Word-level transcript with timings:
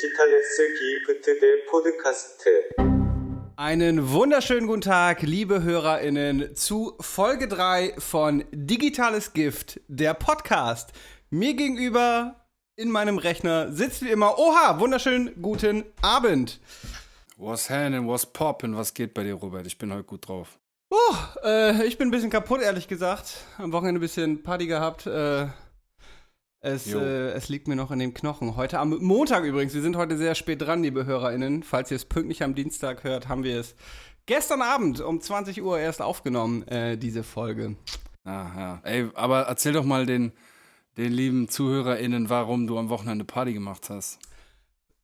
디지털레스 0.00 0.74
기프트 0.78 1.38
대 1.38 1.64
포드카스트. 1.70 2.70
Einen 3.56 4.10
wunderschönen 4.10 4.66
guten 4.66 4.80
Tag, 4.80 5.22
liebe 5.22 5.62
HörerInnen, 5.62 6.56
zu 6.56 6.96
Folge 7.00 7.46
3 7.46 7.94
von 7.98 8.44
Digitales 8.52 9.32
Gift, 9.32 9.80
der 9.88 10.14
Podcast. 10.14 10.92
Mir 11.30 11.54
gegenüber 11.54 12.46
in 12.76 12.90
meinem 12.90 13.18
Rechner 13.18 13.70
sitzt 13.70 14.02
wie 14.02 14.10
immer, 14.10 14.38
oha, 14.38 14.80
wunderschönen 14.80 15.42
guten 15.42 15.84
Abend. 16.00 16.60
Was 17.36 17.68
happening, 17.68 18.08
was 18.08 18.24
poppin', 18.24 18.76
was 18.76 18.94
geht 18.94 19.12
bei 19.12 19.24
dir, 19.24 19.34
Robert? 19.34 19.66
Ich 19.66 19.76
bin 19.76 19.92
heute 19.92 20.04
gut 20.04 20.26
drauf. 20.26 20.58
Oh, 20.90 21.14
äh, 21.44 21.84
ich 21.86 21.98
bin 21.98 22.08
ein 22.08 22.12
bisschen 22.12 22.30
kaputt, 22.30 22.62
ehrlich 22.62 22.88
gesagt. 22.88 23.34
Am 23.58 23.72
Wochenende 23.72 23.98
ein 23.98 24.00
bisschen 24.00 24.42
Party 24.42 24.66
gehabt. 24.66 25.06
Äh, 25.06 25.48
es, 26.61 26.93
äh, 26.93 27.31
es 27.31 27.49
liegt 27.49 27.67
mir 27.67 27.75
noch 27.75 27.91
in 27.91 27.99
den 27.99 28.13
Knochen. 28.13 28.55
Heute 28.55 28.79
am 28.79 28.89
Montag 28.99 29.43
übrigens. 29.43 29.73
Wir 29.73 29.81
sind 29.81 29.95
heute 29.95 30.15
sehr 30.15 30.35
spät 30.35 30.61
dran, 30.61 30.83
liebe 30.83 31.05
HörerInnen. 31.05 31.63
Falls 31.63 31.89
ihr 31.89 31.95
es 31.95 32.05
pünktlich 32.05 32.43
am 32.43 32.53
Dienstag 32.53 33.03
hört, 33.03 33.27
haben 33.27 33.43
wir 33.43 33.59
es 33.59 33.75
gestern 34.27 34.61
Abend 34.61 35.01
um 35.01 35.19
20 35.19 35.63
Uhr 35.63 35.79
erst 35.79 36.01
aufgenommen, 36.01 36.67
äh, 36.67 36.97
diese 36.97 37.23
Folge. 37.23 37.75
Ah, 38.23 38.51
ja. 38.55 38.81
Ey, 38.83 39.09
aber 39.15 39.41
erzähl 39.41 39.73
doch 39.73 39.83
mal 39.83 40.05
den, 40.05 40.33
den 40.97 41.11
lieben 41.11 41.49
ZuhörerInnen, 41.49 42.29
warum 42.29 42.67
du 42.67 42.77
am 42.77 42.89
Wochenende 42.89 43.25
Party 43.25 43.53
gemacht 43.53 43.89
hast. 43.89 44.19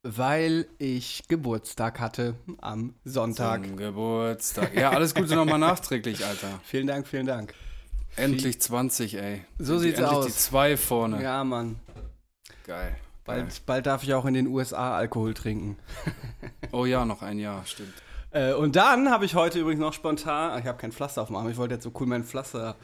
Weil 0.04 0.68
ich 0.78 1.24
Geburtstag 1.28 2.00
hatte 2.00 2.36
am 2.62 2.94
Sonntag. 3.04 3.66
Zum 3.66 3.78
Geburtstag. 3.78 4.76
Ja, 4.76 4.92
alles 4.92 5.16
Gute 5.16 5.34
nochmal 5.34 5.58
nachträglich, 5.60 6.24
Alter. 6.24 6.62
Vielen 6.64 6.86
Dank, 6.86 7.08
vielen 7.08 7.26
Dank. 7.26 7.56
Endlich 8.18 8.60
20, 8.60 9.16
ey. 9.16 9.46
So 9.58 9.78
sieht's 9.78 10.00
endlich 10.00 10.18
aus. 10.18 10.26
die 10.26 10.32
zwei 10.34 10.76
vorne. 10.76 11.22
Ja, 11.22 11.44
Mann. 11.44 11.80
Geil. 12.66 12.90
Geil. 12.90 12.96
Bald, 13.26 13.66
bald 13.66 13.86
darf 13.86 14.04
ich 14.04 14.14
auch 14.14 14.26
in 14.26 14.34
den 14.34 14.48
USA 14.48 14.96
Alkohol 14.98 15.34
trinken. 15.34 15.78
Oh 16.74 16.86
ja, 16.86 17.06
noch 17.06 17.22
ein 17.22 17.40
Jahr, 17.40 17.66
stimmt. 17.66 17.94
Äh, 18.32 18.54
und 18.54 18.76
dann 18.76 19.10
habe 19.10 19.24
ich 19.26 19.36
heute 19.36 19.60
übrigens 19.60 19.80
noch 19.80 19.94
spontan, 19.94 20.60
ich 20.60 20.66
habe 20.66 20.78
kein 20.78 20.92
Pflaster 20.92 21.22
auf 21.22 21.28
dem 21.28 21.38
Arm, 21.38 21.50
ich 21.50 21.56
wollte 21.58 21.76
jetzt 21.76 21.84
so 21.84 21.92
cool 22.00 22.08
mein 22.08 22.26
Pflaster 22.26 22.76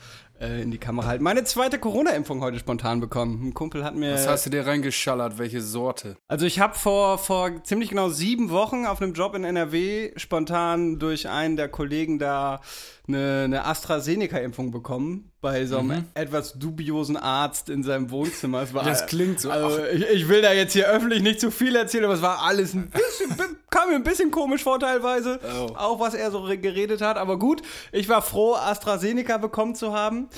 äh, 0.44 0.62
in 0.62 0.72
die 0.72 0.78
Kamera 0.78 1.08
halten. 1.08 1.24
Meine 1.24 1.44
zweite 1.44 1.80
Corona-Impfung 1.80 2.42
heute 2.42 2.60
spontan 2.60 3.00
bekommen. 3.00 3.48
Ein 3.48 3.54
Kumpel 3.54 3.84
hat 3.84 3.96
mir. 3.96 4.14
Was 4.14 4.28
hast 4.28 4.46
du 4.46 4.50
dir 4.50 4.68
reingeschallert? 4.68 5.38
Welche 5.38 5.62
Sorte? 5.62 6.18
Also 6.28 6.46
ich 6.46 6.60
habe 6.60 6.76
vor, 6.76 7.18
vor 7.18 7.64
ziemlich 7.64 7.90
genau 7.90 8.10
sieben 8.10 8.50
Wochen 8.50 8.86
auf 8.86 9.02
einem 9.02 9.14
Job 9.14 9.36
in 9.36 9.44
NRW 9.44 10.12
spontan 10.18 11.00
durch 11.00 11.30
einen 11.30 11.56
der 11.56 11.70
Kollegen 11.70 12.20
da 12.20 12.62
eine, 13.08 13.44
eine 13.46 13.66
AstraZeneca-Impfung 13.66 14.72
bekommen. 14.72 15.33
Bei 15.44 15.66
so 15.66 15.78
einem 15.78 16.06
etwas 16.14 16.54
dubiosen 16.58 17.18
Arzt 17.18 17.70
in 17.70 17.84
seinem 17.84 18.10
Wohnzimmer. 18.12 18.62
Es 18.64 18.74
war, 18.74 18.84
Mhm. 18.84 18.88
Das 18.88 19.06
klingt 19.08 19.40
so. 19.42 19.52
Also 19.52 19.84
ich, 19.86 20.02
ich 20.10 20.28
will 20.30 20.42
da 20.42 20.54
jetzt 20.54 20.72
hier 20.74 20.88
öffentlich 20.88 21.22
nicht 21.22 21.40
zu 21.42 21.52
viel 21.52 21.76
erzählen, 21.76 22.06
aber 22.06 22.14
es 22.14 22.22
war 22.22 22.42
alles 22.44 22.74
ein 22.74 22.90
bisschen, 22.90 23.36
kam 23.70 23.90
mir 23.90 23.96
ein 23.96 24.04
bisschen 24.04 24.32
komisch 24.32 24.64
vor 24.64 24.80
teilweise. 24.80 25.40
Oh. 25.44 25.74
Auch 25.76 26.00
was 26.00 26.14
er 26.14 26.32
so 26.32 26.40
re- 26.40 26.58
geredet 26.58 27.02
hat. 27.02 27.18
Aber 27.18 27.38
gut, 27.38 27.62
ich 27.92 28.08
war 28.08 28.22
froh, 28.22 28.56
AstraZeneca 28.56 29.38
bekommen 29.38 29.76
zu 29.76 29.92
haben. 29.94 30.30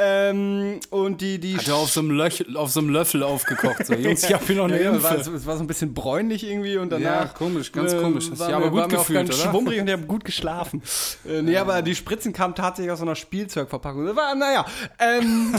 Ähm, 0.00 0.78
und 0.90 1.20
die, 1.20 1.40
die 1.40 1.56
Hat 1.56 1.66
er 1.66 1.74
auf 1.74 1.90
so 1.90 1.98
einem, 1.98 2.12
Löch, 2.12 2.44
auf 2.54 2.70
so 2.70 2.78
einem 2.78 2.90
Löffel 2.90 3.24
aufgekocht. 3.24 3.84
So, 3.84 3.94
Jungs, 3.94 4.22
ich 4.22 4.32
hab 4.32 4.46
hier 4.46 4.54
noch 4.54 4.66
eine 4.66 4.80
ja, 4.80 4.90
Impfe. 4.90 5.02
war, 5.02 5.16
es 5.18 5.46
war 5.46 5.56
so 5.56 5.64
ein 5.64 5.66
bisschen 5.66 5.92
bräunlich 5.92 6.48
irgendwie 6.48 6.76
und 6.76 6.90
danach. 6.90 7.24
Ja, 7.24 7.24
komisch, 7.26 7.72
ganz 7.72 7.96
komisch. 7.96 8.30
Hast 8.30 8.38
war 8.38 8.54
aber 8.54 8.70
gut 8.70 8.80
war 8.80 8.88
gefühlt, 8.88 9.18
ganz 9.18 9.40
oder? 9.40 9.50
schwummrig 9.50 9.80
und 9.80 9.88
ich 9.88 9.92
habe 9.92 10.06
gut 10.06 10.24
geschlafen. 10.24 10.82
äh, 11.28 11.42
nee, 11.42 11.56
aber 11.56 11.82
die 11.82 11.96
Spritzen 11.96 12.32
kamen 12.32 12.54
tatsächlich 12.54 12.92
aus 12.92 13.00
so 13.00 13.04
einer 13.04 13.16
Spielzeugverpackung. 13.16 14.06
Das 14.06 14.14
war, 14.14 14.36
naja. 14.36 14.64
Ähm, 15.00 15.56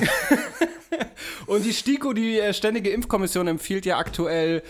und 1.48 1.66
die 1.66 1.74
STIKO, 1.74 2.14
die 2.14 2.40
äh, 2.40 2.54
Ständige 2.54 2.92
Impfkommission, 2.92 3.46
empfiehlt 3.48 3.86
ja 3.86 3.98
aktuell, 3.98 4.64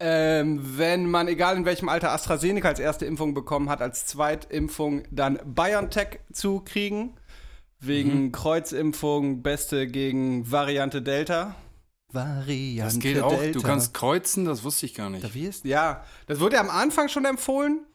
ähm, 0.00 0.60
wenn 0.76 1.10
man, 1.10 1.28
egal 1.28 1.56
in 1.56 1.64
welchem 1.64 1.88
Alter, 1.88 2.12
AstraZeneca 2.12 2.68
als 2.68 2.78
erste 2.78 3.06
Impfung 3.06 3.32
bekommen 3.32 3.70
hat, 3.70 3.80
als 3.80 4.04
Zweitimpfung 4.04 5.04
dann 5.10 5.38
BioNTech 5.46 6.18
zu 6.30 6.60
kriegen. 6.60 7.14
Wegen 7.86 8.32
Kreuzimpfung, 8.32 9.42
beste 9.42 9.86
gegen 9.86 10.50
Variante 10.50 11.02
Delta. 11.02 11.54
Variante 12.12 12.94
Das 12.94 12.98
geht 12.98 13.20
auch. 13.20 13.36
Delta. 13.36 13.58
Du 13.58 13.64
kannst 13.64 13.94
kreuzen, 13.94 14.44
das 14.44 14.64
wusste 14.64 14.86
ich 14.86 14.94
gar 14.94 15.10
nicht. 15.10 15.24
Da 15.24 15.34
wirst, 15.34 15.64
ja, 15.64 16.04
das 16.26 16.40
wurde 16.40 16.56
ja 16.56 16.60
am 16.60 16.70
Anfang 16.70 17.08
schon 17.08 17.24
empfohlen. 17.24 17.86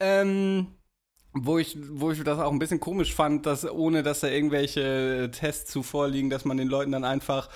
Ähm, 0.00 0.68
wo 1.34 1.58
ich, 1.58 1.76
wo 1.90 2.10
ich 2.10 2.22
das 2.22 2.38
auch 2.38 2.52
ein 2.52 2.58
bisschen 2.58 2.80
komisch 2.80 3.14
fand, 3.14 3.46
dass 3.46 3.68
ohne 3.68 4.02
dass 4.02 4.20
da 4.20 4.28
irgendwelche 4.28 5.30
Tests 5.32 5.70
zuvor 5.70 6.08
liegen, 6.08 6.28
dass 6.28 6.44
man 6.44 6.56
den 6.58 6.68
Leuten 6.68 6.92
dann 6.92 7.04
einfach 7.04 7.48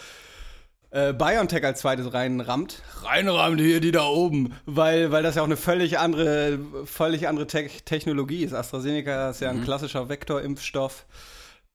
äh, 0.90 1.12
BioNTech 1.12 1.64
als 1.64 1.80
zweites 1.80 2.14
reinrammt. 2.14 2.82
Reinrammt 3.02 3.60
hier 3.60 3.80
die 3.80 3.92
da 3.92 4.06
oben, 4.06 4.54
weil, 4.64 5.12
weil 5.12 5.22
das 5.22 5.34
ja 5.34 5.42
auch 5.42 5.46
eine 5.46 5.58
völlig 5.58 5.98
andere, 5.98 6.58
völlig 6.86 7.28
andere 7.28 7.46
Te 7.46 7.68
Technologie 7.84 8.44
ist. 8.44 8.54
AstraZeneca 8.54 9.30
ist 9.30 9.40
ja 9.40 9.50
ein 9.50 9.62
klassischer 9.62 10.08
Vektorimpfstoff. 10.08 11.04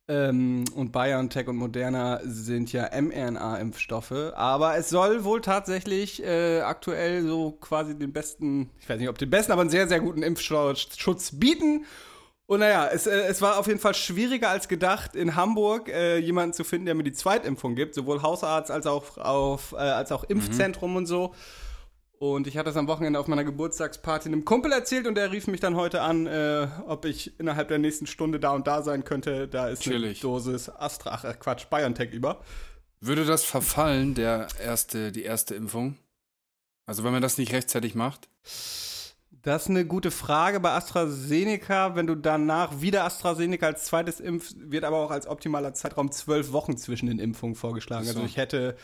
Ähm, 0.07 0.65
und 0.75 0.91
BioNTech 0.91 1.47
und 1.47 1.57
Moderna 1.57 2.19
sind 2.23 2.73
ja 2.73 2.89
mRNA-Impfstoffe. 2.99 4.33
Aber 4.35 4.75
es 4.75 4.89
soll 4.89 5.23
wohl 5.23 5.41
tatsächlich 5.41 6.23
äh, 6.23 6.61
aktuell 6.61 7.23
so 7.23 7.51
quasi 7.51 7.97
den 7.97 8.11
besten, 8.11 8.69
ich 8.79 8.89
weiß 8.89 8.99
nicht, 8.99 9.09
ob 9.09 9.17
den 9.17 9.29
besten, 9.29 9.51
aber 9.51 9.61
einen 9.61 9.69
sehr, 9.69 9.87
sehr 9.87 9.99
guten 9.99 10.23
Impfschutz 10.23 11.31
bieten. 11.39 11.85
Und 12.51 12.59
naja, 12.59 12.89
es, 12.91 13.07
äh, 13.07 13.21
es 13.29 13.41
war 13.41 13.57
auf 13.57 13.67
jeden 13.67 13.79
Fall 13.79 13.93
schwieriger 13.93 14.49
als 14.49 14.67
gedacht, 14.67 15.15
in 15.15 15.37
Hamburg 15.37 15.87
äh, 15.87 16.17
jemanden 16.17 16.51
zu 16.53 16.65
finden, 16.65 16.85
der 16.87 16.95
mir 16.95 17.03
die 17.03 17.13
Zweitimpfung 17.13 17.75
gibt. 17.75 17.95
Sowohl 17.95 18.21
Hausarzt 18.21 18.71
als 18.71 18.87
auch, 18.87 19.17
auf, 19.17 19.71
äh, 19.71 19.77
als 19.77 20.11
auch 20.11 20.25
Impfzentrum 20.25 20.97
und 20.97 21.05
so. 21.05 21.33
Und 22.21 22.45
ich 22.45 22.55
hatte 22.55 22.69
es 22.69 22.77
am 22.77 22.85
Wochenende 22.85 23.19
auf 23.19 23.27
meiner 23.27 23.43
Geburtstagsparty 23.43 24.29
einem 24.29 24.45
Kumpel 24.45 24.71
erzählt 24.71 25.07
und 25.07 25.15
der 25.15 25.31
rief 25.31 25.47
mich 25.47 25.59
dann 25.59 25.75
heute 25.75 26.03
an, 26.03 26.27
äh, 26.27 26.67
ob 26.85 27.05
ich 27.05 27.39
innerhalb 27.39 27.69
der 27.69 27.79
nächsten 27.79 28.05
Stunde 28.05 28.39
da 28.39 28.51
und 28.51 28.67
da 28.67 28.83
sein 28.83 29.03
könnte. 29.03 29.47
Da 29.47 29.69
ist 29.69 29.81
Chillig. 29.81 30.23
eine 30.23 30.31
Dosis 30.31 30.69
Astra, 30.69 31.09
ach 31.13 31.23
äh, 31.23 31.33
Quatsch, 31.33 31.65
BioNTech 31.71 32.11
über. 32.11 32.43
Würde 32.99 33.25
das 33.25 33.43
verfallen, 33.43 34.13
der 34.13 34.49
erste, 34.63 35.11
die 35.11 35.23
erste 35.23 35.55
Impfung? 35.55 35.97
Also 36.85 37.03
wenn 37.03 37.11
man 37.11 37.23
das 37.23 37.39
nicht 37.39 37.53
rechtzeitig 37.53 37.95
macht? 37.95 38.29
Das 39.41 39.63
ist 39.63 39.69
eine 39.69 39.85
gute 39.85 40.11
Frage 40.11 40.59
bei 40.59 40.73
AstraZeneca. 40.73 41.95
Wenn 41.95 42.05
du 42.05 42.13
danach 42.13 42.81
wieder 42.81 43.03
AstraZeneca 43.03 43.65
als 43.65 43.85
zweites 43.85 44.19
impfst, 44.19 44.57
wird 44.69 44.83
aber 44.83 44.97
auch 44.97 45.09
als 45.09 45.25
optimaler 45.25 45.73
Zeitraum 45.73 46.11
zwölf 46.11 46.51
Wochen 46.51 46.77
zwischen 46.77 47.07
den 47.07 47.17
Impfungen 47.17 47.55
vorgeschlagen. 47.55 48.05
So. 48.05 48.11
Also 48.11 48.23
ich 48.23 48.37
hätte 48.37 48.77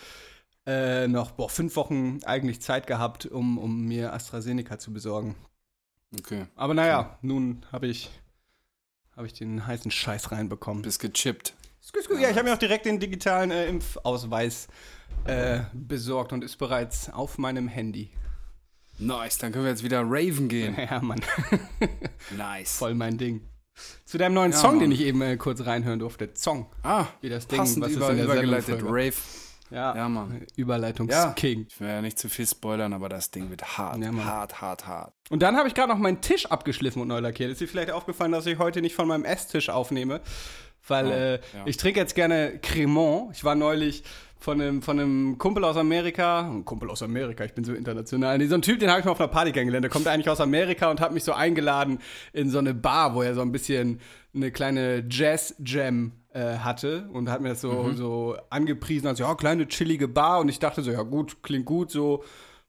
äh, 0.67 1.07
noch 1.07 1.31
boah, 1.31 1.49
fünf 1.49 1.75
Wochen 1.77 2.19
eigentlich 2.25 2.61
Zeit 2.61 2.85
gehabt, 2.85 3.25
um, 3.25 3.57
um 3.57 3.85
mir 3.85 4.13
AstraZeneca 4.13 4.77
zu 4.77 4.91
besorgen. 4.93 5.35
Okay. 6.19 6.45
Aber 6.55 6.73
naja, 6.73 7.17
nun 7.21 7.65
habe 7.71 7.87
ich, 7.87 8.09
hab 9.15 9.25
ich 9.25 9.33
den 9.33 9.65
heißen 9.65 9.89
Scheiß 9.89 10.31
reinbekommen. 10.31 10.83
Bist 10.83 10.99
gechippt. 10.99 11.53
Ja, 12.19 12.29
ich 12.29 12.35
habe 12.37 12.43
mir 12.49 12.53
auch 12.53 12.59
direkt 12.59 12.85
den 12.85 12.99
digitalen 12.99 13.49
äh, 13.49 13.67
Impfausweis 13.67 14.67
äh, 15.23 15.61
besorgt 15.73 16.33
und 16.33 16.43
ist 16.43 16.57
bereits 16.57 17.09
auf 17.09 17.37
meinem 17.37 17.69
Handy. 17.69 18.11
Nice, 18.99 19.37
dann 19.37 19.53
können 19.53 19.63
wir 19.63 19.71
jetzt 19.71 19.83
wieder 19.83 20.01
raven 20.01 20.49
gehen. 20.49 20.75
Ja, 20.89 20.99
Mann, 21.01 21.21
Nice. 22.37 22.75
voll 22.77 22.93
mein 22.93 23.17
Ding. 23.17 23.41
Zu 24.05 24.17
deinem 24.17 24.33
neuen 24.33 24.51
Ja, 24.51 24.57
Song, 24.57 24.71
Mann. 24.71 24.79
den 24.81 24.91
ich 24.91 25.01
eben 25.01 25.21
äh, 25.21 25.37
kurz 25.37 25.65
reinhören 25.65 25.99
durfte. 25.99 26.29
Song. 26.33 26.65
Ah, 26.83 27.05
Wie 27.21 27.29
das 27.29 27.47
Ding, 27.47 27.59
was 27.59 27.75
über, 27.77 28.09
in 28.09 28.17
der 28.17 28.25
übergeleitet. 28.25 28.81
Rave. 28.83 29.13
Ja, 29.69 29.95
Ja, 29.95 30.09
Mann. 30.09 30.45
Überleitungsking. 30.55 31.65
Ich 31.69 31.79
will 31.79 31.87
ja 31.87 32.01
nicht 32.01 32.17
zu 32.19 32.29
viel 32.29 32.47
spoilern, 32.47 32.93
aber 32.93 33.09
das 33.09 33.31
Ding 33.31 33.49
wird 33.49 33.77
hart. 33.77 33.97
Ja, 34.01 34.13
hart, 34.23 34.61
hart, 34.61 34.87
hart. 34.87 35.13
Und 35.29 35.41
dann 35.41 35.57
habe 35.57 35.67
ich 35.67 35.73
gerade 35.73 35.89
noch 35.91 35.97
meinen 35.99 36.21
Tisch 36.21 36.45
abgeschliffen 36.45 37.01
und 37.01 37.07
neu 37.09 37.19
lackiert. 37.19 37.51
Ist 37.51 37.61
dir 37.61 37.67
vielleicht 37.67 37.91
aufgefallen, 37.91 38.31
dass 38.31 38.45
ich 38.45 38.59
heute 38.59 38.81
nicht 38.81 38.95
von 38.95 39.07
meinem 39.07 39.25
Esstisch 39.25 39.69
aufnehme? 39.69 40.21
Weil 40.87 41.05
Oh, 41.07 41.09
äh, 41.11 41.33
ja. 41.33 41.39
ich 41.65 41.75
trinke 41.77 41.99
jetzt 41.99 42.15
gerne 42.15 42.59
Cremant. 42.61 43.31
Ich 43.33 43.43
war 43.43 43.55
neulich 43.55 44.03
von 44.39 44.61
einem, 44.61 44.81
von 44.81 44.99
einem 44.99 45.37
Kumpel 45.37 45.65
aus 45.65 45.75
Amerika. 45.75 46.41
Ein 46.47 46.63
Kumpel 46.63 46.89
aus 46.89 47.01
Amerika, 47.03 47.43
ich 47.43 47.53
bin 47.53 47.65
so 47.65 47.73
international. 47.73 48.37
Nee, 48.37 48.45
so 48.47 48.55
ein 48.55 48.61
Typ, 48.61 48.79
den 48.79 48.89
habe 48.89 48.99
ich 48.99 49.05
mal 49.05 49.11
auf 49.11 49.19
einer 49.19 49.27
Party 49.27 49.51
kennengelernt. 49.51 49.83
Der 49.83 49.89
kommt 49.91 50.07
eigentlich 50.07 50.29
aus 50.29 50.39
Amerika 50.39 50.89
und 50.89 51.01
hat 51.01 51.11
mich 51.11 51.23
so 51.25 51.33
eingeladen 51.33 51.99
in 52.31 52.49
so 52.49 52.59
eine 52.59 52.73
Bar, 52.73 53.15
wo 53.15 53.21
er 53.21 53.33
so 53.33 53.41
ein 53.41 53.51
bisschen 53.51 53.99
eine 54.33 54.51
kleine 54.51 55.03
Jazz-Jam 55.09 56.11
äh, 56.37 56.59
hatte 56.59 57.09
und 57.13 57.29
hat 57.31 57.41
mir 57.41 57.49
das 57.49 57.61
so, 57.61 57.91
so 57.93 58.37
angepriesen 58.51 59.07
als 59.07 59.17
ja, 59.17 59.33
kleine 59.33 59.67
chillige 59.67 60.07
Bar. 60.07 60.39
Und 60.39 60.49
ich 60.49 60.59
dachte 60.59 60.83
so, 60.83 60.91
ja 60.91 61.01
gut, 61.01 61.41
klingt 61.41 61.65
gut, 61.65 61.89
so 61.89 62.23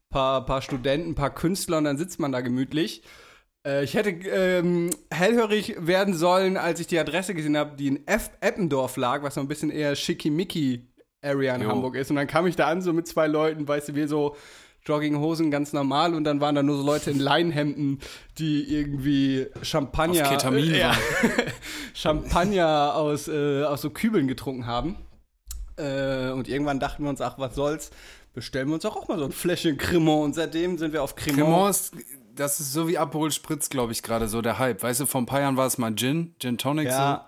paar, 0.09 0.43
paar 0.43 0.63
Studenten, 0.63 1.13
paar 1.13 1.33
Künstler 1.33 1.77
und 1.77 1.83
dann 1.83 1.97
sitzt 1.97 2.19
man 2.19 2.31
da 2.31 2.41
gemütlich. 2.41 3.03
Äh, 3.63 3.83
ich 3.83 3.93
hätte 3.93 4.09
ähm, 4.09 4.89
hellhörig 5.11 5.75
werden 5.85 6.15
sollen, 6.15 6.57
als 6.57 6.79
ich 6.79 6.87
die 6.87 6.97
Adresse 6.97 7.35
gesehen 7.35 7.57
habe, 7.57 7.75
die 7.75 7.87
in 7.89 8.07
F 8.07 8.31
Eppendorf 8.41 8.97
lag, 8.97 9.21
was 9.21 9.35
so 9.35 9.41
ein 9.41 9.47
bisschen 9.47 9.69
eher 9.69 9.95
schickimicki-Area 9.95 11.53
in 11.53 11.61
Jo. 11.61 11.69
Hamburg 11.69 11.95
ist. 11.95 12.09
Und 12.09 12.15
dann 12.15 12.27
kam 12.27 12.47
ich 12.47 12.55
da 12.55 12.67
an, 12.67 12.81
so 12.81 12.91
mit 12.91 13.07
zwei 13.07 13.27
Leuten, 13.27 13.67
weißt 13.67 13.89
du, 13.89 13.95
wir 13.95 14.07
so 14.07 14.35
Jogginghosen 14.85 15.51
ganz 15.51 15.73
normal 15.73 16.13
und 16.13 16.23
dann 16.23 16.41
waren 16.41 16.55
da 16.55 16.63
nur 16.63 16.77
so 16.77 16.83
Leute 16.85 17.11
in 17.11 17.19
Leinhemden, 17.19 17.99
die 18.37 18.63
irgendwie 18.63 19.47
Champagner, 19.61 20.23
Auf 20.23 20.29
Ketamin 20.29 20.73
äh, 20.73 20.79
ja. 20.79 20.97
Champagner 21.93 22.95
aus, 22.95 23.27
äh, 23.27 23.63
aus 23.63 23.81
so 23.81 23.89
Kübeln 23.89 24.27
getrunken 24.27 24.65
haben. 24.65 24.95
Äh, 25.77 26.31
und 26.31 26.47
irgendwann 26.47 26.79
dachten 26.79 27.03
wir 27.03 27.09
uns, 27.09 27.21
ach, 27.21 27.37
was 27.37 27.55
soll's, 27.55 27.91
bestellen 28.33 28.67
wir 28.67 28.75
uns 28.75 28.85
auch, 28.85 28.95
auch 28.95 29.07
mal 29.07 29.19
so 29.19 29.25
ein 29.25 29.31
Fläschchen 29.31 29.77
Cremant. 29.77 30.23
Und 30.23 30.35
seitdem 30.35 30.77
sind 30.77 30.93
wir 30.93 31.03
auf 31.03 31.15
Cremant. 31.15 31.39
Cremant 31.39 31.69
ist, 31.69 31.93
das 32.35 32.59
ist 32.59 32.73
so 32.73 32.87
wie 32.87 32.97
Aperol 32.97 33.31
Spritz, 33.31 33.69
glaube 33.69 33.91
ich, 33.91 34.01
gerade 34.01 34.27
so 34.27 34.41
der 34.41 34.59
Hype. 34.59 34.81
Weißt 34.81 35.01
du, 35.01 35.05
vor 35.05 35.21
ein 35.21 35.25
paar 35.25 35.41
Jahren 35.41 35.57
war 35.57 35.67
es 35.67 35.77
mal 35.77 35.93
Gin, 35.95 36.35
Gin 36.39 36.57
Tonic 36.57 36.87
Ja. 36.87 37.27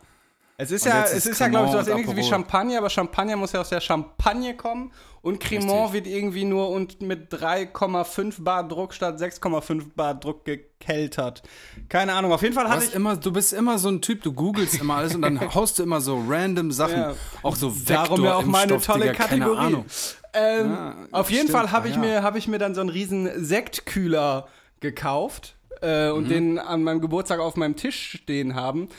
Es 0.61 0.71
ist 0.71 0.85
Und 0.85 0.91
ja, 0.91 1.03
es 1.03 1.13
ist 1.13 1.25
ist 1.25 1.39
ja, 1.39 1.47
glaube 1.47 1.65
ich, 1.67 1.71
so 1.71 1.77
was 1.77 1.85
Cremant 1.85 2.03
und 2.05 2.09
ähnliches 2.11 2.25
wie. 2.27 2.29
Champagner, 2.33 2.77
aber 2.77 2.89
Champagner 2.89 3.35
muss 3.35 3.51
ja 3.51 3.61
aus 3.61 3.69
der 3.69 3.81
Champagne 3.81 4.55
kommen 4.55 4.91
und 5.21 5.39
Cremant 5.39 5.93
wird 5.93 6.07
irgendwie 6.07 6.45
nur 6.45 6.69
und 6.69 7.01
mit 7.01 7.31
3,5 7.33 8.43
Bar 8.43 8.67
Druck 8.67 8.93
statt 8.93 9.19
6,5 9.19 9.83
Bar 9.95 10.15
Druck 10.15 10.45
gekeltert. 10.45 11.43
Keine 11.89 12.13
Ahnung, 12.13 12.31
auf 12.33 12.41
jeden 12.41 12.53
Fall 12.55 12.69
hatte 12.69 12.85
ich. 12.85 12.93
immer, 12.95 13.15
du 13.17 13.31
bist 13.31 13.53
immer 13.53 13.77
so 13.77 13.89
ein 13.89 14.01
Typ, 14.01 14.23
du 14.23 14.33
googelst 14.33 14.79
immer 14.81 14.95
alles 14.95 15.15
und 15.15 15.21
dann 15.21 15.39
haust 15.55 15.79
du 15.79 15.83
immer 15.83 16.01
so 16.01 16.23
random 16.27 16.71
Sachen. 16.71 16.97
Ja. 16.97 17.13
Auch 17.43 17.55
so 17.55 17.73
Vektor, 17.75 17.95
Darum 17.95 18.23
ja 18.23 18.35
auch 18.35 18.45
meine 18.45 18.79
tolle 18.81 19.05
Digga, 19.05 19.13
Kategorie. 19.13 19.55
Keine 19.55 19.59
Ahnung. 19.59 19.85
Ähm, 20.33 20.71
Ja, 20.71 20.95
auf 21.11 21.29
jeden 21.29 21.47
stimmt, 21.47 21.57
Fall 21.59 21.71
habe 21.71 21.87
ich, 21.89 21.95
ja. 21.95 22.01
mir, 22.01 22.23
hab 22.23 22.35
ich 22.35 22.47
mir 22.47 22.57
dann 22.57 22.73
so 22.73 22.81
einen 22.81 22.89
riesen 22.89 23.29
Sektkühler 23.43 24.47
gekauft 24.79 25.55
äh, 25.81 26.09
Mhm. 26.09 26.15
und 26.17 26.29
den 26.29 26.59
an 26.59 26.83
meinem 26.83 27.01
Geburtstag 27.01 27.39
auf 27.39 27.55
meinem 27.55 27.75
Tisch 27.75 28.17
stehen 28.23 28.55
haben. 28.55 28.89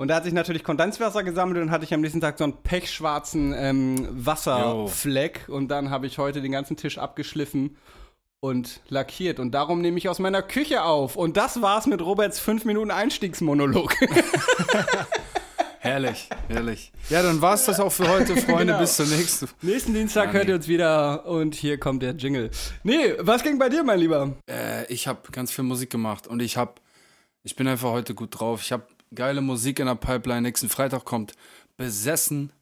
Und 0.00 0.08
da 0.08 0.14
hat 0.14 0.24
sich 0.24 0.32
natürlich 0.32 0.64
Kondenswasser 0.64 1.22
gesammelt 1.22 1.60
und 1.60 1.70
hatte 1.70 1.84
ich 1.84 1.92
am 1.92 2.00
nächsten 2.00 2.22
Tag 2.22 2.38
so 2.38 2.44
einen 2.44 2.54
pechschwarzen 2.62 3.52
ähm, 3.54 4.08
Wasserfleck. 4.12 5.44
Und 5.48 5.68
dann 5.68 5.90
habe 5.90 6.06
ich 6.06 6.16
heute 6.16 6.40
den 6.40 6.52
ganzen 6.52 6.78
Tisch 6.78 6.96
abgeschliffen 6.96 7.76
und 8.40 8.80
lackiert. 8.88 9.38
Und 9.38 9.52
darum 9.52 9.82
nehme 9.82 9.98
ich 9.98 10.08
aus 10.08 10.18
meiner 10.18 10.40
Küche 10.40 10.84
auf. 10.84 11.16
Und 11.16 11.36
das 11.36 11.60
war's 11.60 11.86
mit 11.86 12.00
Roberts 12.00 12.40
5 12.40 12.64
Minuten 12.64 12.90
Einstiegsmonolog. 12.90 13.94
Herrlich, 15.80 16.28
herrlich. 16.48 16.92
Ja, 17.08 17.22
dann 17.22 17.40
war's 17.42 17.66
das 17.66 17.80
auch 17.80 17.92
für 17.92 18.08
heute, 18.08 18.36
Freunde. 18.36 18.66
Genau. 18.66 18.78
Bis 18.80 18.96
zur 18.96 19.06
nächsten. 19.06 19.48
Nächsten 19.62 19.94
Dienstag 19.94 20.26
Ja, 20.28 20.32
hört 20.32 20.44
nee. 20.44 20.50
ihr 20.50 20.56
uns 20.56 20.68
wieder 20.68 21.26
und 21.26 21.54
hier 21.54 21.78
kommt 21.78 22.02
der 22.02 22.12
Jingle. 22.12 22.50
Nee, 22.84 23.14
was 23.18 23.42
ging 23.42 23.58
bei 23.58 23.70
dir, 23.70 23.82
mein 23.82 23.98
Lieber? 23.98 24.34
Äh, 24.46 24.84
ich 24.92 25.06
habe 25.06 25.30
ganz 25.32 25.50
viel 25.52 25.64
Musik 25.64 25.88
gemacht 25.88 26.26
und 26.26 26.40
ich 26.40 26.58
habe, 26.58 26.74
ich 27.44 27.56
bin 27.56 27.66
einfach 27.66 27.90
heute 27.90 28.14
gut 28.14 28.38
drauf. 28.38 28.60
Ich 28.62 28.72
habe 28.72 28.84
geile 29.14 29.40
Musik 29.40 29.78
in 29.78 29.86
der 29.86 29.94
Pipeline. 29.94 30.42
Nächsten 30.42 30.68
Freitag 30.68 31.04
kommt 31.04 31.34
Besessen, 31.76 32.52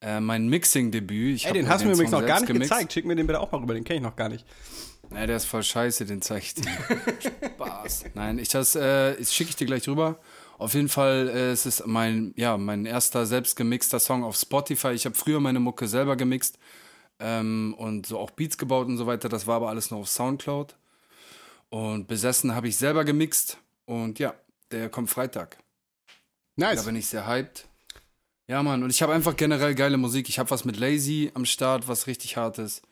äh, 0.00 0.20
mein 0.20 0.48
Mixing-Debüt. 0.48 1.44
Ey, 1.44 1.52
den 1.52 1.68
hast 1.68 1.82
du 1.82 1.86
mir 1.86 1.94
übrigens 1.94 2.12
noch 2.12 2.26
gar 2.26 2.40
nicht 2.40 2.48
gemixt. 2.48 2.70
gezeigt. 2.70 2.92
Schick 2.92 3.04
mir 3.04 3.16
den 3.16 3.26
bitte 3.26 3.40
auch 3.40 3.52
mal 3.52 3.60
rüber, 3.60 3.74
den 3.74 3.84
kenne 3.84 3.98
ich 3.98 4.02
noch 4.02 4.16
gar 4.16 4.28
nicht. 4.28 4.44
Nee, 5.10 5.26
der 5.26 5.36
ist 5.36 5.44
voll 5.44 5.62
scheiße, 5.62 6.04
den 6.04 6.20
zeig 6.20 6.42
ich 6.42 6.54
dir. 6.54 6.64
Spaß. 7.54 8.06
Nein, 8.14 8.38
ich 8.38 8.48
das, 8.48 8.74
äh, 8.74 9.16
das 9.16 9.32
schicke 9.32 9.50
ich 9.50 9.56
dir 9.56 9.66
gleich 9.66 9.88
rüber. 9.88 10.18
Auf 10.58 10.74
jeden 10.74 10.88
Fall, 10.88 11.28
äh, 11.28 11.50
es 11.50 11.66
ist 11.66 11.86
mein, 11.86 12.32
ja, 12.36 12.56
mein 12.56 12.86
erster 12.86 13.26
selbst 13.26 13.56
gemixter 13.56 14.00
Song 14.00 14.24
auf 14.24 14.36
Spotify. 14.36 14.88
Ich 14.88 15.04
habe 15.04 15.14
früher 15.14 15.38
meine 15.38 15.60
Mucke 15.60 15.86
selber 15.86 16.16
gemixt 16.16 16.58
ähm, 17.20 17.74
und 17.78 18.06
so 18.06 18.18
auch 18.18 18.30
Beats 18.30 18.58
gebaut 18.58 18.88
und 18.88 18.96
so 18.96 19.06
weiter. 19.06 19.28
Das 19.28 19.46
war 19.46 19.56
aber 19.56 19.68
alles 19.68 19.90
noch 19.90 19.98
auf 19.98 20.08
Soundcloud. 20.08 20.76
Und 21.68 22.08
besessen 22.08 22.54
habe 22.54 22.68
ich 22.68 22.76
selber 22.76 23.04
gemixt. 23.04 23.58
Und 23.84 24.18
ja, 24.18 24.34
der 24.70 24.88
kommt 24.88 25.10
Freitag. 25.10 25.58
Da 26.56 26.70
Nice. 26.72 26.84
bin 26.84 26.96
ich 26.96 27.06
sehr 27.06 27.26
hyped. 27.26 27.66
Ja, 28.48 28.62
Mann, 28.62 28.82
und 28.82 28.90
ich 28.90 29.02
habe 29.02 29.12
einfach 29.12 29.36
generell 29.36 29.74
geile 29.74 29.96
Musik. 29.96 30.28
Ich 30.28 30.38
habe 30.38 30.50
was 30.50 30.64
mit 30.64 30.76
Lazy 30.78 31.30
am 31.34 31.44
Start, 31.44 31.88
was 31.88 32.06
richtig 32.06 32.36
hart 32.36 32.58
ist. 32.58 32.82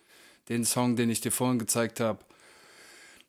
Den 0.49 0.65
Song, 0.65 0.97
den 0.97 1.09
ich 1.11 1.21
dir 1.21 1.31
vorhin 1.33 1.59
gezeigt 1.59 2.01
habe. 2.01 2.19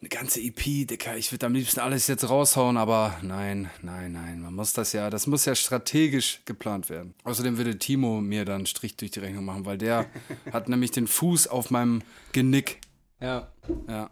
Eine 0.02 0.10
ganze 0.10 0.42
EP, 0.42 0.86
Dicker. 0.88 1.16
Ich 1.16 1.32
würde 1.32 1.46
am 1.46 1.54
liebsten 1.54 1.80
alles 1.80 2.08
jetzt 2.08 2.28
raushauen, 2.28 2.76
aber 2.78 3.18
nein, 3.22 3.70
nein, 3.82 4.12
nein. 4.12 4.42
Man 4.42 4.54
muss 4.54 4.74
das 4.74 4.92
ja, 4.92 5.10
das 5.10 5.26
muss 5.26 5.46
ja 5.46 5.56
strategisch 5.56 6.42
geplant 6.46 6.90
werden. 6.90 7.14
Außerdem 7.24 7.58
würde 7.58 7.78
Timo 7.80 8.20
mir 8.20 8.44
dann 8.44 8.56
einen 8.58 8.66
Strich 8.66 8.98
durch 8.98 9.12
die 9.12 9.20
Rechnung 9.20 9.46
machen, 9.46 9.66
weil 9.66 9.78
der 9.78 10.08
hat 10.52 10.68
nämlich 10.68 10.92
den 10.92 11.08
Fuß 11.08 11.48
auf 11.48 11.72
meinem 11.72 12.02
Genick. 12.34 12.82
Ja, 13.22 13.52
Ja. 13.88 14.10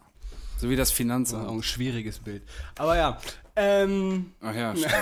So 0.58 0.70
wie 0.70 0.78
das 0.78 0.92
Finanzamt. 0.92 1.46
auch 1.48 1.52
ein 1.54 1.64
schwieriges 1.64 2.20
Bild. 2.20 2.44
Aber 2.78 2.96
ja, 2.96 3.20
ähm, 3.58 4.32
Ach 4.40 4.56
ja, 4.56 4.74
stimmt. 4.78 4.94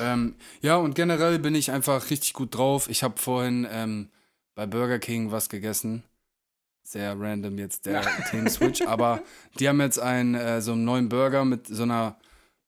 Ähm, 0.00 0.34
ja, 0.60 0.76
und 0.76 0.94
generell 0.94 1.38
bin 1.38 1.54
ich 1.54 1.70
einfach 1.70 2.10
richtig 2.10 2.32
gut 2.32 2.56
drauf. 2.56 2.88
Ich 2.88 3.02
habe 3.02 3.20
vorhin 3.20 3.66
ähm, 3.70 4.08
bei 4.54 4.66
Burger 4.66 4.98
King 4.98 5.30
was 5.30 5.48
gegessen. 5.48 6.02
Sehr 6.82 7.18
random 7.18 7.58
jetzt 7.58 7.86
der 7.86 8.02
Themen-Switch. 8.30 8.82
Aber 8.82 9.22
die 9.58 9.68
haben 9.68 9.80
jetzt 9.80 9.98
einen, 9.98 10.34
äh, 10.34 10.60
so 10.60 10.72
einen 10.72 10.84
neuen 10.84 11.08
Burger 11.08 11.44
mit 11.44 11.66
so 11.66 11.84
einer 11.84 12.16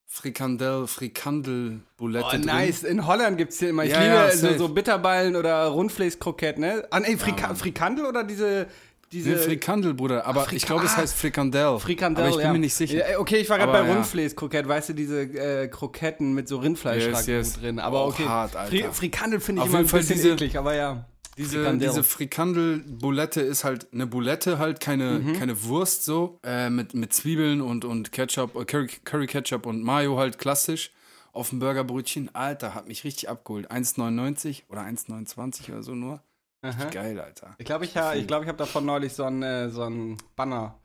Frikandel, 0.06 0.86
Frikandel-Boulette 0.86 2.26
oh, 2.26 2.30
drin. 2.30 2.42
nice. 2.42 2.82
In 2.82 3.06
Holland 3.06 3.38
gibt's 3.38 3.58
hier 3.58 3.70
immer, 3.70 3.84
ich 3.84 3.92
Ja, 3.92 4.00
liebe 4.00 4.14
ja, 4.14 4.30
so, 4.30 4.58
so 4.58 4.68
Bitterballen 4.68 5.36
oder 5.36 5.64
Rundfleischkrokett, 5.68 6.58
ne? 6.58 6.86
Ah, 6.90 7.00
nee, 7.00 7.16
Frika 7.16 7.48
Mann. 7.48 7.56
Frikandel 7.56 8.04
oder 8.04 8.22
diese, 8.22 8.66
diese 9.12 9.30
Nee, 9.30 9.36
Frikandel, 9.36 9.94
Bruder. 9.94 10.26
Aber 10.26 10.44
Frika- 10.44 10.56
ich 10.56 10.66
glaube, 10.66 10.84
es 10.84 10.92
ah, 10.94 10.96
heißt 10.98 11.14
Frikandel. 11.14 11.78
Frikandel, 11.78 12.24
Aber 12.24 12.30
ich 12.30 12.36
bin 12.36 12.46
ja. 12.46 12.52
mir 12.52 12.58
nicht 12.58 12.74
sicher. 12.74 13.10
Ja, 13.10 13.18
okay, 13.18 13.36
ich 13.36 13.48
war 13.50 13.58
gerade 13.58 13.70
bei 13.72 13.86
ja. 13.86 13.94
Rundfleischkrokett, 13.94 14.66
weißt 14.66 14.88
du, 14.90 14.92
diese 14.94 15.20
äh, 15.22 15.68
Kroketten 15.68 16.32
mit 16.34 16.48
so 16.48 16.58
Rindfleisch 16.58 17.04
Yes, 17.06 17.26
yes. 17.26 17.52
drin. 17.60 17.78
Aber 17.78 18.00
Auch 18.00 18.08
okay, 18.14 18.24
hart, 18.26 18.56
Alter. 18.56 18.70
Fri 18.70 18.84
Frikandel 18.92 19.40
finde 19.40 19.60
ich 19.60 19.62
Auf 19.64 19.68
immer 19.68 19.78
ein 19.78 19.82
jeden 19.84 19.90
Fall 19.90 20.00
bisschen 20.00 20.16
diese- 20.16 20.32
eklig, 20.32 20.56
aber 20.58 20.74
ja. 20.74 21.04
Diese, 21.38 21.56
Frikandel. 21.60 21.88
diese 21.88 22.02
Frikandel-Boulette 22.04 23.40
ist 23.40 23.64
halt 23.64 23.86
eine 23.92 24.06
Boulette, 24.06 24.58
halt 24.58 24.80
keine, 24.80 25.20
Mhm. 25.20 25.32
keine 25.38 25.62
Wurst 25.64 26.04
so, 26.04 26.38
äh, 26.44 26.68
mit, 26.68 26.92
mit 26.94 27.12
Zwiebeln 27.14 27.60
und, 27.62 27.84
und 27.86 28.12
Ketchup, 28.12 28.54
äh, 28.56 28.64
Curry, 28.66 28.88
Curry 29.04 29.26
Ketchup 29.26 29.64
und 29.66 29.82
Mayo 29.82 30.18
halt 30.18 30.38
klassisch 30.38 30.90
auf 31.32 31.48
dem 31.48 31.58
Burgerbrötchen. 31.58 32.34
Alter, 32.34 32.74
hat 32.74 32.86
mich 32.86 33.04
richtig 33.04 33.30
abgeholt. 33.30 33.70
1,99 33.70 34.64
oder 34.68 34.82
1,29 34.82 35.70
oder 35.72 35.82
so 35.82 35.94
nur. 35.94 36.20
Aha. 36.62 36.84
Geil, 36.90 37.18
Alter. 37.20 37.54
Ich 37.58 37.66
glaube, 37.66 37.84
ich, 37.84 37.96
ha, 37.96 38.14
ich, 38.14 38.26
glaub, 38.26 38.42
ich 38.42 38.48
habe 38.48 38.58
davon 38.58 38.84
neulich 38.86 39.12
so 39.12 39.24
einen 39.24 39.42
äh, 39.42 39.68
so 39.68 39.90
Banner 40.36 40.78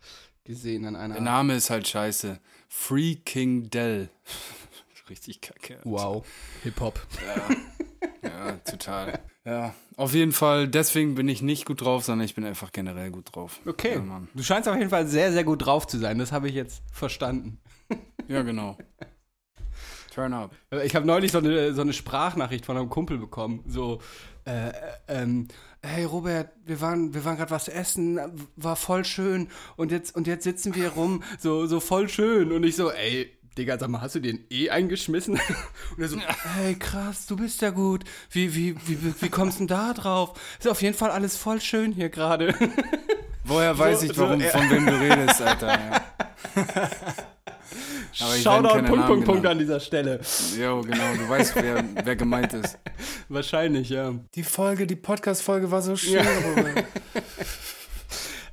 gesehen 0.44 0.85
in 0.85 0.95
einer. 0.95 1.13
Der 1.15 1.24
Name 1.24 1.56
ist 1.56 1.69
halt 1.69 1.88
scheiße. 1.88 2.39
Free 2.68 3.15
King 3.15 3.69
Dell. 3.69 4.09
richtig 5.09 5.39
kacke. 5.41 5.79
Wow, 5.83 6.25
Hip-Hop. 6.63 7.00
Ja, 8.24 8.53
total. 8.69 9.19
Ja, 9.45 9.74
auf 9.95 10.13
jeden 10.13 10.33
Fall, 10.33 10.68
deswegen 10.68 11.15
bin 11.15 11.29
ich 11.29 11.41
nicht 11.41 11.65
gut 11.65 11.80
drauf, 11.81 12.03
sondern 12.03 12.25
ich 12.25 12.35
bin 12.35 12.44
einfach 12.44 12.73
generell 12.73 13.12
gut 13.12 13.33
drauf. 13.33 13.62
Okay, 13.65 13.94
Ja, 13.94 14.01
Mann. 14.01 14.27
du 14.33 14.44
scheinst 14.44 14.68
auf 14.68 14.75
jeden 14.75 14.89
Fall 14.89 15.07
sehr, 15.07 15.31
sehr 15.31 15.45
gut 15.45 15.65
drauf 15.65 15.88
zu 15.88 15.97
sein. 15.97 16.18
Das 16.19 16.31
habe 16.33 16.50
ich 16.50 16.56
jetzt 16.56 16.81
verstanden. 16.91 17.59
Ja, 18.27 18.41
genau. 18.41 18.77
Turn 20.13 20.33
up. 20.33 20.51
Ich 20.83 20.95
habe 20.97 21.06
neulich 21.06 21.31
so 21.31 21.38
eine, 21.38 21.73
so 21.73 21.80
eine 21.80 21.94
Sprachnachricht 21.94 22.65
von 22.65 22.75
einem 22.75 22.89
Kumpel 22.89 23.18
bekommen. 23.18 23.63
So, 23.68 24.01
äh, 24.47 24.69
äh, 24.69 24.73
ähm, 25.09 25.47
hey 25.83 26.05
Robert, 26.05 26.49
wir 26.65 26.81
waren, 26.81 27.13
wir 27.13 27.23
waren 27.25 27.38
gerade 27.38 27.51
was 27.51 27.67
essen, 27.67 28.19
war 28.55 28.75
voll 28.75 29.05
schön 29.05 29.49
und 29.75 29.92
jetzt, 29.92 30.16
und 30.16 30.25
jetzt 30.27 30.44
sitzen 30.44 30.73
wir 30.75 30.89
rum, 30.89 31.23
so, 31.39 31.66
so 31.68 31.80
voll 31.80 32.09
schön. 32.09 32.51
Und 32.51 32.63
ich 32.63 32.75
so, 32.75 32.92
ey, 32.92 33.31
Digga, 33.57 33.77
sag 33.80 33.89
mal, 33.89 34.01
hast 34.01 34.13
du 34.16 34.19
den 34.19 34.45
eh 34.51 34.69
eingeschmissen? 34.69 35.33
Und 35.97 36.04
er 36.04 36.07
so, 36.09 36.19
hey, 36.56 36.75
krass, 36.75 37.25
du 37.25 37.35
bist 37.35 37.59
ja 37.63 37.71
gut. 37.71 38.04
Wie, 38.30 38.54
wie, 38.56 38.75
wie, 38.85 39.13
wie, 39.19 39.30
kommst 39.30 39.57
du 39.59 39.61
denn 39.66 39.68
da 39.75 39.94
drauf? 39.94 40.39
Ist 40.59 40.68
auf 40.68 40.83
jeden 40.83 40.95
Fall 40.95 41.09
alles 41.09 41.35
voll 41.37 41.59
schön 41.59 41.92
hier 41.92 42.09
gerade. 42.09 42.54
Woher 43.44 43.75
weiß 43.80 44.01
So- 44.01 44.06
ich, 44.06 44.13
so, 44.13 44.21
warum, 44.21 44.42
äh, 44.42 44.49
von 44.49 44.69
wem 44.69 44.85
du 44.85 44.92
redest, 44.99 45.42
Alter? 45.42 45.68
Ja. 45.69 46.01
Shoutout, 48.18 48.83
Punkt, 48.86 48.88
Punkt, 48.88 49.07
Punkt 49.07 49.26
genannt. 49.26 49.45
an 49.47 49.59
dieser 49.59 49.80
Stelle. 49.80 50.19
Jo, 50.59 50.81
genau, 50.81 51.14
du 51.16 51.30
weißt, 51.30 51.56
wer, 51.56 51.83
wer 52.04 52.16
gemeint 52.16 52.54
ist. 52.54 52.80
Wahrscheinlich, 53.30 53.90
ja. 53.90 54.14
Die 54.33 54.44
Folge, 54.44 54.88
die 54.88 54.95
Podcast-Folge 54.95 55.69
war 55.69 55.81
so 55.81 55.95
schön. 55.95 56.26
Robert. 56.56 56.86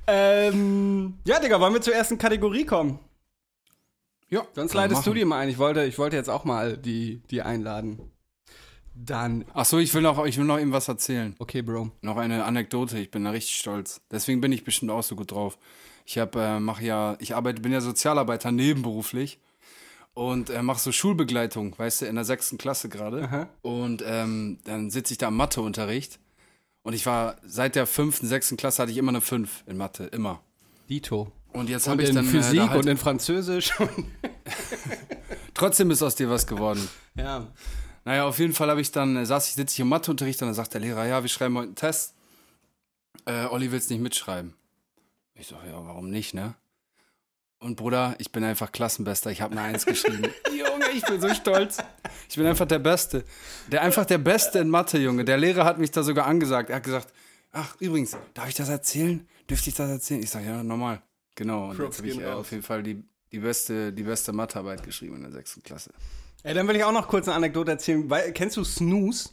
Ähm, 0.07 1.15
ja, 1.25 1.39
Digga, 1.39 1.59
wollen 1.59 1.73
wir 1.73 1.81
zur 1.81 1.95
ersten 1.95 2.19
Kategorie 2.19 2.63
kommen? 2.63 2.99
Ja, 4.29 4.45
Sonst 4.53 4.75
leitest 4.75 5.05
du 5.05 5.09
machen. 5.09 5.19
die 5.19 5.25
mal 5.25 5.39
ein. 5.39 5.49
Ich 5.49 5.57
wollte, 5.57 5.83
ich 5.85 5.97
wollte 5.97 6.15
jetzt 6.15 6.29
auch 6.29 6.45
mal 6.45 6.77
die, 6.77 7.23
die 7.31 7.41
einladen. 7.41 8.11
Dann, 8.93 9.45
Ach 9.53 9.65
so, 9.65 9.79
ich 9.79 9.93
will 9.93 10.03
noch, 10.03 10.23
ich 10.25 10.37
will 10.37 10.45
noch 10.45 10.59
eben 10.59 10.71
was 10.71 10.87
erzählen. 10.87 11.35
okay, 11.39 11.63
Bro. 11.63 11.89
Noch 12.01 12.17
eine 12.17 12.45
Anekdote, 12.45 12.97
ich 12.99 13.11
bin 13.11 13.23
da 13.23 13.31
richtig 13.31 13.55
stolz. 13.57 14.01
Deswegen 14.11 14.41
bin 14.41 14.51
ich 14.51 14.63
bestimmt 14.63 14.91
auch 14.91 15.03
so 15.03 15.15
gut 15.15 15.31
drauf. 15.31 15.57
Ich 16.05 16.19
habe, 16.19 16.39
äh, 16.39 16.59
mache 16.59 16.83
ja, 16.85 17.17
ich 17.19 17.35
arbeite, 17.35 17.61
bin 17.61 17.71
ja 17.71 17.81
Sozialarbeiter 17.81 18.51
nebenberuflich 18.51 19.39
und 20.15 20.49
äh, 20.49 20.63
mache 20.63 20.79
so 20.79 20.91
Schulbegleitung, 20.91 21.77
weißt 21.77 22.01
du, 22.01 22.05
in 22.07 22.15
der 22.15 22.25
sechsten 22.25 22.57
Klasse 22.57 22.89
gerade. 22.89 23.47
Und 23.61 24.03
ähm, 24.05 24.57
dann 24.63 24.89
sitze 24.89 25.13
ich 25.13 25.19
da 25.19 25.27
im 25.27 25.35
Matheunterricht 25.35 26.19
und 26.81 26.93
ich 26.93 27.05
war 27.05 27.35
seit 27.45 27.75
der 27.75 27.85
fünften, 27.85 28.25
sechsten 28.25 28.57
Klasse 28.57 28.81
hatte 28.81 28.91
ich 28.91 28.97
immer 28.97 29.09
eine 29.09 29.21
fünf 29.21 29.63
in 29.67 29.77
Mathe, 29.77 30.05
immer. 30.05 30.41
Dito. 30.89 31.31
Und 31.51 31.69
jetzt 31.69 31.87
habe 31.87 32.03
ich 32.03 32.09
in 32.09 32.15
dann 32.15 32.25
Physik 32.25 32.53
äh, 32.53 32.57
da 32.57 32.69
halt, 32.69 32.83
und 32.83 32.87
in 32.87 32.97
Französisch. 32.97 33.73
trotzdem 35.53 35.91
ist 35.91 36.01
aus 36.01 36.15
dir 36.15 36.29
was 36.29 36.47
geworden. 36.47 36.87
ja. 37.15 37.47
Naja, 38.07 38.25
auf 38.27 38.37
jeden 38.37 38.53
Fall 38.53 38.69
habe 38.69 38.81
ich 38.81 38.91
dann, 38.91 39.15
äh, 39.15 39.25
saß 39.25 39.49
ich, 39.49 39.55
sitze 39.55 39.73
ich 39.73 39.79
im 39.79 39.89
Matheunterricht 39.89 40.39
und 40.41 40.47
dann 40.49 40.53
sagt 40.53 40.75
der 40.75 40.81
Lehrer, 40.81 41.07
ja, 41.07 41.23
wir 41.23 41.27
schreiben 41.27 41.57
heute 41.57 41.69
einen 41.69 41.75
Test. 41.75 42.13
Äh, 43.25 43.45
Olli 43.47 43.71
will's 43.71 43.89
nicht 43.89 43.99
mitschreiben. 43.99 44.53
Ich 45.33 45.47
so, 45.47 45.55
ja, 45.55 45.73
warum 45.73 46.11
nicht, 46.11 46.35
ne? 46.35 46.53
Und 47.59 47.77
Bruder, 47.77 48.15
ich 48.19 48.31
bin 48.31 48.43
einfach 48.43 48.71
Klassenbester. 48.71 49.31
Ich 49.31 49.41
habe 49.41 49.53
eine 49.53 49.61
Eins 49.61 49.85
geschrieben. 49.85 50.23
Junge, 50.49 50.85
ich 50.93 51.03
bin 51.03 51.19
so 51.19 51.33
stolz. 51.33 51.77
Ich 52.29 52.35
bin 52.35 52.45
einfach 52.45 52.67
der 52.67 52.79
Beste. 52.79 53.23
Der 53.71 53.81
einfach 53.81 54.05
der 54.05 54.17
Beste 54.17 54.59
in 54.59 54.69
Mathe, 54.69 54.97
Junge. 54.97 55.25
Der 55.25 55.37
Lehrer 55.37 55.65
hat 55.65 55.77
mich 55.79 55.91
da 55.91 56.03
sogar 56.03 56.27
angesagt. 56.27 56.69
Er 56.69 56.77
hat 56.77 56.83
gesagt, 56.83 57.13
ach, 57.51 57.75
übrigens, 57.79 58.17
darf 58.33 58.49
ich 58.49 58.55
das 58.55 58.69
erzählen? 58.69 59.27
Dürfte 59.49 59.69
ich 59.69 59.75
das 59.75 59.89
erzählen? 59.89 60.21
Ich 60.21 60.29
sage, 60.29 60.45
ja, 60.45 60.63
normal. 60.63 61.01
Genau. 61.35 61.69
Und 61.69 61.77
Props 61.77 61.97
jetzt 61.97 61.99
habe 61.99 62.07
ich 62.09 62.19
äh, 62.19 62.31
raus. 62.31 62.39
auf 62.41 62.51
jeden 62.51 62.63
Fall 62.63 62.83
die, 62.83 63.03
die 63.31 63.39
beste, 63.39 63.93
die 63.93 64.03
beste 64.03 64.31
Mathearbeit 64.33 64.83
geschrieben 64.83 65.15
in 65.15 65.23
der 65.23 65.31
sechsten 65.31 65.63
Klasse. 65.63 65.91
Ey, 66.43 66.53
dann 66.53 66.67
will 66.67 66.75
ich 66.75 66.83
auch 66.83 66.91
noch 66.91 67.07
kurz 67.07 67.27
eine 67.27 67.35
Anekdote 67.35 67.71
erzählen. 67.71 68.09
Weil, 68.09 68.31
kennst 68.33 68.57
du 68.57 68.63
Snooze? 68.63 69.29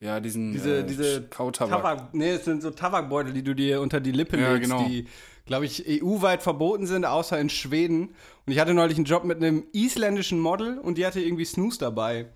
Ja, 0.00 0.20
diesen 0.20 0.52
Diese, 0.52 0.78
äh, 0.78 0.84
diese 0.84 1.22
Kautabak. 1.28 1.82
Tabak, 1.82 2.14
nee, 2.14 2.30
es 2.30 2.44
sind 2.44 2.62
so 2.62 2.70
Tabakbeutel, 2.70 3.32
die 3.32 3.42
du 3.42 3.54
dir 3.54 3.80
unter 3.80 4.00
die 4.00 4.12
Lippe 4.12 4.38
Ja, 4.38 4.52
legst, 4.52 4.70
genau. 4.70 4.86
die, 4.86 5.06
glaube 5.44 5.64
ich, 5.66 5.84
EU-weit 5.88 6.42
verboten 6.42 6.86
sind, 6.86 7.04
außer 7.04 7.38
in 7.40 7.50
Schweden. 7.50 8.14
Und 8.46 8.52
ich 8.52 8.60
hatte 8.60 8.74
neulich 8.74 8.96
einen 8.96 9.06
Job 9.06 9.24
mit 9.24 9.38
einem 9.38 9.64
isländischen 9.72 10.38
Model 10.38 10.78
und 10.78 10.98
die 10.98 11.06
hatte 11.06 11.20
irgendwie 11.20 11.44
Snooze 11.44 11.78
dabei. 11.80 12.26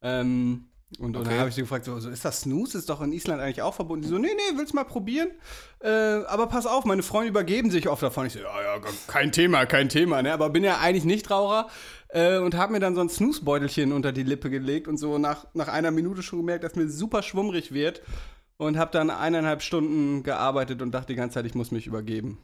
Ähm, 0.00 0.68
und, 0.98 1.04
und 1.06 1.12
dann 1.14 1.26
Okay. 1.26 1.38
habe 1.38 1.48
ich 1.48 1.54
sie 1.56 1.62
gefragt, 1.62 1.84
so, 1.84 1.98
so, 1.98 2.08
ist 2.08 2.24
das 2.24 2.42
Snooze? 2.42 2.78
Ist 2.78 2.88
doch 2.88 3.00
in 3.00 3.12
Island 3.12 3.42
eigentlich 3.42 3.60
auch 3.62 3.74
verboten. 3.74 4.02
Die 4.02 4.08
so, 4.08 4.18
nee, 4.18 4.28
nee, 4.34 4.56
willst 4.56 4.72
mal 4.72 4.84
probieren? 4.84 5.30
Äh, 5.80 5.88
aber 5.90 6.46
pass 6.46 6.64
auf, 6.64 6.84
meine 6.84 7.02
Freunde 7.02 7.28
übergeben 7.30 7.70
sich 7.70 7.88
oft 7.88 8.02
davon. 8.02 8.26
Ich 8.26 8.34
so, 8.34 8.38
ja, 8.38 8.62
ja, 8.62 8.80
kein 9.08 9.32
Thema, 9.32 9.66
kein 9.66 9.88
Thema, 9.88 10.22
ne? 10.22 10.32
Aber 10.32 10.48
bin 10.50 10.62
ja 10.62 10.78
eigentlich 10.78 11.04
Nichtraucher 11.04 11.68
äh, 12.08 12.38
und 12.38 12.54
habe 12.54 12.72
mir 12.72 12.80
dann 12.80 12.94
so 12.94 13.00
ein 13.00 13.08
Snooze-Beutelchen 13.08 13.92
unter 13.92 14.12
die 14.12 14.22
Lippe 14.22 14.48
gelegt 14.48 14.86
und 14.86 14.96
so 14.96 15.18
nach, 15.18 15.46
nach 15.54 15.68
einer 15.68 15.90
Minute 15.90 16.22
schon 16.22 16.38
gemerkt, 16.38 16.62
dass 16.62 16.76
mir 16.76 16.88
super 16.88 17.22
schwummrig 17.22 17.72
wird 17.72 18.00
und 18.56 18.78
habe 18.78 18.92
dann 18.92 19.10
eineinhalb 19.10 19.62
Stunden 19.62 20.22
gearbeitet 20.22 20.82
und 20.82 20.92
dachte 20.92 21.08
die 21.08 21.16
ganze 21.16 21.34
Zeit, 21.34 21.46
ich 21.46 21.54
muss 21.54 21.72
mich 21.72 21.86
übergeben. 21.88 22.38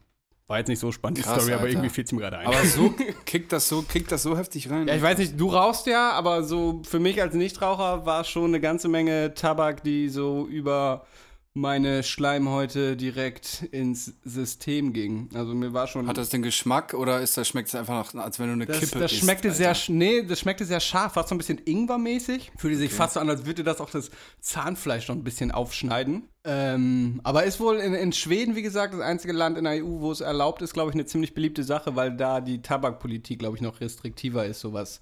War 0.49 0.59
jetzt 0.59 0.69
nicht 0.69 0.81
so 0.81 0.93
spannend, 0.93 1.19
die 1.19 1.23
Krass, 1.23 1.43
Story, 1.43 1.53
aber 1.53 1.63
Alter. 1.63 1.73
irgendwie 1.73 1.89
fiel 1.89 2.05
es 2.05 2.13
mir 2.13 2.21
gerade 2.21 2.39
ein. 2.39 2.47
Aber 2.47 2.65
so 2.65 2.95
kickt 3.25 3.53
das 3.53 3.69
so, 3.69 3.83
kickt 3.83 4.11
das 4.13 4.23
so 4.23 4.37
heftig 4.37 4.71
rein. 4.71 4.89
Ja, 4.89 4.95
ich 4.95 5.03
weiß 5.03 5.19
nicht, 5.19 5.41
du 5.41 5.49
rauchst 5.49 5.87
ja, 5.87 6.11
aber 6.13 6.43
so 6.43 6.83
für 6.85 6.99
mich 6.99 7.23
als 7.23 7.35
Nichtraucher 7.35 8.05
war 8.05 8.23
es 8.23 8.29
schon 8.29 8.47
eine 8.47 8.61
ganze 8.61 8.89
Menge 8.89 9.35
Tabak, 9.35 9.83
die 9.83 10.09
so 10.09 10.47
über 10.47 11.07
meine 11.55 12.03
Schleimhäute 12.03 12.97
direkt 12.97 13.63
ins 13.73 14.15
System 14.25 14.95
ging. 14.95 15.29
Also 15.35 15.55
mir 15.55 15.75
war 15.75 15.87
schon. 15.87 16.07
Hat 16.07 16.17
das 16.17 16.31
den 16.31 16.43
Geschmack 16.43 16.95
oder 16.95 17.21
ist 17.21 17.37
das 17.37 17.47
schmeckt 17.47 17.69
es 17.69 17.75
einfach 17.75 18.15
nach, 18.15 18.25
als 18.25 18.39
wenn 18.39 18.47
du 18.47 18.53
eine 18.55 18.67
das, 18.67 18.81
Kippe 18.81 18.99
das 19.01 19.13
isst, 19.13 19.23
schmeckte 19.23 19.49
Alter? 19.49 19.75
sehr, 19.75 19.95
nee, 19.95 20.23
das 20.23 20.41
schmeckte 20.41 20.65
sehr 20.65 20.81
scharf, 20.81 21.13
fast 21.13 21.29
so 21.29 21.35
ein 21.35 21.39
bisschen 21.39 21.59
Ingwer-mäßig. 21.59 22.53
Fühlte 22.57 22.79
sich 22.79 22.93
fast 22.93 23.15
so 23.15 23.21
an, 23.21 23.29
als 23.29 23.45
würde 23.45 23.65
das 23.65 23.81
auch 23.81 23.91
das 23.91 24.11
Zahnfleisch 24.41 25.09
noch 25.09 25.17
ein 25.17 25.25
bisschen 25.25 25.51
aufschneiden. 25.51 26.29
Ähm, 26.45 27.21
aber 27.23 27.45
ist 27.45 27.61
wohl 27.61 27.77
in, 27.77 27.95
in 27.95 28.13
Schweden, 28.13 28.57
wie 28.57 28.63
gesagt, 28.63 28.95
das 28.95 29.01
einzige 29.01 29.35
Land 29.35 29.59
in 29.59 29.65
der 29.65 29.85
EU, 29.85 30.01
wo 30.01 30.11
es 30.11 30.23
erlaubt 30.23 30.63
ist, 30.63 30.73
glaube 30.73 30.91
ich, 30.91 30.95
eine 30.95 31.05
ziemlich 31.05 31.35
beliebte 31.35 31.65
Sache, 31.65 31.97
weil 31.97 32.17
da 32.17 32.41
die 32.41 32.63
Tabakpolitik, 32.63 33.39
glaube 33.39 33.57
ich, 33.57 33.63
noch 33.63 33.81
restriktiver 33.81 34.47
ist, 34.47 34.61
so 34.61 34.73
was 34.73 35.01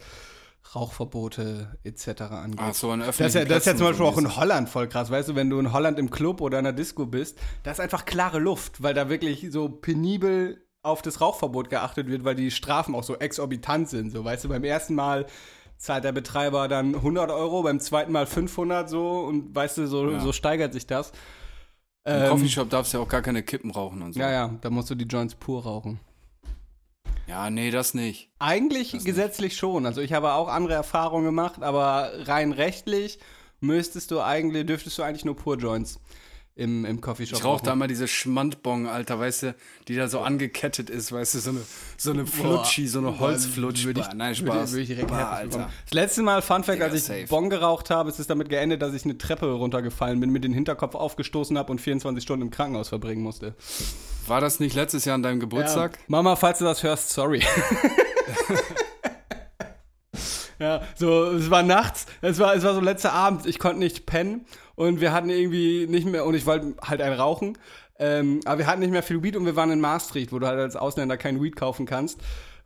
Rauchverbote 0.74 1.78
etc. 1.84 2.22
angeht. 2.22 2.60
Ach 2.62 2.74
so, 2.74 2.90
an 2.90 3.00
Das 3.00 3.18
ist, 3.20 3.34
ja, 3.34 3.44
das 3.44 3.58
ist 3.58 3.66
ja 3.66 3.76
zum 3.76 3.86
Beispiel 3.88 4.06
auch 4.06 4.18
in. 4.18 4.36
Holland 4.36 4.68
voll 4.68 4.88
krass. 4.88 5.10
Weißt 5.10 5.28
du, 5.28 5.34
wenn 5.34 5.50
du 5.50 5.58
in 5.58 5.72
Holland 5.72 5.98
im 5.98 6.10
Club 6.10 6.40
oder 6.40 6.58
in 6.58 6.66
einer 6.66 6.74
Disco 6.76 7.06
bist, 7.06 7.38
da 7.62 7.70
ist 7.72 7.80
einfach 7.80 8.04
klare 8.04 8.38
Luft, 8.38 8.82
weil 8.82 8.94
da 8.94 9.08
wirklich 9.08 9.48
so 9.50 9.68
penibel 9.68 10.64
auf 10.82 11.02
das 11.02 11.20
Rauchverbot 11.20 11.68
geachtet 11.70 12.06
wird, 12.08 12.24
weil 12.24 12.34
die 12.34 12.50
Strafen 12.50 12.94
auch 12.94 13.02
so 13.02 13.16
exorbitant 13.16 13.88
sind. 13.88 14.10
So, 14.10 14.24
weißt 14.24 14.44
du, 14.44 14.48
beim 14.48 14.64
ersten 14.64 14.94
Mal 14.94 15.26
zahlt 15.76 16.04
der 16.04 16.12
Betreiber 16.12 16.68
dann 16.68 16.94
100 16.94 17.30
Euro, 17.30 17.62
beim 17.62 17.80
zweiten 17.80 18.12
Mal 18.12 18.26
500 18.26 18.88
so 18.88 19.20
und 19.20 19.54
weißt 19.54 19.78
du, 19.78 19.86
so, 19.86 20.10
Ja. 20.10 20.20
so 20.20 20.32
steigert 20.32 20.72
sich 20.72 20.86
das. 20.86 21.12
Im 22.04 22.14
Ähm, 22.14 22.28
Coffeeshop 22.30 22.70
darfst 22.70 22.92
du 22.94 22.98
ja 22.98 23.04
auch 23.04 23.08
gar 23.08 23.20
keine 23.22 23.42
Kippen 23.42 23.70
rauchen 23.70 24.00
und 24.02 24.12
so. 24.14 24.20
ja, 24.20 24.30
ja, 24.30 24.54
da 24.60 24.70
musst 24.70 24.88
du 24.88 24.94
die 24.94 25.04
Joints 25.04 25.34
pur 25.34 25.62
rauchen. 25.64 26.00
Ja, 27.30 27.48
nee, 27.48 27.70
das 27.70 27.94
nicht. 27.94 28.28
Eigentlich 28.40 28.88
Das 28.90 28.94
nicht. 28.94 29.04
gesetzlich 29.04 29.56
schon. 29.56 29.86
Also 29.86 30.00
ich 30.00 30.12
habe 30.12 30.32
auch 30.32 30.48
andere 30.48 30.74
Erfahrungen 30.74 31.26
gemacht, 31.26 31.62
aber 31.62 32.10
rein 32.26 32.50
rechtlich 32.50 33.20
müsstest 33.60 34.10
du 34.10 34.20
eigentlich, 34.20 34.66
dürftest 34.66 34.98
du 34.98 35.04
eigentlich 35.04 35.24
nur 35.24 35.36
pur 35.36 35.56
Joints 35.56 36.00
im, 36.60 36.84
im 36.84 37.00
Coffeeshop 37.00 37.38
Ich 37.38 37.44
rauche 37.44 37.64
da 37.64 37.72
immer 37.72 37.86
diese 37.86 38.06
Schmandbong, 38.06 38.86
Alter, 38.86 39.18
weißt 39.18 39.44
du, 39.44 39.54
die 39.88 39.96
da 39.96 40.08
so 40.08 40.20
angekettet 40.20 40.90
ist, 40.90 41.10
weißt 41.10 41.34
du, 41.34 41.38
so 41.38 41.50
eine, 41.50 41.60
so 41.96 42.10
eine 42.10 42.26
Flutschi, 42.26 42.86
so 42.86 42.98
eine 42.98 43.18
Holzflutsch. 43.18 43.86
Würde 43.86 44.00
ich, 44.00 44.12
Nein, 44.14 44.34
Spaß. 44.34 44.72
würde 44.72 44.82
ich 44.82 44.88
direkt 44.88 45.08
Bah, 45.08 45.30
Alter. 45.30 45.70
Das 45.86 45.94
letzte 45.94 46.22
Mal, 46.22 46.42
Fun 46.42 46.62
Fact, 46.62 46.82
als 46.82 46.94
ich 46.94 47.04
safe. 47.04 47.26
Bon 47.28 47.48
geraucht 47.48 47.88
habe, 47.88 48.10
ist 48.10 48.20
es 48.20 48.26
damit 48.26 48.50
geendet, 48.50 48.82
dass 48.82 48.92
ich 48.92 49.04
eine 49.04 49.16
Treppe 49.16 49.50
runtergefallen 49.50 50.20
bin, 50.20 50.30
mir 50.30 50.40
den 50.40 50.52
Hinterkopf 50.52 50.94
aufgestoßen 50.94 51.56
habe 51.56 51.72
und 51.72 51.80
24 51.80 52.22
Stunden 52.22 52.42
im 52.42 52.50
Krankenhaus 52.50 52.90
verbringen 52.90 53.22
musste. 53.22 53.54
War 54.26 54.42
das 54.42 54.60
nicht 54.60 54.74
letztes 54.74 55.06
Jahr 55.06 55.14
an 55.14 55.22
deinem 55.22 55.40
Geburtstag? 55.40 55.98
Mama, 56.08 56.36
falls 56.36 56.58
du 56.58 56.66
das 56.66 56.82
hörst, 56.82 57.10
sorry. 57.10 57.42
ja, 60.58 60.82
so, 60.94 61.30
es 61.30 61.50
war 61.50 61.62
nachts, 61.62 62.04
es 62.20 62.38
war, 62.38 62.54
es 62.54 62.64
war 62.64 62.74
so 62.74 62.80
letzter 62.80 63.14
Abend, 63.14 63.46
ich 63.46 63.58
konnte 63.58 63.78
nicht 63.78 64.04
pennen 64.04 64.44
und 64.80 65.02
wir 65.02 65.12
hatten 65.12 65.28
irgendwie 65.28 65.86
nicht 65.86 66.06
mehr, 66.06 66.24
und 66.24 66.34
ich 66.34 66.46
wollte 66.46 66.74
halt 66.82 67.02
ein 67.02 67.12
rauchen, 67.12 67.58
ähm, 67.98 68.40
aber 68.46 68.60
wir 68.60 68.66
hatten 68.66 68.80
nicht 68.80 68.92
mehr 68.92 69.02
viel 69.02 69.22
Weed 69.22 69.36
und 69.36 69.44
wir 69.44 69.54
waren 69.54 69.70
in 69.70 69.78
Maastricht, 69.80 70.32
wo 70.32 70.38
du 70.38 70.46
halt 70.46 70.58
als 70.58 70.74
Ausländer 70.74 71.18
kein 71.18 71.42
Weed 71.42 71.54
kaufen 71.54 71.84
kannst. 71.84 72.18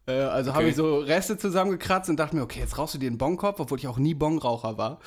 Äh, 0.07 0.13
also 0.13 0.53
habe 0.53 0.61
Okay. 0.63 0.71
ich 0.71 0.77
so 0.77 0.99
Reste 0.99 1.37
zusammengekratzt 1.39 2.09
und 2.09 2.17
dachte 2.21 2.37
mir, 2.37 2.43
okay, 2.43 2.61
jetzt 2.61 2.79
rauchst 2.79 2.95
du 2.95 2.99
dir 2.99 3.09
einen 3.09 3.19
Bonkopf, 3.19 3.59
obwohl 3.59 3.79
ich 3.79 3.89
auch 3.89 3.99
nie 3.99 4.15
Bongraucher 4.15 4.79
war. 4.79 5.01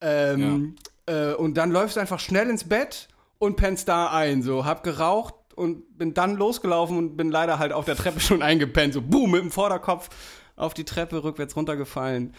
Ähm, 0.00 0.76
äh, 1.06 1.32
und 1.32 1.54
dann 1.54 1.72
läufst 1.72 1.96
du 1.96 2.00
einfach 2.00 2.20
schnell 2.20 2.48
ins 2.48 2.64
Bett 2.68 3.08
und 3.40 3.56
pennst 3.56 3.88
da 3.88 4.12
ein. 4.12 4.42
So, 4.42 4.64
hab 4.64 4.84
geraucht 4.84 5.34
und 5.56 5.98
bin 5.98 6.14
dann 6.14 6.36
losgelaufen 6.36 6.96
und 6.96 7.16
bin 7.16 7.32
leider 7.32 7.58
halt 7.58 7.72
auf 7.72 7.84
der 7.84 7.96
Treppe 7.96 8.20
schon 8.28 8.42
eingepennt. 8.42 8.94
So, 8.94 9.02
boom, 9.02 9.32
mit 9.32 9.40
dem 9.42 9.50
Vorderkopf 9.50 10.08
auf 10.54 10.72
die 10.72 10.84
Treppe 10.84 11.24
rückwärts 11.24 11.56
runtergefallen. 11.56 12.32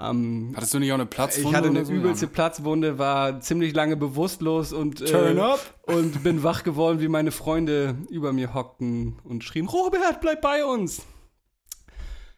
Ähm, 0.00 0.52
Hattest 0.54 0.74
du 0.74 0.78
nicht 0.78 0.92
auch 0.92 0.94
eine 0.94 1.06
Platzwunde 1.06 1.48
ich 1.50 1.56
hatte 1.56 1.68
eine 1.68 1.84
so? 1.84 1.92
übelste? 1.92 2.28
Platzwunde, 2.28 2.98
war 2.98 3.40
ziemlich 3.40 3.74
lange 3.74 3.96
bewusstlos 3.96 4.72
und, 4.72 5.04
Turn 5.04 5.38
äh, 5.38 5.40
up. 5.40 5.60
und 5.82 6.22
bin 6.22 6.44
wach 6.44 6.62
geworden, 6.62 7.00
wie 7.00 7.08
meine 7.08 7.32
Freunde 7.32 7.96
über 8.08 8.32
mir 8.32 8.54
hockten 8.54 9.18
und 9.24 9.42
schrien, 9.42 9.66
Robert, 9.66 10.20
bleib 10.20 10.40
bei 10.40 10.64
uns. 10.64 11.02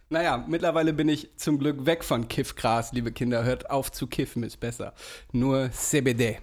Naja, 0.09 0.45
mittlerweile 0.49 0.93
bin 0.93 1.09
ich 1.09 1.37
zum 1.37 1.59
Glück 1.59 1.87
weg 1.87 2.03
von 2.03 2.27
Kiffgras, 2.29 2.93
liebe 2.93 3.13
Kinder. 3.13 3.45
Hört 3.45 3.71
auf 3.71 3.93
zu 3.93 4.07
kiffen, 4.09 4.43
ist 4.43 4.59
besser. 4.59 4.93
Nur 5.33 5.71
CBD. 5.71 6.39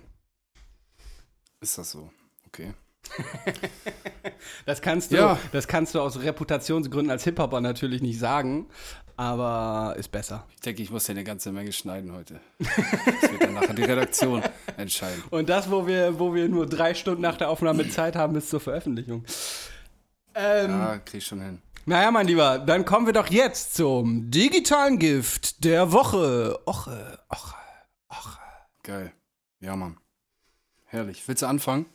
Ist 1.60 1.78
das 1.78 1.92
so? 1.92 2.10
Okay. 2.48 2.74
Das 4.66 4.82
kannst 4.82 5.12
du, 5.12 5.16
Ja. 5.16 5.40
das 5.52 5.68
kannst 5.68 5.96
du 5.96 6.02
aus 6.02 6.20
Reputationsgründen 6.22 7.10
als 7.12 7.24
Hip-Hopper 7.24 7.60
natürlich 7.62 8.02
nicht 8.02 8.20
sagen, 8.20 8.68
aber 9.16 9.96
ist 9.98 10.10
besser. 10.12 10.46
Ich 10.56 10.62
denke, 10.62 10.82
ich 10.84 10.92
muss 10.92 11.06
hier 11.06 11.16
eine 11.16 11.24
ganze 11.24 11.52
Menge 11.52 11.72
schneiden 11.72 12.14
heute. 12.14 12.40
Das 12.60 13.32
wird 13.32 13.44
dann 13.44 13.54
nachher 13.56 13.74
die 13.74 13.84
Redaktion 13.84 14.44
entscheiden. 14.78 15.24
Und 15.32 15.50
das, 15.50 15.72
wo 15.72 15.88
wir, 15.88 16.20
wo 16.20 16.34
wir 16.36 16.48
nur 16.50 16.66
drei 16.68 16.94
Stunden 16.94 17.22
nach 17.22 17.38
der 17.38 17.50
Aufnahme 17.50 17.90
Zeit 17.90 18.16
haben, 18.16 18.34
bis 18.34 18.50
zur 18.50 18.60
Veröffentlichung. 18.60 19.24
Ähm, 20.36 20.70
Ja, 20.72 20.98
krieg 21.00 21.20
ich 21.20 21.26
schon 21.26 21.42
hin. 21.42 21.62
Naja, 21.86 22.12
mein 22.12 22.28
Lieber, 22.28 22.60
dann 22.60 22.84
kommen 22.86 23.06
wir 23.06 23.14
doch 23.14 23.28
jetzt 23.28 23.74
zum 23.76 24.30
digitalen 24.30 25.00
Gift 25.00 25.64
der 25.64 25.92
Woche. 25.94 26.60
Oche, 26.66 27.18
oche, 27.30 27.56
oche. 28.10 28.38
Geil. 28.84 29.14
Ja, 29.62 29.76
Mann. 29.76 29.98
Herrlich. 30.86 31.24
Willst 31.28 31.42
du 31.42 31.48
anfangen? 31.48 31.86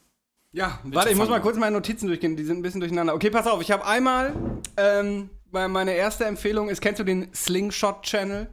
Ja, 0.53 0.79
warte, 0.85 1.11
ich 1.11 1.17
muss 1.17 1.29
mal 1.31 1.41
kurz 1.41 1.57
meine 1.57 1.75
Notizen 1.77 2.09
durchgehen, 2.09 2.37
die 2.37 2.45
sind 2.45 2.59
ein 2.59 2.63
bisschen 2.63 2.81
durcheinander. 2.81 3.15
Okay, 3.15 3.31
pass 3.31 3.47
auf, 3.47 3.63
ich 3.63 3.71
habe 3.71 3.87
einmal, 3.87 4.35
ähm, 4.77 5.31
me- 5.51 5.69
meine 5.69 5.95
erste 5.95 6.27
Empfehlung 6.27 6.69
ist, 6.69 6.83
kennst 6.83 7.01
du 7.01 7.05
den 7.05 7.33
Slingshot-Channel? 7.35 8.49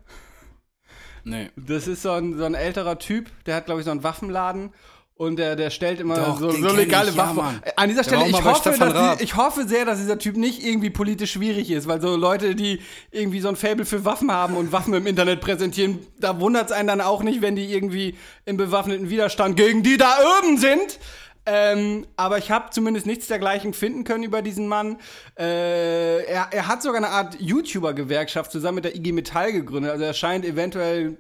Nee. 1.26 1.50
Das 1.58 1.88
ist 1.88 2.02
so 2.04 2.12
ein, 2.12 2.38
so 2.38 2.46
ein 2.46 2.54
älterer 2.56 2.98
Typ, 3.00 3.30
der 3.46 3.56
hat, 3.56 3.66
glaube 3.66 3.82
ich, 3.82 3.86
so 3.86 3.92
einen 3.92 4.04
Waffenladen. 4.04 4.74
Und 5.16 5.36
der, 5.36 5.58
der 5.58 5.70
stellt 5.70 6.00
immer 6.00 6.16
Doch, 6.16 6.40
so, 6.40 6.50
so 6.50 6.74
legale 6.74 7.10
ich, 7.10 7.16
ja, 7.18 7.24
Waffen. 7.24 7.36
Mann. 7.36 7.62
An 7.76 7.90
dieser 7.90 8.06
Stelle, 8.06 8.30
ich 8.30 8.42
hoffe, 8.42 8.70
dass 8.80 9.18
die, 9.18 9.24
ich 9.26 9.36
hoffe 9.36 9.68
sehr, 9.68 9.84
dass 9.84 9.98
dieser 9.98 10.18
Typ 10.18 10.38
nicht 10.38 10.64
irgendwie 10.64 10.92
politisch 10.92 11.34
schwierig 11.34 11.70
ist, 11.72 11.90
weil 11.90 12.00
so 12.00 12.16
Leute, 12.16 12.56
die 12.56 12.80
irgendwie 13.12 13.42
so 13.42 13.50
ein 13.50 13.58
Fable 13.58 13.84
für 13.84 14.06
Waffen 14.06 14.32
haben 14.32 14.56
und 14.56 14.72
Waffen 14.72 14.94
im 14.94 15.06
Internet 15.06 15.42
präsentieren, 15.42 16.00
da 16.22 16.40
wundert 16.40 16.68
es 16.68 16.72
einen 16.72 16.88
dann 16.88 17.02
auch 17.02 17.22
nicht, 17.22 17.42
wenn 17.42 17.58
die 17.58 17.66
irgendwie 17.66 18.16
im 18.46 18.56
bewaffneten 18.56 19.10
Widerstand 19.10 19.58
gegen 19.58 19.84
die 19.84 19.98
da 19.98 20.20
oben 20.40 20.58
sind. 20.58 21.00
Ähm, 21.46 22.06
aber 22.16 22.38
ich 22.38 22.52
habe 22.52 22.70
zumindest 22.72 23.06
nichts 23.06 23.28
dergleichen 23.28 23.74
finden 23.74 24.04
können 24.04 24.24
über 24.24 24.42
diesen 24.42 24.68
Mann. 24.68 24.98
Äh, 25.38 26.24
er, 26.26 26.48
er 26.52 26.68
hat 26.68 26.82
sogar 26.84 26.98
eine 26.98 27.10
Art 27.10 27.38
YouTuber-Gewerkschaft 27.40 28.52
zusammen 28.52 28.76
mit 28.76 28.86
der 28.86 28.96
IG 28.96 29.12
Metall 29.12 29.52
gegründet. 29.52 29.92
Also 29.92 30.04
er 30.04 30.14
scheint 30.14 30.46
eventuell 30.46 31.18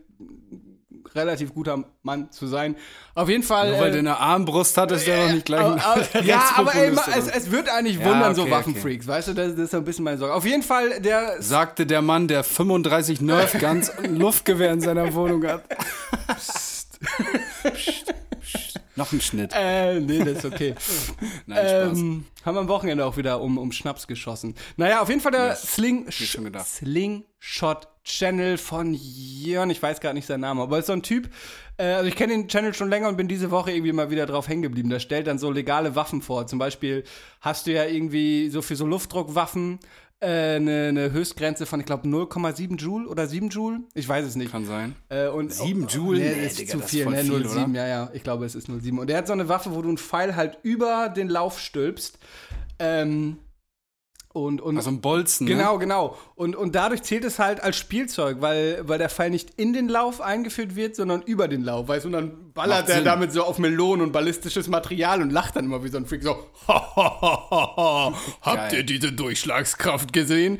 relativ 1.16 1.56
guter 1.56 1.84
Mann 2.04 2.32
zu 2.32 2.46
sein. 2.46 2.76
Auf 3.16 3.28
jeden 3.30 3.42
Fall. 3.42 3.72
Nur 3.72 3.80
weil 3.80 3.88
äh, 3.90 3.92
der 3.94 4.00
eine 4.02 4.18
Armbrust 4.20 4.78
hat, 4.78 4.92
ist 4.92 5.08
der 5.08 5.26
noch 5.26 5.34
nicht 5.34 5.46
gleich 5.46 5.62
aber- 5.62 6.06
ja, 6.24 6.52
aber 6.56 6.76
ey, 6.76 6.92
es, 6.92 7.26
so. 7.26 7.32
es 7.36 7.52
wird 7.52 7.68
eigentlich 7.68 7.98
Ja, 7.98 8.06
wundern, 8.06 8.36
so 8.36 8.44
okay, 8.44 8.52
Waffenfreaks, 8.52 9.08
weißt 9.08 9.30
du, 9.30 9.34
das, 9.34 9.52
das 9.56 9.60
ist 9.66 9.72
so 9.72 9.78
ein 9.78 9.84
bisschen 9.86 10.06
meine 10.06 10.20
Sorge. 10.20 10.36
Auf 10.36 10.46
jeden 10.46 10.62
Fall, 10.62 11.02
der 11.02 11.38
Sagte 11.42 11.88
der 11.88 12.04
Mann, 12.04 12.28
der 12.28 12.44
35 12.44 13.22
Nerf 13.22 13.56
und 13.56 13.92
Luftgewehr 14.20 14.72
in 14.72 14.82
seiner 14.82 15.12
Wohnung 15.16 15.44
hat. 15.48 15.64
Noch 19.00 19.13
ein 19.13 19.22
Schnitt. 19.22 19.51
Äh, 19.56 20.00
nee, 20.01 20.20
das 20.20 20.39
ist 20.39 20.46
okay. 20.46 20.75
Nein, 21.46 21.58
Spaß. 21.58 21.98
ähm, 22.00 22.25
haben 22.44 22.56
wir 22.56 22.60
am 22.62 22.68
Wochenende 22.68 23.06
auch 23.06 23.15
wieder 23.15 23.39
um, 23.41 23.58
um 23.58 23.72
Schnaps 23.72 24.08
geschossen. 24.08 24.56
Naja, 24.75 25.01
auf 25.01 25.08
jeden 25.08 25.22
Fall 25.22 25.32
der 25.32 25.48
Yes. 25.48 25.62
Sling. 25.74 26.06
Slingshot 26.12 27.88
Channel 28.03 28.58
von 28.58 28.94
Jörn, 28.94 29.70
ich 29.70 29.82
weiß 29.82 30.01
gar 30.01 30.13
nicht 30.13 30.25
seinen 30.25 30.41
Namen, 30.41 30.60
aber 30.60 30.77
es 30.77 30.82
ist 30.84 30.88
so 30.88 30.94
ein 30.94 31.03
Typ, 31.03 31.29
äh, 31.77 31.84
also 31.86 32.08
ich 32.10 32.15
kenne 32.15 32.34
den 32.34 32.48
Channel 32.48 32.74
schon 32.74 32.89
länger 32.89 33.08
und 33.08 33.18
bin 33.18 33.27
diese 33.27 33.51
Woche 33.51 33.72
irgendwie 33.72 33.94
mal 33.94 34.10
wieder 34.10 34.25
drauf 34.25 34.48
hängen 34.48 34.63
geblieben. 34.63 34.89
Der 34.89 35.00
stellt 35.00 35.27
dann 35.27 35.38
so 35.39 35.50
legale 35.51 35.96
Waffen 35.96 36.22
vor. 36.22 36.48
Zum 36.48 36.60
Beispiel 36.60 37.03
hast 37.39 37.68
du 37.68 37.72
ja 37.72 37.86
irgendwie 37.86 38.50
so 38.50 38.62
für 38.62 38.75
so 38.75 38.86
Luftdruckwaffen 38.86 39.79
eine, 40.22 40.88
eine 40.90 41.12
Höchstgrenze 41.12 41.66
von, 41.66 41.80
ich 41.80 41.86
glaube, 41.86 42.08
0,7 42.08 42.76
Joule 42.78 43.08
oder 43.08 43.28
7 43.28 43.50
Joule. 43.50 43.80
Ich 43.94 44.08
weiß 44.08 44.26
es 44.26 44.36
nicht. 44.36 44.52
Kann 44.52 44.66
sein. 44.66 44.96
Äh, 45.10 45.28
und, 45.28 45.54
Sieben 45.54 45.88
Joule? 45.88 46.20
Nee, 46.20 46.36
Nee, 46.36 46.46
ist 46.46 46.60
Digga, 46.60 46.72
zu 46.72 46.78
das 46.80 46.86
ist 46.88 46.92
viel, 46.92 47.06
ne? 47.06 47.18
viel, 47.24 47.46
0,7, 47.46 47.64
oder? 47.64 47.68
ja, 47.76 47.88
ja. 47.88 48.10
Ich 48.14 48.24
glaube, 48.24 48.46
es 48.46 48.56
ist 48.56 48.68
0,7. 48.70 48.98
Und 49.00 49.08
der 49.10 49.18
hat 49.18 49.28
so 49.28 49.34
eine 49.34 49.48
Waffe, 49.48 49.74
wo 49.74 49.82
du 49.82 49.88
einen 49.88 49.98
Pfeil 49.98 50.36
halt 50.36 50.58
über 50.64 51.10
den 51.10 51.30
Lauf 51.30 51.60
stülpst. 51.60 52.20
Ähm, 52.80 53.38
und, 54.32 54.62
und 54.62 54.78
Also 54.78 54.92
ein 54.92 55.02
Bolzen, 55.02 55.48
Genau, 55.48 55.74
ne? 55.74 55.80
genau. 55.80 56.18
Und, 56.36 56.56
und 56.56 56.76
dadurch 56.76 57.02
zählt 57.02 57.24
es 57.26 57.40
halt 57.40 57.62
als 57.62 57.78
Spielzeug, 57.78 58.38
weil, 58.42 58.82
weil 58.88 59.00
der 59.00 59.10
Pfeil 59.10 59.32
nicht 59.32 59.50
in 59.58 59.74
den 59.74 59.90
Lauf 59.90 60.22
eingeführt 60.22 60.76
wird, 60.76 60.96
sondern 60.96 61.24
über 61.24 61.48
den 61.48 61.64
Lauf, 61.64 61.88
weißt 61.88 62.06
du? 62.06 62.10
Und 62.10 62.14
dann 62.14 62.52
ballert 62.54 62.82
Macht 62.82 62.90
er 62.90 62.96
Sinn. 62.98 63.06
damit 63.06 63.34
so 63.34 63.44
auf 63.44 63.58
Melonen 63.58 64.06
und 64.06 64.12
ballistisches 64.12 64.68
Material 64.68 65.22
und 65.24 65.32
lacht 65.32 65.56
dann 65.56 65.66
immer 65.66 65.84
wie 65.84 65.90
so 65.90 65.98
ein 65.98 66.06
Freak 66.06 66.22
so, 66.24 66.36
ha, 66.68 66.96
ha, 66.96 67.22
ha, 67.22 67.48
ha, 67.52 67.74
ha. 67.78 68.14
habt 68.44 68.74
ihr 68.74 68.84
diese 68.84 69.12
Durchschlagskraft 69.12 70.14
gesehen? 70.14 70.60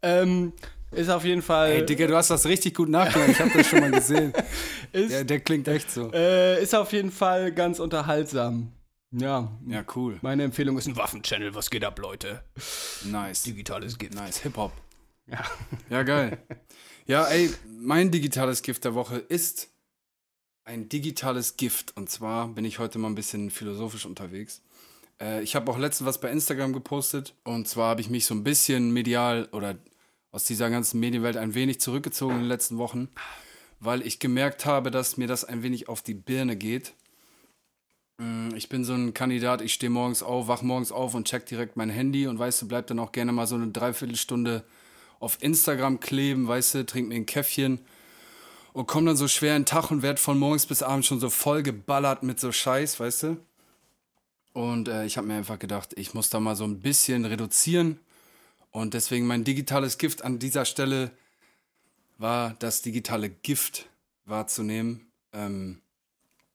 Ähm, 0.00 0.52
ist 0.92 1.10
auf 1.10 1.24
jeden 1.24 1.42
Fall, 1.42 1.70
Ey, 1.72 1.86
Digga, 1.86 2.06
du 2.06 2.16
hast 2.16 2.30
das 2.30 2.46
richtig 2.46 2.74
gut 2.74 2.88
nachgedacht. 2.88 3.28
Ich 3.30 3.40
habe 3.40 3.50
das 3.52 3.66
schon 3.66 3.80
mal 3.80 3.90
gesehen. 3.90 4.32
ist, 4.92 5.10
Der, 5.10 5.24
der 5.24 5.40
klingt 5.40 5.66
echt 5.68 5.90
so. 5.90 6.10
äh, 6.14 6.62
ist 6.62 6.74
auf 6.74 6.92
jeden 6.92 7.10
Fall 7.10 7.50
ganz 7.52 7.78
unterhaltsam. 7.80 8.72
Ja, 9.10 9.50
Ja, 9.66 9.84
cool. 9.96 10.18
meine 10.22 10.44
Empfehlung 10.44 10.76
ist 10.76 10.86
ein 10.86 10.96
Waffenchannel. 10.96 11.54
Was 11.54 11.70
geht 11.70 11.84
ab, 11.84 11.98
Leute? 11.98 12.42
Nice. 13.04 13.42
Digitales 13.42 13.96
Gift. 13.98 14.14
Nice. 14.14 14.38
Hip-Hop. 14.42 14.72
Ja. 15.26 15.44
Ja, 15.90 16.02
geil. 16.02 16.38
Ja, 17.06 17.24
ey, 17.24 17.48
mein 17.66 18.10
digitales 18.10 18.60
Gift 18.60 18.84
der 18.84 18.94
Woche 18.94 19.16
ist 19.16 19.70
ein 20.64 20.90
digitales 20.90 21.56
Gift. 21.56 21.96
Und 21.96 22.10
zwar 22.10 22.48
bin 22.48 22.66
ich 22.66 22.78
heute 22.78 22.98
mal 22.98 23.08
ein 23.08 23.14
bisschen 23.14 23.50
philosophisch 23.50 24.04
unterwegs. 24.04 24.60
Äh, 25.18 25.42
ich 25.42 25.56
habe 25.56 25.72
auch 25.72 25.78
letztens 25.78 26.06
was 26.06 26.20
bei 26.20 26.30
Instagram 26.30 26.74
gepostet. 26.74 27.34
Und 27.44 27.66
zwar 27.66 27.88
habe 27.92 28.02
ich 28.02 28.10
mich 28.10 28.26
so 28.26 28.34
ein 28.34 28.44
bisschen 28.44 28.90
medial 28.92 29.48
oder 29.52 29.78
aus 30.32 30.44
dieser 30.44 30.68
ganzen 30.68 31.00
Medienwelt 31.00 31.38
ein 31.38 31.54
wenig 31.54 31.80
zurückgezogen 31.80 32.34
in 32.34 32.40
den 32.42 32.48
letzten 32.48 32.76
Wochen, 32.76 33.08
weil 33.80 34.06
ich 34.06 34.18
gemerkt 34.18 34.66
habe, 34.66 34.90
dass 34.90 35.16
mir 35.16 35.28
das 35.28 35.46
ein 35.46 35.62
wenig 35.62 35.88
auf 35.88 36.02
die 36.02 36.12
Birne 36.12 36.56
geht. 36.56 36.92
Mm, 38.18 38.54
Ich 38.54 38.68
bin 38.68 38.84
so 38.84 38.94
ein 38.94 39.14
Kandidat, 39.14 39.62
ich 39.62 39.72
stehe 39.74 39.90
morgens 39.90 40.22
auf, 40.22 40.48
wach 40.48 40.62
morgens 40.62 40.92
auf 40.92 41.14
und 41.14 41.26
check 41.28 41.46
direkt 41.46 41.76
mein 41.76 41.90
Handy 41.90 42.26
und 42.26 42.38
weißt 42.38 42.62
du, 42.62 42.68
bleib 42.68 42.86
dann 42.88 42.98
auch 42.98 43.12
gerne 43.12 43.32
mal 43.32 43.46
so 43.46 43.54
eine 43.54 43.68
Dreiviertelstunde 43.68 44.64
auf 45.20 45.38
Instagram 45.40 46.00
kleben, 46.00 46.46
weißt 46.46 46.74
du, 46.74 46.86
trink 46.86 47.08
mir 47.08 47.16
ein 47.16 47.26
Käffchen 47.26 47.80
und 48.72 48.86
komm 48.86 49.06
dann 49.06 49.16
so 49.16 49.28
schwer 49.28 49.56
in 49.56 49.62
den 49.62 49.66
Tag 49.66 49.90
und 49.90 50.02
werd 50.02 50.20
von 50.20 50.38
morgens 50.38 50.66
bis 50.66 50.82
abends 50.82 51.06
schon 51.06 51.20
so 51.20 51.30
voll 51.30 51.62
geballert 51.62 52.22
mit 52.22 52.38
so 52.40 52.52
Scheiß, 52.52 53.00
weißt 53.00 53.22
du? 53.24 53.36
Und 54.52 54.88
äh, 54.88 55.04
ich 55.04 55.16
habe 55.16 55.26
mir 55.26 55.34
einfach 55.36 55.58
gedacht, 55.58 55.94
ich 55.96 56.14
muss 56.14 56.30
da 56.30 56.40
mal 56.40 56.56
so 56.56 56.64
ein 56.64 56.80
bisschen 56.80 57.24
reduzieren. 57.24 58.00
Und 58.70 58.94
deswegen 58.94 59.26
mein 59.26 59.44
digitales 59.44 59.98
Gift 59.98 60.24
an 60.24 60.38
dieser 60.38 60.64
Stelle 60.64 61.10
war 62.18 62.54
das 62.58 62.82
digitale 62.82 63.30
Gift 63.30 63.88
wahrzunehmen. 64.24 65.10
Ähm, 65.32 65.80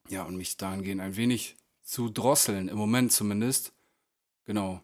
ja, 0.10 0.24
und 0.24 0.36
mich 0.36 0.58
dahingehend 0.58 1.02
ein 1.02 1.16
wenig 1.16 1.56
zu 1.84 2.10
drosseln, 2.10 2.70
im 2.70 2.78
Moment 2.78 3.12
zumindest. 3.12 3.74
Genau. 4.46 4.82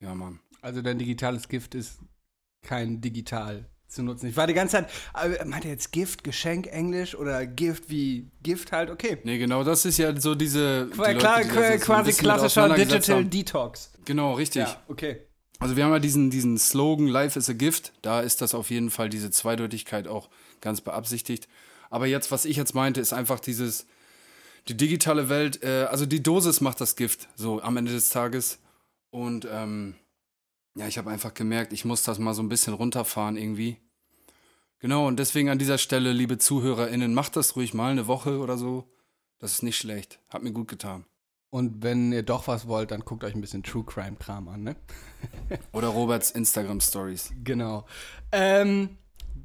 Ja, 0.00 0.14
Mann. 0.14 0.40
Also 0.60 0.82
dein 0.82 0.98
digitales 0.98 1.48
Gift 1.48 1.74
ist 1.74 1.98
kein 2.62 3.00
digital 3.00 3.68
zu 3.88 4.02
nutzen. 4.02 4.26
Ich 4.26 4.36
war 4.36 4.46
die 4.46 4.54
ganze 4.54 4.76
Zeit, 4.76 4.90
äh, 5.20 5.44
meint 5.44 5.64
er 5.64 5.72
jetzt 5.72 5.92
Gift, 5.92 6.24
Geschenk, 6.24 6.66
Englisch 6.66 7.14
oder 7.14 7.46
Gift 7.46 7.90
wie 7.90 8.30
Gift 8.42 8.72
halt? 8.72 8.90
Okay. 8.90 9.18
Nee, 9.24 9.38
genau, 9.38 9.64
das 9.64 9.84
ist 9.84 9.98
ja 9.98 10.18
so 10.18 10.34
diese. 10.34 10.86
die 10.86 10.92
Klar, 10.92 11.42
Leute, 11.42 11.72
die 11.72 11.78
so 11.78 11.84
quasi 11.84 12.10
mit 12.10 12.18
klassischer 12.18 12.68
Digital. 12.74 13.24
Detox. 13.24 13.92
Genau, 14.04 14.34
richtig. 14.34 14.62
Ja, 14.62 14.82
okay. 14.88 15.26
Also 15.58 15.76
wir 15.76 15.84
haben 15.84 15.92
ja 15.92 16.00
diesen, 16.00 16.30
diesen 16.30 16.58
Slogan 16.58 17.06
Life 17.06 17.38
is 17.38 17.48
a 17.48 17.52
Gift. 17.52 17.92
Da 18.02 18.20
ist 18.20 18.40
das 18.40 18.52
auf 18.52 18.70
jeden 18.70 18.90
Fall 18.90 19.08
diese 19.08 19.30
Zweideutigkeit 19.30 20.08
auch 20.08 20.28
ganz 20.60 20.80
beabsichtigt. 20.80 21.46
Aber 21.88 22.06
jetzt, 22.06 22.32
was 22.32 22.46
ich 22.46 22.56
jetzt 22.56 22.74
meinte, 22.74 23.00
ist 23.00 23.12
einfach 23.12 23.38
dieses, 23.38 23.86
die 24.68 24.76
digitale 24.76 25.28
Welt, 25.28 25.62
äh, 25.62 25.84
also 25.84 26.06
die 26.06 26.22
Dosis 26.22 26.60
macht 26.60 26.80
das 26.80 26.96
Gift, 26.96 27.28
so 27.34 27.62
am 27.62 27.76
Ende 27.76 27.92
des 27.92 28.08
Tages. 28.08 28.58
Und 29.10 29.46
ähm, 29.50 29.94
ja, 30.74 30.86
ich 30.86 30.98
habe 30.98 31.10
einfach 31.10 31.34
gemerkt, 31.34 31.72
ich 31.72 31.84
muss 31.84 32.02
das 32.02 32.18
mal 32.18 32.34
so 32.34 32.42
ein 32.42 32.48
bisschen 32.48 32.74
runterfahren 32.74 33.36
irgendwie. 33.36 33.78
Genau, 34.78 35.06
und 35.06 35.18
deswegen 35.18 35.48
an 35.48 35.58
dieser 35.58 35.78
Stelle, 35.78 36.12
liebe 36.12 36.38
ZuhörerInnen, 36.38 37.14
macht 37.14 37.36
das 37.36 37.54
ruhig 37.54 37.72
mal 37.74 37.92
eine 37.92 38.06
Woche 38.06 38.38
oder 38.38 38.56
so. 38.56 38.90
Das 39.38 39.52
ist 39.52 39.62
nicht 39.62 39.76
schlecht. 39.76 40.18
Hat 40.28 40.42
mir 40.42 40.52
gut 40.52 40.68
getan. 40.68 41.04
Und 41.50 41.82
wenn 41.82 42.12
ihr 42.12 42.22
doch 42.22 42.48
was 42.48 42.66
wollt, 42.66 42.90
dann 42.90 43.00
guckt 43.00 43.24
euch 43.24 43.34
ein 43.34 43.40
bisschen 43.42 43.62
True 43.62 43.84
Crime 43.84 44.16
Kram 44.16 44.48
an, 44.48 44.62
ne? 44.62 44.76
Oder 45.72 45.88
Roberts 45.88 46.30
Instagram 46.30 46.80
Stories. 46.80 47.30
Genau. 47.44 47.84
Ähm, 48.32 48.96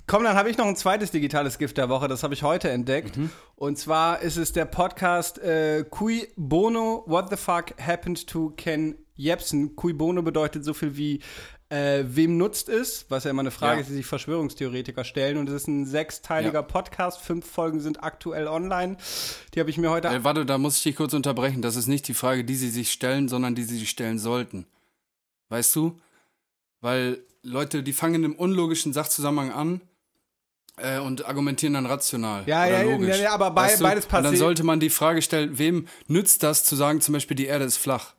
komm, 0.07 0.23
dann 0.23 0.35
habe 0.35 0.49
ich 0.49 0.57
noch 0.57 0.65
ein 0.65 0.75
zweites 0.75 1.11
digitales 1.11 1.57
Gift 1.57 1.77
der 1.77 1.89
Woche, 1.89 2.07
das 2.07 2.23
habe 2.23 2.33
ich 2.33 2.43
heute 2.43 2.69
entdeckt. 2.69 3.19
Und 3.55 3.77
zwar 3.77 4.21
ist 4.21 4.37
es 4.37 4.51
der 4.53 4.65
Podcast 4.65 5.37
äh, 5.39 5.83
Cui 5.89 6.27
Bono, 6.35 7.03
What 7.07 7.29
the 7.29 7.37
Fuck 7.37 7.73
Happened 7.79 8.25
to 8.27 8.51
Ken 8.57 8.95
Jebsen. 9.15 9.75
Cui 9.75 9.93
Bono 9.93 10.21
bedeutet 10.21 10.63
so 10.63 10.73
viel 10.73 10.95
wie 10.97 11.19
äh, 11.69 12.05
wem 12.07 12.37
nutzt 12.37 12.69
es, 12.69 13.05
was 13.09 13.25
ja 13.25 13.31
immer 13.31 13.41
eine 13.41 13.51
Frage 13.51 13.75
Ja. 13.75 13.81
ist, 13.81 13.89
die 13.89 13.95
sich 13.95 14.05
Verschwörungstheoretiker 14.05 15.03
stellen. 15.03 15.35
Und 15.37 15.49
es 15.49 15.55
ist 15.63 15.67
ein 15.67 15.85
sechsteiliger 15.85 16.53
Ja. 16.53 16.61
Podcast, 16.61 17.19
fünf 17.19 17.45
Folgen 17.45 17.81
sind 17.81 18.01
aktuell 18.03 18.47
online. 18.47 18.95
Die 19.53 19.59
habe 19.59 19.69
ich 19.69 19.77
mir 19.77 19.89
heute 19.91 20.07
Äh, 20.07 20.23
warte, 20.23 20.45
da 20.45 20.57
muss 20.57 20.77
ich 20.77 20.83
dich 20.83 20.95
kurz 20.95 21.13
unterbrechen. 21.13 21.61
Das 21.61 21.75
ist 21.75 21.87
nicht 21.87 22.07
die 22.07 22.13
Frage, 22.13 22.45
die 22.45 22.55
sie 22.55 22.69
sich 22.69 22.91
stellen, 22.91 23.27
sondern 23.27 23.53
die 23.53 23.63
sie 23.63 23.77
sich 23.79 23.89
stellen 23.89 24.17
sollten. 24.17 24.65
Weißt 25.49 25.75
du? 25.75 25.99
Weil 26.79 27.19
Leute, 27.43 27.83
die 27.83 27.93
fangen 27.93 28.23
im 28.23 28.35
unlogischen 28.35 28.93
Sachzusammenhang 28.93 29.51
an 29.51 29.81
äh, 30.77 30.99
und 30.99 31.25
argumentieren 31.27 31.73
dann 31.73 31.85
rational. 31.85 32.43
Ja, 32.45 32.63
oder 32.63 32.71
ja, 32.71 32.83
ja, 32.83 32.91
logisch. 32.91 33.19
ja, 33.19 33.31
aber 33.33 33.51
bei- 33.51 33.63
Weißt 33.65 33.79
du? 33.79 33.83
beides 33.83 34.05
Und 34.05 34.13
dann 34.13 34.23
passiert- 34.23 34.39
sollte 34.39 34.63
man 34.63 34.79
die 34.79 34.89
Frage 34.89 35.21
stellen, 35.21 35.57
wem 35.57 35.87
nützt 36.07 36.43
das 36.43 36.63
zu 36.63 36.75
sagen, 36.75 37.01
zum 37.01 37.13
Beispiel 37.13 37.35
die 37.35 37.45
Erde 37.47 37.65
ist 37.65 37.77
flach? 37.77 38.13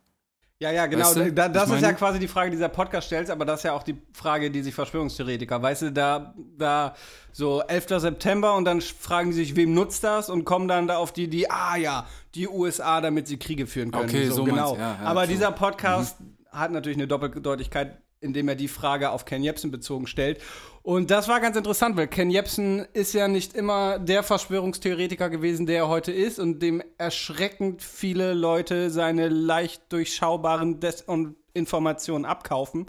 Ja, 0.61 0.73
ja, 0.73 0.87
genau. 0.87 1.05
Weißt 1.07 1.17
du, 1.17 1.33
da, 1.33 1.49
das 1.49 1.71
ist 1.71 1.83
ja 1.83 1.93
quasi 1.93 2.19
die 2.19 2.27
Frage, 2.27 2.51
die 2.51 2.57
dieser 2.57 2.69
Podcast 2.69 3.07
stellt, 3.07 3.31
aber 3.31 3.45
das 3.45 3.61
ist 3.61 3.65
ja 3.65 3.75
auch 3.75 3.85
die 3.85 3.97
Frage, 4.13 4.51
die 4.51 4.63
sich 4.63 4.75
Verschwörungstheoretiker, 4.75 5.63
weißt 5.63 5.83
du, 5.83 5.93
da, 5.93 6.35
da 6.57 6.97
so 7.31 7.63
11. 7.63 8.01
September 8.01 8.57
und 8.57 8.65
dann 8.65 8.81
fragen 8.81 9.31
die 9.31 9.37
sich, 9.37 9.55
wem 9.55 9.73
nutzt 9.73 10.03
das 10.03 10.29
und 10.29 10.45
kommen 10.45 10.67
dann 10.67 10.89
da 10.89 10.97
auf 10.97 11.13
die, 11.13 11.29
die, 11.29 11.49
ah 11.49 11.77
ja, 11.77 12.07
die 12.35 12.49
USA, 12.49 13.01
damit 13.01 13.29
sie 13.29 13.37
Kriege 13.39 13.69
führen 13.69 13.93
können. 13.93 14.09
Okay, 14.09 14.31
so 14.31 14.43
genau. 14.43 14.71
meinst 14.71 14.75
du, 14.75 14.81
ja, 14.81 14.99
ja, 15.01 15.07
aber 15.09 15.25
true. 15.27 15.33
dieser 15.35 15.53
Podcast 15.53 16.17
hat 16.51 16.73
natürlich 16.73 16.99
eine 16.99 17.07
Doppeldeutigkeit, 17.07 17.99
indem 18.21 18.49
er 18.49 18.55
die 18.55 18.69
Frage 18.69 19.11
auf 19.11 19.25
Ken 19.25 19.43
Jebsen 19.43 19.71
bezogen 19.71 20.07
stellt. 20.07 20.41
Und 20.83 21.11
das 21.11 21.29
war 21.29 21.41
ganz 21.41 21.57
interessant, 21.57 21.97
weil 21.97 22.09
Ken 22.09 22.31
Jebsen 22.31 22.87
ist 22.95 23.13
ja 23.13 23.29
nicht 23.29 23.55
immer 23.55 23.99
der 23.99 24.23
Verschwörungstheoretiker 24.23 25.29
gewesen, 25.29 25.67
der 25.67 25.77
er 25.79 25.89
heute 25.89 26.13
ist 26.13 26.39
und 26.39 26.61
dem 26.61 26.83
erschreckend 26.97 27.83
viele 27.83 28.33
Leute 28.35 28.91
seine 28.91 29.29
leicht 29.29 29.83
durchschaubaren 29.93 30.81
Desinformationen 30.81 32.25
abkaufen. 32.25 32.87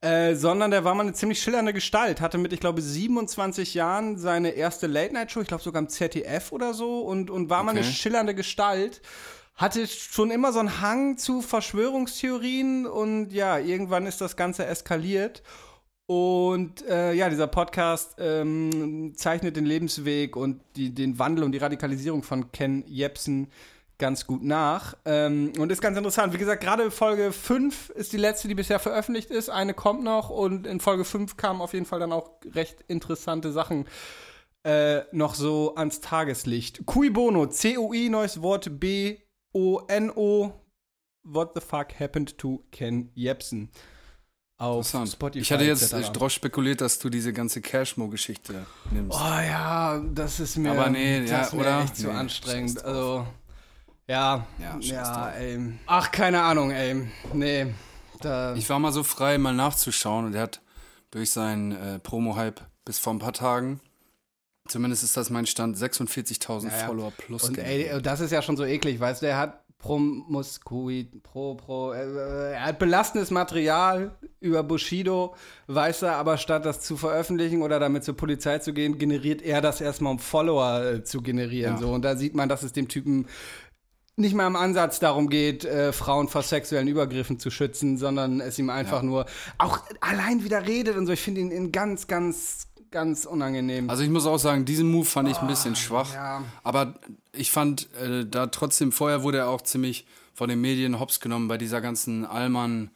Äh, 0.00 0.36
sondern 0.36 0.70
der 0.70 0.84
war 0.84 0.94
mal 0.94 1.02
eine 1.02 1.12
ziemlich 1.12 1.40
schillernde 1.42 1.72
Gestalt. 1.72 2.20
Hatte 2.20 2.38
mit, 2.38 2.52
ich 2.52 2.60
glaube, 2.60 2.80
27 2.80 3.74
Jahren 3.74 4.16
seine 4.16 4.50
erste 4.50 4.86
Late-Night-Show, 4.86 5.40
ich 5.40 5.48
glaube 5.48 5.64
sogar 5.64 5.82
im 5.82 5.88
ZDF 5.88 6.52
oder 6.52 6.72
so, 6.72 7.00
und, 7.00 7.30
und 7.30 7.50
war 7.50 7.64
mal 7.64 7.72
eine 7.72 7.80
Okay. 7.80 7.90
schillernde 7.90 8.36
Gestalt. 8.36 9.02
Hatte 9.58 9.86
schon 9.88 10.30
immer 10.30 10.52
so 10.52 10.60
einen 10.60 10.80
Hang 10.80 11.18
zu 11.18 11.42
Verschwörungstheorien 11.42 12.86
und 12.86 13.32
ja, 13.32 13.58
irgendwann 13.58 14.06
ist 14.06 14.20
das 14.20 14.36
Ganze 14.36 14.64
eskaliert. 14.64 15.42
Und 16.06 16.86
äh, 16.86 17.12
ja, 17.12 17.28
dieser 17.28 17.48
Podcast 17.48 18.14
ähm, 18.18 19.12
zeichnet 19.16 19.56
den 19.56 19.66
Lebensweg 19.66 20.36
und 20.36 20.60
die, 20.76 20.94
den 20.94 21.18
Wandel 21.18 21.44
und 21.44 21.52
die 21.52 21.58
Radikalisierung 21.58 22.22
von 22.22 22.50
Ken 22.50 22.82
Jebsen 22.86 23.48
ganz 23.98 24.26
gut 24.26 24.44
nach. 24.44 24.96
Ähm, 25.04 25.52
und 25.58 25.72
ist 25.72 25.82
ganz 25.82 25.98
interessant. 25.98 26.32
Wie 26.32 26.38
gesagt, 26.38 26.62
gerade 26.62 26.90
Folge 26.90 27.32
5 27.32 27.90
ist 27.90 28.12
die 28.12 28.16
letzte, 28.16 28.48
die 28.48 28.54
bisher 28.54 28.78
veröffentlicht 28.78 29.30
ist. 29.30 29.50
Eine 29.50 29.74
kommt 29.74 30.02
noch 30.02 30.30
und 30.30 30.66
in 30.66 30.80
Folge 30.80 31.04
5 31.04 31.36
kamen 31.36 31.60
auf 31.60 31.74
jeden 31.74 31.84
Fall 31.84 31.98
dann 31.98 32.12
auch 32.12 32.30
recht 32.54 32.84
interessante 32.86 33.52
Sachen 33.52 33.86
äh, 34.62 35.00
noch 35.12 35.34
so 35.34 35.74
ans 35.74 36.00
Tageslicht. 36.00 36.86
Cui 36.86 37.10
Bono, 37.10 37.46
C-U-I, 37.46 38.08
neues 38.08 38.40
Wort, 38.40 38.80
B-O-N-O. 39.52 40.52
What 41.24 41.54
the 41.54 41.60
fuck 41.60 41.92
happened 41.98 42.38
to 42.38 42.62
Ken 42.70 43.10
Jebsen? 43.14 43.70
Auf. 44.56 44.88
Spotify. 44.88 45.38
ich 45.38 45.52
hatte 45.52 45.64
jetzt 45.64 45.92
drauf 45.92 46.32
spekuliert, 46.32 46.80
dass 46.80 46.98
du 46.98 47.10
diese 47.10 47.32
ganze 47.32 47.60
Cashmo-Geschichte 47.60 48.66
nimmst. 48.90 49.16
Oh 49.16 49.24
ja, 49.24 50.00
das 50.12 50.40
ist 50.40 50.56
mir, 50.56 50.72
Aber 50.72 50.90
nee, 50.90 51.20
das 51.20 51.30
ja, 51.30 51.40
ist 51.42 51.52
mir 51.54 51.80
echt 51.82 51.96
zu 51.96 52.08
Nee, 52.08 52.12
anstrengend. 52.14 52.70
scheiß 52.72 52.84
Also, 52.84 53.26
Ja, 54.08 54.46
Ja, 54.58 54.78
ja, 54.80 55.30
ey. 55.30 55.78
Ach, 55.86 56.10
keine 56.10 56.42
Ahnung, 56.42 56.72
ey. 56.72 57.08
Nee. 57.32 57.72
Da, 58.20 58.54
Ich 58.56 58.68
war 58.68 58.80
mal 58.80 58.90
so 58.90 59.04
frei, 59.04 59.38
mal 59.38 59.54
nachzuschauen 59.54 60.26
und 60.26 60.34
er 60.34 60.42
hat 60.42 60.60
durch 61.12 61.30
seinen 61.30 61.70
äh, 61.72 61.98
Promo-Hype 62.00 62.60
bis 62.84 62.98
vor 62.98 63.12
ein 63.14 63.20
paar 63.20 63.32
Tagen, 63.34 63.80
zumindest 64.68 65.02
ist 65.04 65.16
das 65.16 65.30
mein 65.30 65.46
Stand, 65.46 65.76
46.000 65.76 66.64
Ja, 66.64 66.78
ja. 66.78 66.86
Follower 66.86 67.12
plus. 67.16 67.44
und 67.48 67.58
ey, 67.58 67.90
das 68.02 68.20
ist 68.20 68.30
ja 68.30 68.42
schon 68.42 68.56
so 68.56 68.64
eklig, 68.64 69.00
weißt 69.00 69.22
du, 69.22 69.26
er 69.26 69.38
hat 69.38 69.64
Promuskuit, 69.78 71.22
Pro, 71.22 71.54
Pro, 71.54 71.92
äh, 71.92 72.52
er 72.52 72.64
hat 72.66 72.78
belastendes 72.78 73.30
Material 73.30 74.10
über 74.40 74.62
Bushido, 74.64 75.34
weiß 75.68 76.02
er, 76.02 76.16
aber 76.16 76.36
statt 76.36 76.64
das 76.64 76.80
zu 76.80 76.96
veröffentlichen 76.96 77.62
oder 77.62 77.78
damit 77.78 78.02
zur 78.04 78.16
Polizei 78.16 78.58
zu 78.58 78.72
gehen, 78.72 78.98
generiert 78.98 79.40
er 79.42 79.60
das 79.60 79.80
erstmal, 79.80 80.12
um 80.12 80.18
Follower 80.18 80.82
äh, 80.84 81.04
zu 81.04 81.22
generieren. 81.22 81.74
Ja. 81.74 81.80
So. 81.80 81.90
Und 81.92 82.02
da 82.04 82.16
sieht 82.16 82.34
man, 82.34 82.48
dass 82.48 82.62
es 82.64 82.72
dem 82.72 82.88
Typen 82.88 83.26
nicht 84.16 84.34
mal 84.34 84.48
im 84.48 84.56
Ansatz 84.56 84.98
darum 84.98 85.28
geht, 85.28 85.64
äh, 85.64 85.92
Frauen 85.92 86.26
vor 86.26 86.42
sexuellen 86.42 86.88
Übergriffen 86.88 87.38
zu 87.38 87.50
schützen, 87.50 87.98
sondern 87.98 88.40
es 88.40 88.58
ihm 88.58 88.70
einfach 88.70 89.02
Ja. 89.02 89.06
nur 89.08 89.26
auch 89.58 89.78
allein 90.00 90.42
wieder 90.42 90.66
redet 90.66 90.96
und 90.96 91.06
so. 91.06 91.12
Ich 91.12 91.20
finde 91.20 91.40
ihn 91.40 91.52
in 91.52 91.70
ganz, 91.70 92.08
ganz, 92.08 92.66
ganz 92.90 93.24
unangenehm. 93.24 93.88
Also 93.90 94.02
ich 94.02 94.10
muss 94.10 94.26
auch 94.26 94.38
sagen, 94.38 94.64
diesen 94.64 94.90
Move 94.90 95.04
fand 95.04 95.28
ich 95.28 95.38
ein 95.38 95.46
bisschen 95.46 95.76
schwach. 95.76 96.12
ja. 96.14 96.42
Aber 96.62 96.94
ich 97.32 97.50
fand 97.50 97.88
äh, 98.02 98.24
da 98.26 98.46
trotzdem, 98.48 98.92
vorher 98.92 99.22
wurde 99.22 99.38
er 99.38 99.48
auch 99.48 99.62
ziemlich 99.62 100.06
von 100.34 100.48
den 100.48 100.60
Medien 100.60 100.98
hops 101.00 101.20
genommen 101.20 101.48
bei 101.48 101.58
dieser 101.58 101.80
ganzen 101.80 102.24
Allmann, 102.24 102.90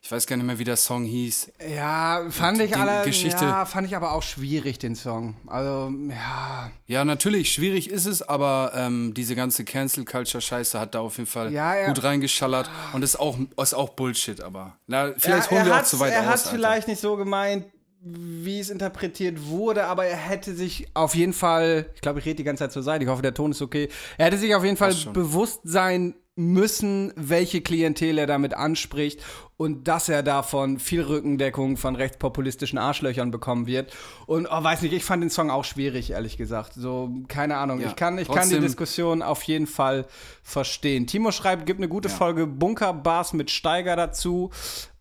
ich 0.00 0.12
weiß 0.12 0.26
gar 0.28 0.36
nicht 0.36 0.46
mehr, 0.46 0.58
wie 0.60 0.64
der 0.64 0.76
Song 0.76 1.04
hieß. 1.04 1.52
Ja, 1.76 2.22
fand 2.30 2.60
ich 2.60 2.76
alle, 2.76 3.04
Geschichte- 3.04 3.44
ja, 3.44 3.64
fand 3.66 3.86
ich 3.88 3.96
aber 3.96 4.12
auch 4.12 4.22
schwierig, 4.22 4.78
den 4.78 4.94
Song. 4.94 5.34
Also, 5.46 5.92
ja, 6.08 6.70
Ja, 6.86 7.04
natürlich, 7.04 7.52
schwierig 7.52 7.90
ist 7.90 8.06
es, 8.06 8.22
aber 8.22 8.72
ähm, 8.76 9.12
diese 9.14 9.34
ganze 9.34 9.64
Cancel 9.64 10.04
Culture 10.04 10.40
Scheiße 10.40 10.78
hat 10.78 10.94
da 10.94 11.00
auf 11.00 11.18
jeden 11.18 11.28
Fall 11.28 11.52
Ja, 11.52 11.74
ja. 11.76 11.88
gut 11.88 12.02
reingeschallert 12.04 12.70
und 12.92 13.02
ist 13.02 13.18
auch, 13.18 13.36
ist 13.60 13.74
auch 13.74 13.90
Bullshit, 13.90 14.40
aber 14.40 14.76
na, 14.86 15.12
vielleicht 15.18 15.50
er, 15.50 15.56
holen 15.58 15.66
wir 15.66 15.72
er 15.74 15.80
auch 15.80 15.84
zu 15.84 15.98
weit 15.98 16.12
Er 16.12 16.26
hat 16.26 16.40
vielleicht 16.40 16.86
nicht 16.88 17.00
so 17.00 17.16
gemeint, 17.16 17.64
wie 18.00 18.60
es 18.60 18.70
interpretiert 18.70 19.48
wurde, 19.48 19.86
aber 19.86 20.04
er 20.04 20.16
hätte 20.16 20.54
sich 20.54 20.86
auf 20.94 21.14
jeden 21.14 21.32
Fall, 21.32 21.90
ich 21.94 22.00
glaube, 22.00 22.20
ich 22.20 22.26
rede 22.26 22.36
die 22.36 22.44
ganze 22.44 22.64
Zeit 22.64 22.72
zur 22.72 22.82
Seite, 22.82 23.04
ich 23.04 23.10
hoffe, 23.10 23.22
der 23.22 23.34
Ton 23.34 23.50
ist 23.50 23.62
okay, 23.62 23.88
er 24.16 24.26
hätte 24.26 24.38
sich 24.38 24.54
auf 24.54 24.64
jeden 24.64 24.76
Fall 24.76 24.94
bewusst 25.12 25.60
sein 25.64 26.14
müssen, 26.38 27.12
welche 27.16 27.60
Klientel 27.60 28.16
er 28.16 28.28
damit 28.28 28.54
anspricht 28.54 29.20
und 29.56 29.88
dass 29.88 30.08
er 30.08 30.22
davon 30.22 30.78
viel 30.78 31.02
Rückendeckung 31.02 31.76
von 31.76 31.96
rechtspopulistischen 31.96 32.78
Arschlöchern 32.78 33.32
bekommen 33.32 33.66
wird. 33.66 33.92
Und 34.26 34.46
oh, 34.48 34.62
weiß 34.62 34.82
nicht, 34.82 34.92
ich 34.92 35.04
fand 35.04 35.24
den 35.24 35.30
Song 35.30 35.50
auch 35.50 35.64
schwierig, 35.64 36.12
ehrlich 36.12 36.36
gesagt. 36.36 36.74
So, 36.74 37.10
keine 37.26 37.56
Ahnung. 37.56 37.80
Ja, 37.80 37.88
ich 37.88 37.96
kann, 37.96 38.18
ich 38.18 38.28
kann 38.28 38.48
die 38.48 38.60
Diskussion 38.60 39.20
auf 39.20 39.42
jeden 39.42 39.66
Fall 39.66 40.06
verstehen. 40.44 41.08
Timo 41.08 41.32
schreibt, 41.32 41.66
gibt 41.66 41.80
eine 41.80 41.88
gute 41.88 42.08
Folge 42.08 42.46
Bunkerbars 42.46 43.32
mit 43.32 43.50
Steiger 43.50 43.96
dazu. 43.96 44.50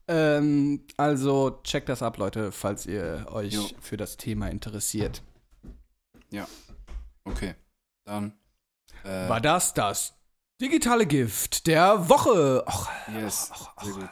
Ähm, 0.07 0.85
also 0.95 1.59
checkt 1.63 1.89
das 1.89 2.01
ab, 2.01 2.17
Leute, 2.17 2.51
falls 2.51 2.85
ihr 2.85 3.25
euch 3.29 3.53
Jo. 3.53 3.67
für 3.81 3.97
das 3.97 4.17
Thema 4.17 4.47
interessiert. 4.49 5.21
Ja, 6.31 6.47
okay. 7.25 7.55
Dann, 8.05 8.33
äh, 9.03 9.27
War 9.29 9.41
das 9.41 9.73
das 9.73 10.13
digitale 10.61 11.05
Gift 11.05 11.67
der 11.67 12.09
Woche? 12.09 12.63
Och, 12.67 12.87
yes, 13.13 13.51
sehr 13.83 13.93
gut. 13.93 14.09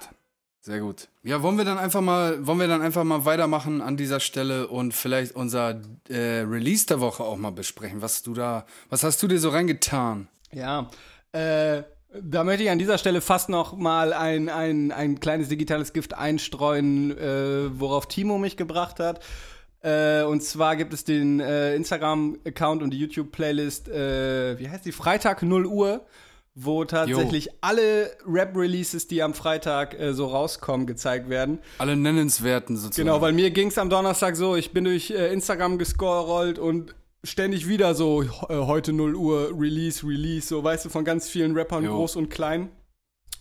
Sehr 0.62 0.80
gut. 0.80 1.10
Ja, 1.22 1.44
wollen 1.44 1.58
wir 1.60 1.66
dann 1.66 1.78
einfach 1.78 2.02
mal, 2.02 2.46
wollen 2.48 2.60
wir 2.60 2.68
dann 2.68 2.82
einfach 2.82 3.04
mal 3.04 3.24
weitermachen 3.24 3.82
an 3.82 3.98
dieser 3.98 4.20
Stelle 4.20 4.68
und 4.68 4.96
vielleicht 4.96 5.36
unser 5.36 5.80
äh, 6.10 6.40
Release 6.42 6.88
der 6.88 7.00
Woche 7.00 7.24
auch 7.24 7.38
mal 7.38 7.52
besprechen. 7.52 8.02
Was 8.02 8.24
du 8.24 8.34
da, 8.34 8.66
was 8.90 9.04
hast 9.04 9.22
du 9.22 9.28
dir 9.28 9.40
so 9.40 9.50
reingetan? 9.50 10.28
Ja, 10.52 10.90
äh, 11.34 11.84
da 12.22 12.44
möchte 12.44 12.64
ich 12.64 12.70
an 12.70 12.80
dieser 12.80 12.98
Stelle 12.98 13.22
fast 13.22 13.50
noch 13.50 13.76
mal 13.76 14.14
ein, 14.14 14.50
ein, 14.50 14.92
ein 14.92 15.20
kleines 15.20 15.50
digitales 15.50 15.94
Gift 15.94 16.14
einstreuen, 16.14 17.18
äh, 17.18 17.80
worauf 17.80 18.08
Timo 18.08 18.38
mich 18.38 18.58
gebracht 18.58 19.00
hat. 19.00 19.24
Äh, 19.82 20.24
und 20.24 20.42
zwar 20.42 20.76
gibt 20.76 20.94
es 20.94 21.04
den 21.04 21.40
äh, 21.40 21.76
Instagram-Account 21.76 22.82
und 22.82 22.92
die 22.92 23.00
YouTube-Playlist, 23.00 23.88
äh, 23.88 24.58
wie 24.60 24.70
heißt 24.70 24.86
die? 24.86 24.92
Freitag 24.92 25.44
0 25.44 25.66
Uhr, 25.68 26.06
wo 26.56 26.86
tatsächlich 26.86 27.50
alle 27.62 28.10
Rap-Releases, 28.26 29.08
die 29.08 29.22
am 29.22 29.34
Freitag 29.34 30.00
äh, 30.00 30.14
so 30.14 30.26
rauskommen, 30.26 30.88
gezeigt 30.88 31.30
werden. 31.30 31.60
Alle 31.78 31.96
nennenswerten 31.96 32.78
sozusagen. 32.78 33.08
Genau, 33.08 33.22
weil 33.22 33.34
mir 33.34 33.52
ging 33.52 33.68
es 33.68 33.78
am 33.78 33.90
Donnerstag 33.90 34.36
so, 34.36 34.56
ich 34.56 34.72
bin 34.72 34.86
durch 34.86 35.12
äh, 35.12 35.32
Instagram 35.32 35.78
gescrollt 35.78 36.58
und 36.58 36.96
ständig 37.26 37.68
wieder 37.68 37.94
so 37.96 38.22
äh, 38.24 38.28
heute 38.50 38.94
0 38.94 39.16
Uhr 39.16 39.50
Release, 39.60 40.06
Release, 40.08 40.48
so 40.48 40.64
weißt 40.64 40.86
du, 40.86 40.90
von 40.90 41.04
ganz 41.04 41.28
vielen 41.28 41.56
Rappern, 41.58 41.84
Jo. 41.84 41.96
groß 41.98 42.16
und 42.16 42.30
klein. 42.30 42.70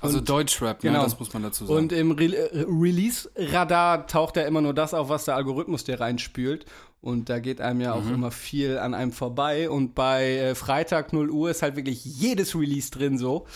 also 0.00 0.18
und- 0.18 0.28
Deutschrap, 0.28 0.80
genau. 0.80 0.98
ne, 0.98 1.04
das 1.04 1.18
muss 1.18 1.32
man 1.32 1.42
dazu 1.44 1.66
sagen. 1.66 1.78
Und 1.78 1.92
im 1.92 2.10
Re 2.12 2.34
äh, 2.34 2.64
Release-Radar 2.68 4.06
taucht 4.06 4.36
ja 4.36 4.42
immer 4.44 4.60
nur 4.60 4.74
das 4.74 4.94
auf, 4.94 5.08
was 5.08 5.24
der 5.26 5.36
Algorithmus 5.36 5.84
dir 5.84 6.00
reinspült. 6.00 6.66
Und 7.00 7.28
da 7.28 7.38
geht 7.38 7.60
einem 7.60 7.80
ja 7.82 7.92
auch 7.92 8.02
Mhm. 8.04 8.14
immer 8.14 8.30
viel 8.30 8.78
an 8.78 8.94
einem 8.94 9.12
vorbei. 9.12 9.68
Und 9.68 9.94
bei 9.94 10.36
äh, 10.38 10.54
Freitag 10.54 11.12
0 11.12 11.30
Uhr 11.30 11.50
ist 11.50 11.62
halt 11.62 11.76
wirklich 11.76 12.04
jedes 12.04 12.54
Release 12.54 12.90
drin 12.90 13.18
so. 13.18 13.46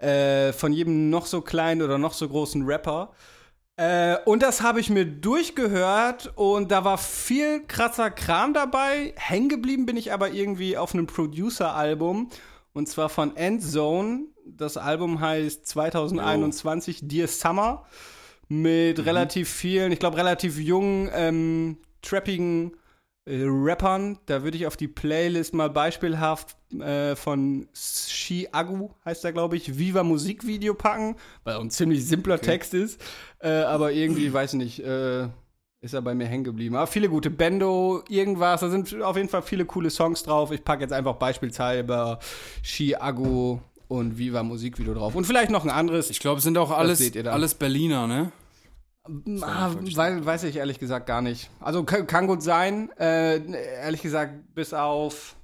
Äh, 0.00 0.52
von 0.52 0.72
jedem 0.72 1.08
noch 1.10 1.26
so 1.26 1.40
kleinen 1.40 1.82
oder 1.82 1.96
noch 1.98 2.12
so 2.12 2.28
großen 2.28 2.64
Rapper. 2.64 3.12
Äh, 3.78 4.16
und 4.24 4.42
das 4.42 4.60
habe 4.60 4.80
ich 4.80 4.90
mir 4.90 5.06
durchgehört 5.06 6.32
und 6.34 6.72
da 6.72 6.84
war 6.84 6.98
viel 6.98 7.64
krasser 7.64 8.10
Kram 8.10 8.52
dabei. 8.52 9.14
Hängen 9.16 9.48
geblieben 9.48 9.86
bin 9.86 9.96
ich 9.96 10.12
aber 10.12 10.32
irgendwie 10.32 10.76
auf 10.76 10.94
einem 10.94 11.06
Producer-Album 11.06 12.28
und 12.72 12.88
zwar 12.88 13.08
von 13.08 13.36
Endzone. 13.36 14.22
Das 14.44 14.76
Album 14.76 15.20
heißt 15.20 15.64
2021 15.64 17.02
Dear 17.04 17.28
Summer 17.28 17.86
mit 18.48 19.04
relativ 19.06 19.48
vielen, 19.48 19.92
ich 19.92 20.00
glaube 20.00 20.16
relativ 20.16 20.58
jungen, 20.58 21.08
ähm, 21.14 21.78
trappigen 22.02 22.72
äh, 23.28 23.44
Rappern. 23.46 24.18
Da 24.26 24.42
würde 24.42 24.56
ich 24.56 24.66
auf 24.66 24.76
die 24.76 24.88
Playlist 24.88 25.54
mal 25.54 25.70
beispielhaft 25.70 26.56
äh, 26.80 27.14
von 27.14 27.68
Shi 27.74 28.48
Agu, 28.52 28.90
heißt 29.04 29.24
er, 29.24 29.32
glaube 29.32 29.56
ich, 29.56 29.78
Viva 29.78 30.02
Musikvideo 30.02 30.74
packen, 30.74 31.16
weil 31.44 31.54
er 31.54 31.60
ein 31.60 31.70
ziemlich 31.70 32.06
simpler 32.06 32.40
Text 32.40 32.74
ist. 32.74 33.00
Äh, 33.40 33.50
aber 33.50 33.92
irgendwie, 33.92 34.32
weiß 34.32 34.54
nicht, 34.54 34.80
äh, 34.80 35.28
ist 35.80 35.94
er 35.94 36.02
bei 36.02 36.14
mir 36.14 36.26
hängen 36.26 36.44
geblieben. 36.44 36.76
Aber 36.76 36.86
viele 36.86 37.08
gute 37.08 37.30
Bendo, 37.30 38.02
irgendwas, 38.08 38.60
da 38.60 38.70
sind 38.70 39.00
auf 39.02 39.16
jeden 39.16 39.28
Fall 39.28 39.42
viele 39.42 39.64
coole 39.64 39.90
Songs 39.90 40.22
drauf. 40.22 40.50
Ich 40.50 40.64
packe 40.64 40.82
jetzt 40.82 40.92
einfach 40.92 41.14
beispielshalber 41.14 42.18
Shi 42.62 42.96
Agu 42.96 43.58
und 43.86 44.18
Viva 44.18 44.42
Musikvideo 44.42 44.94
drauf. 44.94 45.14
Und 45.14 45.24
vielleicht 45.24 45.50
noch 45.50 45.64
ein 45.64 45.70
anderes. 45.70 46.10
ich 46.10 46.20
glaube, 46.20 46.38
es 46.38 46.44
sind 46.44 46.58
auch 46.58 46.70
alles, 46.70 46.98
seht 46.98 47.14
ihr 47.14 47.22
dann. 47.22 47.34
alles 47.34 47.54
Berliner, 47.54 48.06
ne? 48.06 48.32
Ah, 49.42 49.70
weil, 49.94 50.24
weiß 50.24 50.44
ich 50.44 50.56
ehrlich 50.56 50.78
gesagt 50.78 51.06
gar 51.06 51.22
nicht. 51.22 51.50
Also 51.60 51.84
kann, 51.84 52.26
gut 52.26 52.42
sein. 52.42 52.90
Äh, 52.98 53.38
ehrlich 53.82 54.02
gesagt, 54.02 54.54
bis 54.54 54.74
auf. 54.74 55.36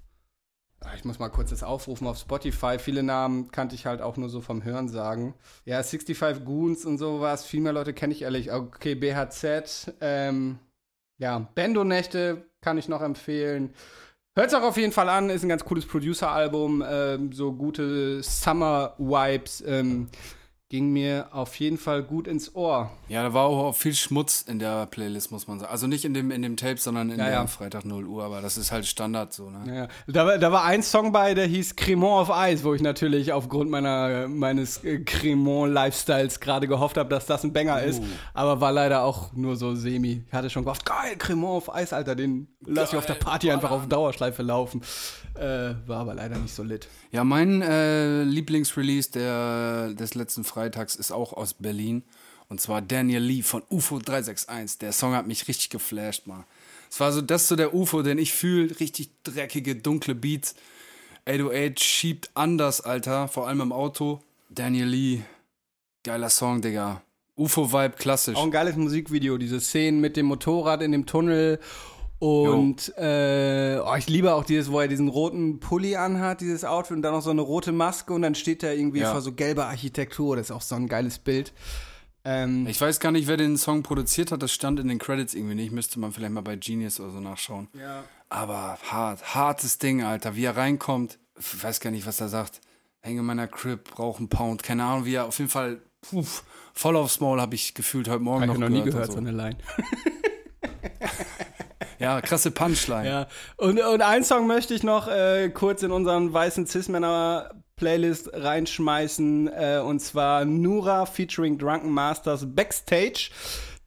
Ah, 0.81 0.91
Ich 0.97 1.05
muss 1.05 1.19
mal 1.19 1.31
kurz 1.31 1.51
das 1.51 1.63
aufrufen 1.63 2.07
auf 2.07 2.19
Spotify. 2.19 2.79
Viele 2.79 3.03
Namen 3.03 3.51
kannte 3.51 3.75
ich 3.75 3.87
halt 3.87 4.03
auch 4.03 4.17
nur 4.17 4.29
so 4.29 4.41
vom 4.41 4.65
Hören 4.65 4.89
sagen. 4.89 5.35
Ja, 5.65 5.83
65 5.83 6.45
Goons 6.45 6.85
und 6.85 6.99
sowas. 6.99 7.45
Viel 7.47 7.61
mehr 7.61 7.73
Leute 7.73 7.95
kenne 7.95 8.13
ich 8.13 8.23
ehrlich. 8.23 8.53
Okay, 8.53 8.95
BHZ. 8.95 9.95
Ähm, 10.01 10.59
ja, 11.19 11.49
Bendo-Nächte 11.55 12.45
kann 12.61 12.77
ich 12.77 12.89
noch 12.89 13.01
empfehlen. 13.01 13.73
Hört's 14.37 14.53
auch 14.53 14.63
auf 14.63 14.77
jeden 14.77 14.93
Fall 14.93 15.09
an. 15.09 15.31
Ist 15.31 15.45
ein 15.45 15.49
ganz 15.49 15.65
cooles 15.65 15.87
Producer-Album. 15.87 16.85
Ähm, 16.87 17.33
so 17.33 17.53
gute 17.53 18.23
Summer-Vibes. 18.23 19.63
Ähm, 19.67 20.09
ging 20.75 20.93
mir 20.93 21.29
auf 21.31 21.55
jeden 21.61 21.79
Fall 21.79 22.03
gut 22.03 22.27
ins 22.27 22.57
Ohr. 22.57 22.91
Ja, 23.09 23.23
da 23.23 23.33
war 23.33 23.45
auch 23.45 23.77
viel 23.77 23.95
Schmutz 23.95 24.43
in 24.43 24.59
der 24.59 24.87
Playlist, 24.87 25.31
muss 25.31 25.47
man 25.47 25.61
sagen. 25.61 25.71
Also 25.71 25.87
nicht 25.87 26.05
in 26.05 26.15
dem, 26.15 26.33
in 26.33 26.43
dem 26.43 26.57
Tape, 26.57 26.79
sondern 26.79 27.11
in 27.11 27.19
Ja, 27.21 27.25
der 27.27 27.33
ja. 27.35 27.47
Freitag 27.47 27.85
0 27.85 28.05
Uhr, 28.07 28.25
aber 28.25 28.41
das 28.41 28.57
ist 28.57 28.73
halt 28.73 28.85
Standard 28.85 29.33
so, 29.33 29.51
ne? 29.51 29.63
Ja, 29.73 29.89
da, 30.13 30.27
war- 30.27 30.39
da 30.39 30.51
war 30.51 30.65
ein 30.65 30.83
Song 30.83 31.13
bei, 31.13 31.35
der 31.35 31.47
hieß 31.47 31.77
Cremant 31.77 32.13
auf 32.23 32.31
Eis, 32.33 32.65
wo 32.65 32.75
ich 32.75 32.83
natürlich 32.83 33.33
aufgrund 33.33 33.71
meiner, 33.71 34.27
meines 34.27 34.83
äh, 34.83 34.99
Cremant-Lifestyles 34.99 36.41
gerade 36.41 36.67
gehofft 36.67 36.97
habe, 36.97 37.09
dass 37.09 37.27
das 37.27 37.45
ein 37.45 37.53
Banger 37.53 37.81
ist. 37.83 38.03
Aber 38.33 38.61
war 38.61 38.73
leider 38.73 39.05
auch 39.05 39.33
nur 39.33 39.55
so 39.55 39.77
semi. 39.77 40.25
Ich 40.27 40.33
hatte 40.33 40.51
schon 40.51 40.65
gehofft, 40.65 40.85
geil, 40.85 41.15
Cremant 41.19 41.53
auf 41.55 41.73
Eis, 41.73 41.93
Alter, 41.93 42.17
den 42.17 42.49
lass 42.67 42.93
ich 42.93 42.99
auf 42.99 43.07
der 43.07 43.15
Party 43.15 43.51
einfach 43.53 43.71
auf 43.71 43.87
Dauerschleife 43.87 44.43
laufen. 44.43 44.83
Äh, 45.37 45.75
war 45.87 45.99
aber 46.01 46.15
leider 46.15 46.37
nicht 46.39 46.55
so 46.55 46.63
lit. 46.63 46.89
Ja, 47.13 47.23
mein 47.25 47.61
äh, 47.63 48.23
Lieblingsrelease 48.23 49.11
der, 49.13 49.93
des 49.95 50.15
letzten 50.15 50.43
Freitags 50.45 50.64
ist 50.97 51.11
auch 51.11 51.33
aus 51.33 51.55
Berlin. 51.55 52.03
Und 52.49 52.61
zwar 52.61 52.83
Daniel 52.83 53.23
Lee 53.23 53.43
von 53.43 53.63
UFO 53.71 53.99
361. 53.99 54.79
Der 54.79 54.93
Song 54.93 55.15
hat 55.15 55.27
mich 55.27 55.49
richtig 55.49 55.71
geflasht, 55.71 56.27
Mann. 56.27 56.45
Es 56.91 57.01
war 57.01 57.13
so, 57.13 57.21
das 57.21 57.49
so 57.49 57.57
der 57.57 57.75
UFO, 57.75 58.03
den 58.03 58.19
ich 58.19 58.33
fühle. 58.33 58.79
Richtig 58.79 59.11
dreckige, 59.25 59.77
dunkle 59.77 60.15
Beats. 60.15 60.55
808 61.27 61.81
schiebt 61.81 62.31
anders, 62.35 62.81
Alter. 62.81 63.29
Vor 63.29 63.49
allem 63.49 63.63
im 63.63 63.73
Auto. 63.73 64.21
Daniel 64.51 64.87
Lee. 64.87 65.23
Geiler 66.05 66.31
Song, 66.31 66.61
Digga. 66.61 67.03
UFO-Vibe, 67.37 67.97
klassisch. 67.97 68.37
Auch 68.37 68.45
ein 68.45 68.51
geiles 68.51 68.77
Musikvideo, 68.77 69.39
diese 69.39 69.61
Szenen 69.61 70.01
mit 70.01 70.17
dem 70.17 70.27
Motorrad 70.27 70.83
in 70.83 70.93
dem 70.93 71.07
Tunnel 71.07 71.59
Und 72.21 72.97
äh, 72.97 73.79
oh, 73.85 73.95
ich 73.97 74.09
liebe 74.09 74.35
auch 74.35 74.45
dieses, 74.45 74.71
wo 74.71 74.81
er 74.81 74.89
diesen 74.89 75.09
roten 75.09 75.61
Pulli 75.61 75.97
anhat, 75.97 76.41
dieses 76.41 76.65
Outfit 76.65 76.97
und 76.97 77.03
dann 77.03 77.13
noch 77.13 77.21
so 77.23 77.31
eine 77.31 77.43
rote 77.43 77.73
Maske 77.73 78.13
und 78.15 78.23
dann 78.23 78.35
steht 78.35 78.63
er 78.63 78.75
irgendwie 78.75 79.01
Ja. 79.01 79.13
vor 79.13 79.21
so 79.21 79.33
gelber 79.33 79.67
Architektur. 79.67 80.37
Das 80.37 80.47
ist 80.47 80.51
auch 80.53 80.63
so 80.63 80.75
ein 80.77 80.89
geiles 80.89 81.19
Bild. 81.19 81.53
Ähm, 82.25 82.67
Ich 82.67 82.81
weiß 82.81 83.01
gar 83.01 83.13
nicht, 83.13 83.27
wer 83.29 83.37
den 83.37 83.59
Song 83.59 83.83
produziert 83.83 84.33
hat. 84.33 84.43
Das 84.43 84.53
stand 84.53 84.81
in 84.81 84.89
den 84.89 84.99
Credits 84.99 85.35
irgendwie 85.35 85.57
nicht. 85.57 85.73
Müsste 85.73 85.99
man 86.01 86.13
vielleicht 86.13 86.33
mal 86.33 86.41
bei 86.41 86.57
Genius 86.57 86.99
oder 87.01 87.11
so 87.11 87.21
nachschauen. 87.21 87.69
ja. 87.79 88.05
Aber 88.31 88.79
hart, 88.91 89.35
hartes 89.35 89.79
Ding, 89.79 90.03
Alter. 90.03 90.35
Wie 90.35 90.45
er 90.45 90.57
reinkommt, 90.57 91.19
ich 91.39 91.63
weiß 91.63 91.79
gar 91.81 91.91
nicht, 91.91 92.07
was 92.07 92.21
er 92.21 92.29
sagt. 92.29 92.61
Hänge 93.01 93.21
in 93.21 93.27
meiner 93.27 93.47
Crib, 93.47 93.91
brauche 93.91 94.19
einen 94.19 94.29
Pound. 94.29 94.63
Keine 94.63 94.83
Ahnung, 94.85 95.05
wie 95.05 95.15
er 95.15 95.27
auf 95.27 95.39
jeden 95.39 95.51
Fall 95.51 95.83
puh, 96.01 96.25
voll 96.73 96.97
aufs 96.97 97.21
Maul 97.21 97.41
habe 97.41 97.55
ich 97.55 97.75
gefühlt 97.75 98.09
heute 98.09 98.21
Morgen 98.25 98.43
Hab 98.49 98.55
ich 98.55 98.59
noch, 98.61 98.69
noch 98.71 98.75
nie 98.77 98.83
gehört, 98.83 99.09
und 99.11 99.13
so 99.13 99.19
eine 99.19 99.31
Line. 99.31 99.59
Ja, 102.05 102.21
krasse 102.21 102.51
Punchline. 102.51 103.09
Ja, 103.09 103.27
und, 103.57 103.81
und 103.81 104.03
einen 104.03 104.25
Song 104.25 104.47
möchte 104.47 104.75
ich 104.75 104.83
noch 104.83 105.09
äh, 105.09 105.49
kurz 105.49 105.83
in 105.83 105.91
unseren 105.91 106.35
weißen 106.35 106.67
Cis-Männer-Playlist 106.67 108.29
reinschmeißen, 108.35 109.49
äh, 109.49 109.83
und 109.83 110.01
zwar 110.01 110.45
Nura 110.45 111.07
featuring 111.07 111.57
Drunken 111.57 111.91
Masters 111.91 112.45
Backstage. 112.55 113.31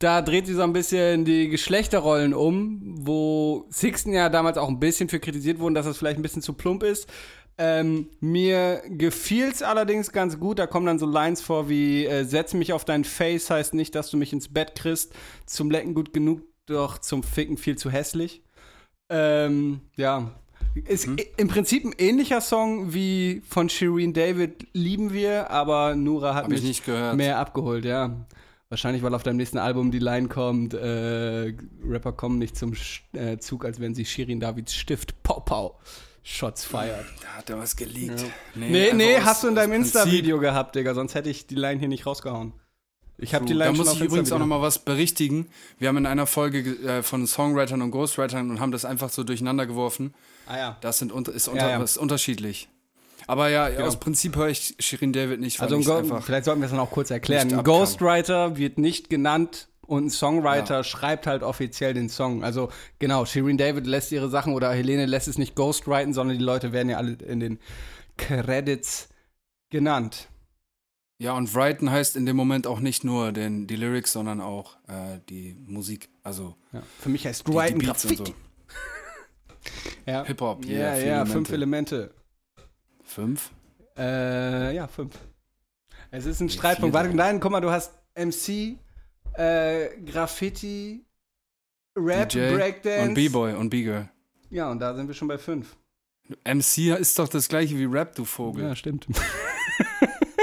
Da 0.00 0.20
dreht 0.20 0.46
sich 0.46 0.56
so 0.56 0.62
ein 0.62 0.72
bisschen 0.72 1.24
die 1.24 1.48
Geschlechterrollen 1.48 2.34
um, 2.34 2.80
wo 2.82 3.66
Sixten 3.70 4.12
ja 4.12 4.28
damals 4.28 4.58
auch 4.58 4.68
ein 4.68 4.80
bisschen 4.80 5.08
für 5.08 5.20
kritisiert 5.20 5.60
wurden, 5.60 5.74
dass 5.74 5.86
das 5.86 5.98
vielleicht 5.98 6.18
ein 6.18 6.22
bisschen 6.22 6.42
zu 6.42 6.54
plump 6.54 6.82
ist. 6.82 7.08
Ähm, 7.60 8.08
mir 8.20 8.82
gefiel's 8.86 9.62
allerdings 9.62 10.10
ganz 10.12 10.38
gut. 10.38 10.60
Da 10.60 10.66
kommen 10.66 10.86
dann 10.86 11.00
so 11.00 11.06
Lines 11.06 11.40
vor 11.40 11.68
wie 11.68 12.06
äh, 12.06 12.24
Setz 12.24 12.54
mich 12.54 12.72
auf 12.72 12.84
dein 12.84 13.04
Face 13.04 13.50
heißt 13.50 13.74
nicht, 13.74 13.96
dass 13.96 14.10
du 14.10 14.16
mich 14.16 14.32
ins 14.32 14.52
Bett 14.52 14.76
kriegst. 14.76 15.12
Zum 15.46 15.70
Lecken 15.70 15.94
gut 15.94 16.12
genug, 16.12 16.42
doch 16.74 16.98
zum 16.98 17.22
Ficken 17.22 17.56
viel 17.56 17.76
zu 17.76 17.90
hässlich. 17.90 18.42
Ähm, 19.10 19.80
ja. 19.96 20.32
Ist 20.86 21.06
i- 21.06 21.26
im 21.36 21.48
Prinzip 21.48 21.84
ein 21.84 21.94
ähnlicher 21.98 22.40
Song 22.40 22.92
wie 22.92 23.42
von 23.48 23.68
Shireen 23.68 24.12
David 24.12 24.66
Lieben 24.72 25.12
wir, 25.12 25.50
aber 25.50 25.94
Nura 25.96 26.34
hat 26.34 26.44
Hab 26.44 26.52
ich 26.52 26.60
mich 26.60 26.68
nicht 26.68 26.84
gehört. 26.84 27.16
mehr 27.16 27.38
abgeholt, 27.38 27.84
ja. 27.84 28.26
Wahrscheinlich, 28.68 29.02
weil 29.02 29.14
auf 29.14 29.22
deinem 29.22 29.38
nächsten 29.38 29.56
Album 29.56 29.90
die 29.90 29.98
Line 29.98 30.28
kommt, 30.28 30.74
äh, 30.74 31.54
Rapper 31.86 32.12
kommen 32.12 32.38
nicht 32.38 32.54
zum 32.56 32.74
Sch 32.74 33.02
äh, 33.14 33.38
Zug, 33.38 33.64
als 33.64 33.80
wenn 33.80 33.94
sie 33.94 34.04
Shirin 34.04 34.40
Davids 34.40 34.74
Stift 34.74 35.22
Pau. 35.22 35.78
Shots 36.22 36.66
fired. 36.66 37.06
Da 37.22 37.28
hat 37.38 37.48
er 37.48 37.56
was 37.58 37.74
geleakt. 37.74 38.22
Nee, 38.54 38.82
einfach 38.90 38.96
nee, 38.98 39.16
aus- 39.16 39.24
hast 39.24 39.42
du 39.44 39.48
in 39.48 39.54
deinem. 39.54 39.72
Insta-Video 39.72 40.38
gehabt, 40.38 40.74
Digga, 40.76 40.92
sonst 40.92 41.14
hätte 41.14 41.30
ich 41.30 41.46
die 41.46 41.54
Line 41.54 41.78
hier 41.78 41.88
nicht 41.88 42.04
rausgehauen. 42.04 42.52
Ich 43.20 43.34
habe 43.34 43.44
die 43.44 43.52
Line 43.52 43.72
Da 43.72 43.76
muss 43.76 43.92
ich 43.92 44.00
übrigens 44.00 44.12
auch 44.12 44.36
Insta-Video. 44.36 44.38
noch 44.38 44.46
mal 44.46 44.62
was 44.62 44.78
berichtigen. 44.78 45.48
Wir 45.78 45.88
haben 45.88 45.96
in 45.96 46.06
einer 46.06 46.26
Folge 46.26 46.60
äh, 46.60 47.02
von 47.02 47.26
Songwritern 47.26 47.82
und 47.82 47.90
Ghostwritern 47.90 48.50
und 48.50 48.60
haben 48.60 48.72
das 48.72 48.84
einfach 48.84 49.10
so 49.10 49.24
durcheinander 49.24 49.66
geworfen. 49.66 50.14
Ah 50.46 50.56
ja. 50.56 50.76
Das 50.80 50.98
sind 50.98 51.12
ist, 51.28 51.48
unter, 51.48 51.60
Ja, 51.60 51.70
ja. 51.70 51.82
ist 51.82 51.98
unterschiedlich. 51.98 52.68
Aber 53.26 53.50
ja, 53.50 53.68
aus 53.84 53.98
Prinzip 53.98 54.36
höre 54.36 54.48
ich 54.48 54.74
Shirin 54.78 55.12
David 55.12 55.40
nicht, 55.40 55.60
Also 55.60 55.82
vielleicht 56.22 56.44
sollten 56.44 56.60
wir 56.60 56.64
es 56.66 56.70
dann 56.70 56.80
auch 56.80 56.90
kurz 56.90 57.10
erklären. 57.10 57.52
Ein. 57.52 57.64
Ghostwriter 57.64 58.56
wird 58.56 58.78
nicht 58.78 59.10
genannt 59.10 59.68
und 59.82 60.06
ein 60.06 60.10
Songwriter 60.10 60.84
schreibt 60.84 61.26
halt 61.26 61.42
offiziell 61.42 61.92
den 61.92 62.08
Song. 62.08 62.44
Also 62.44 62.70
genau, 62.98 63.26
Shirin 63.26 63.58
David 63.58 63.86
lässt 63.86 64.12
ihre 64.12 64.30
Sachen 64.30 64.54
oder 64.54 64.70
Helene 64.72 65.06
lässt 65.06 65.28
es 65.28 65.36
nicht 65.36 65.56
ghostwriten, 65.56 66.14
sondern 66.14 66.38
die 66.38 66.44
Leute 66.44 66.72
werden 66.72 66.88
ja 66.88 66.96
alle 66.96 67.12
in 67.14 67.40
den 67.40 67.58
Credits 68.16 69.08
genannt. 69.70 70.28
Ja, 71.20 71.32
und 71.32 71.52
writen 71.52 71.90
heißt 71.90 72.16
in 72.16 72.26
dem 72.26 72.36
Moment 72.36 72.66
auch 72.68 72.78
nicht 72.78 73.02
nur 73.02 73.32
den, 73.32 73.66
die 73.66 73.74
Lyrics, 73.74 74.12
sondern 74.12 74.40
auch 74.40 74.76
äh, 74.86 75.18
die 75.28 75.56
Musik. 75.66 76.08
Also 76.22 76.54
Ja. 76.72 76.82
Für 77.00 77.08
mich 77.08 77.26
heißt 77.26 77.48
und 77.48 77.78
Graffiti. 77.80 78.16
so. 78.16 78.24
Ja. 80.06 80.24
Hip-Hop, 80.26 80.64
Ja, 80.64 80.70
yeah, 80.70 80.98
ja, 80.98 81.24
vier 81.24 81.34
fünf 81.34 81.50
Elemente. 81.50 81.96
Elemente. 81.96 82.14
Fünf? 83.04 83.50
Äh, 83.96 84.74
ja, 84.76 84.86
fünf. 84.86 85.14
Es 86.10 86.24
ist 86.24 86.40
ein 86.40 86.48
Streitpunkt. 86.48 86.94
Warte, 86.94 87.14
nein, 87.14 87.40
guck 87.40 87.50
mal, 87.50 87.60
du 87.60 87.70
hast 87.70 87.92
MC, 88.14 88.78
äh, 89.34 89.88
Graffiti, 90.06 91.04
Rap, 91.96 92.28
DJ 92.28 92.54
Breakdance. 92.54 93.08
Und 93.08 93.14
B-Boy 93.14 93.54
und 93.54 93.70
B-Girl. 93.70 94.08
Ja, 94.50 94.70
und 94.70 94.78
da 94.78 94.94
sind 94.94 95.08
wir 95.08 95.14
schon 95.14 95.28
bei 95.28 95.36
fünf. 95.36 95.76
MC 96.44 96.98
ist 96.98 97.18
doch 97.18 97.28
das 97.28 97.48
gleiche 97.48 97.76
wie 97.78 97.84
Rap, 97.84 98.14
du 98.14 98.24
Vogel. 98.24 98.64
Ja, 98.64 98.76
stimmt. 98.76 99.06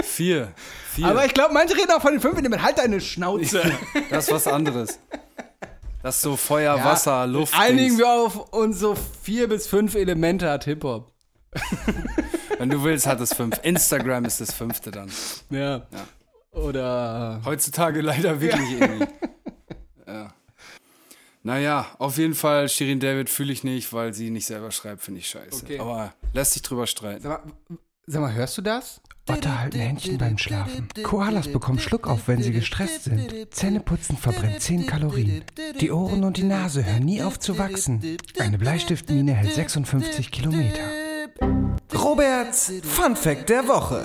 Vier. 0.04 0.54
Vier. 0.92 1.08
Aber 1.08 1.26
ich 1.26 1.34
glaube, 1.34 1.54
manche 1.54 1.76
reden 1.76 1.92
auch 1.92 2.02
von 2.02 2.12
den 2.12 2.22
fünf 2.22 2.38
Elemente. 2.38 2.64
Halt 2.64 2.78
deine 2.78 3.02
Schnauze. 3.02 3.62
das 4.10 4.26
ist 4.26 4.34
was 4.34 4.48
anderes. 4.48 5.00
Das 6.04 6.18
ist 6.18 6.22
so 6.22 6.36
Feuer, 6.36 6.78
Ja, 6.78 6.86
Wasser, 6.86 7.26
Luft. 7.26 7.58
Einigen 7.58 7.98
wir 7.98 8.08
auf 8.08 8.54
uns 8.54 8.80
so 8.80 8.96
vier 9.24 9.50
bis 9.50 9.68
fünf 9.68 9.96
Elemente 9.96 10.50
hat 10.50 10.66
Hip-Hop. 10.66 11.12
Wenn 12.60 12.70
du 12.70 12.84
willst, 12.84 13.08
hat 13.08 13.20
es 13.22 13.34
fünf. 13.34 13.60
Instagram 13.64 14.26
ist 14.26 14.40
das 14.40 14.54
fünfte 14.54 14.92
dann. 14.92 15.12
Ja. 15.50 15.88
Oder. 16.52 17.42
Heutzutage 17.44 18.02
leider 18.02 18.40
wirklich 18.40 18.80
irgendwie. 18.80 19.08
Ja. 20.08 20.34
Naja, 21.44 21.86
auf 22.00 22.18
jeden 22.18 22.34
Fall, 22.34 22.70
Shirin 22.70 23.00
David 23.00 23.30
fühle 23.30 23.54
ich 23.54 23.64
nicht, 23.64 23.94
weil 23.94 24.14
sie 24.14 24.32
nicht 24.32 24.46
selber 24.48 24.72
schreibt, 24.72 25.04
finde 25.04 25.20
ich 25.20 25.28
scheiße. 25.28 25.64
Okay. 25.64 25.80
Aber 25.80 26.14
lässt 26.34 26.54
sich 26.54 26.62
drüber 26.62 26.88
streiten. 26.88 27.22
Sag 27.22 27.46
mal, 27.46 27.54
sag 28.08 28.22
mal, 28.22 28.34
hörst 28.34 28.58
du 28.58 28.62
das? 28.64 29.02
Otter 29.28 29.60
halten 29.60 29.80
Händchen 29.80 30.18
beim 30.20 30.38
Schlafen. 30.38 30.88
Koalas 31.02 31.48
bekommen 31.48 31.80
Schluckauf, 31.80 32.28
wenn 32.28 32.44
sie 32.44 32.52
gestresst 32.52 33.06
sind. 33.06 33.48
Zähneputzen 33.52 34.18
verbrennt 34.18 34.62
10 34.62 34.86
Kalorien. 34.86 35.44
Die 35.80 35.92
Ohren 35.92 36.24
und 36.24 36.38
die 36.38 36.44
Nase 36.44 36.86
hören 36.86 37.04
nie 37.06 37.24
auf 37.24 37.40
zu 37.40 37.58
wachsen. 37.58 38.18
Eine 38.38 38.60
Bleistiftmine 38.60 39.34
hält 39.34 39.54
56 39.54 40.30
Kilometer. 40.30 40.84
Roberts 41.96 42.72
Fun 42.84 43.16
Fact 43.16 43.50
der 43.50 43.68
Woche. 43.68 44.04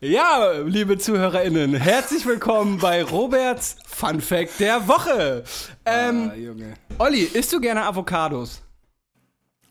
Ja, 0.00 0.52
liebe 0.64 0.98
ZuhörerInnen, 0.98 1.74
herzlich 1.74 2.26
willkommen 2.26 2.78
bei 2.78 3.02
Roberts 3.02 3.76
Fun 3.86 4.20
Fact 4.20 4.60
der 4.60 4.86
Woche. 4.88 5.44
Ähm, 5.86 6.30
Ah, 6.32 6.36
Junge. 6.36 6.74
Olli, 6.98 7.22
isst 7.22 7.52
du 7.52 7.60
gerne 7.60 7.84
Avocados? 7.84 8.62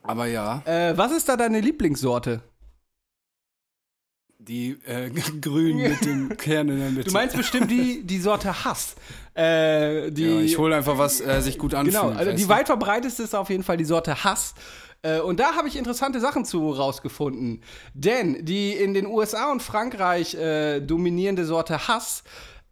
Aber 0.08 0.26
ja, 0.28 0.62
Äh, 0.66 0.98
was 0.98 1.12
ist 1.12 1.28
da 1.30 1.38
deine 1.38 1.60
Lieblingssorte? 1.60 2.42
die 4.40 4.78
äh, 4.86 5.10
grün 5.42 5.78
mit 5.78 6.06
dem 6.06 6.30
Kern 6.38 6.70
in 6.70 6.80
der 6.80 6.90
Mitte. 6.92 7.06
Du 7.10 7.12
meinst 7.12 7.36
bestimmt 7.36 7.70
die, 7.70 8.04
die 8.06 8.20
Sorte 8.20 8.64
Hass. 8.64 8.96
Äh, 9.34 10.10
die, 10.12 10.24
ja, 10.24 10.40
ich 10.40 10.58
hole 10.58 10.76
einfach, 10.76 10.98
was 10.98 11.20
äh, 11.20 11.42
sich 11.42 11.58
gut 11.58 11.74
anfühlt. 11.74 11.96
Genau, 12.02 12.16
also 12.18 12.32
die 12.32 12.44
du? 12.44 12.50
weit 12.50 12.68
verbreiteste 12.68 13.24
ist 13.24 13.36
auf 13.36 13.50
jeden 13.50 13.64
Fall 13.64 13.76
die 13.78 13.84
Sorte 13.86 14.24
Hass. 14.24 14.54
Äh, 15.02 15.20
Und 15.20 15.40
da 15.42 15.56
habe 15.56 15.68
ich 15.68 15.76
interessante 15.76 16.22
Sachen 16.22 16.46
zu 16.46 16.70
rausgefunden. 16.72 17.62
Denn 17.94 18.46
die 18.46 18.72
in 18.72 18.94
den 18.94 19.06
USA 19.06 19.52
und 19.52 19.62
Frankreich 19.62 20.34
äh, 20.36 20.80
dominierende 20.80 21.44
Sorte 21.44 21.88
Hass, 21.90 22.24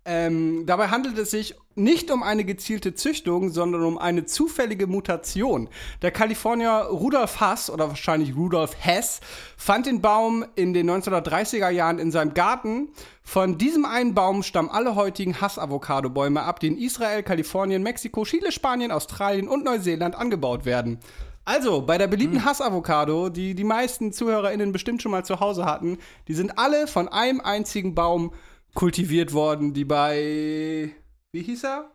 ähm, 0.07 0.67
dabei 0.67 0.89
handelt 0.89 1.17
es 1.17 1.31
sich 1.31 1.55
nicht 1.73 2.11
um 2.11 2.21
eine 2.21 2.45
gezielte 2.45 2.93
Züchtung, 2.93 3.49
sondern 3.49 3.83
um 3.83 3.97
eine 3.97 4.25
zufällige 4.25 4.85
Mutation. 4.85 5.67
Der 6.03 6.11
Kalifornier 6.11 6.87
Rudolf 6.91 7.39
Hass, 7.39 7.71
oder 7.71 7.89
wahrscheinlich 7.89 8.35
Rudolf 8.35 8.75
Hess, 8.79 9.19
fand 9.57 9.87
den 9.87 10.01
Baum 10.01 10.45
in 10.55 10.73
den 10.73 10.89
1930er 10.89 11.69
Jahren 11.69 11.97
in 11.97 12.11
seinem 12.11 12.35
Garten. 12.35 12.89
Von 13.23 13.57
diesem 13.57 13.85
einen 13.85 14.13
Baum 14.13 14.43
stammen 14.43 14.69
alle 14.69 14.93
heutigen 14.93 15.41
Hass-Avocado-Bäume 15.41 16.43
ab, 16.43 16.59
die 16.59 16.67
in 16.67 16.77
Israel, 16.77 17.23
Kalifornien, 17.23 17.81
Mexiko, 17.81 18.25
Chile, 18.25 18.51
Spanien, 18.51 18.91
Australien 18.91 19.47
und 19.47 19.65
Neuseeland 19.65 20.15
angebaut 20.15 20.65
werden. 20.65 20.99
Also, 21.45 21.81
bei 21.81 21.97
der 21.97 22.07
beliebten 22.07 22.45
Hass-Avocado, 22.45 23.29
die 23.29 23.53
die 23.53 23.63
meisten 23.63 24.11
ZuhörerInnen 24.11 24.71
bestimmt 24.71 25.01
schon 25.01 25.11
mal 25.11 25.25
zu 25.25 25.39
Hause 25.39 25.65
hatten, 25.65 25.97
die 26.27 26.33
sind 26.33 26.57
alle 26.57 26.87
von 26.87 27.07
einem 27.07 27.39
einzigen 27.41 27.93
Baum 27.93 28.33
kultiviert 28.75 29.33
worden, 29.33 29.73
die 29.73 29.85
bei, 29.85 30.91
wie 31.31 31.41
hieß 31.41 31.63
er? 31.63 31.91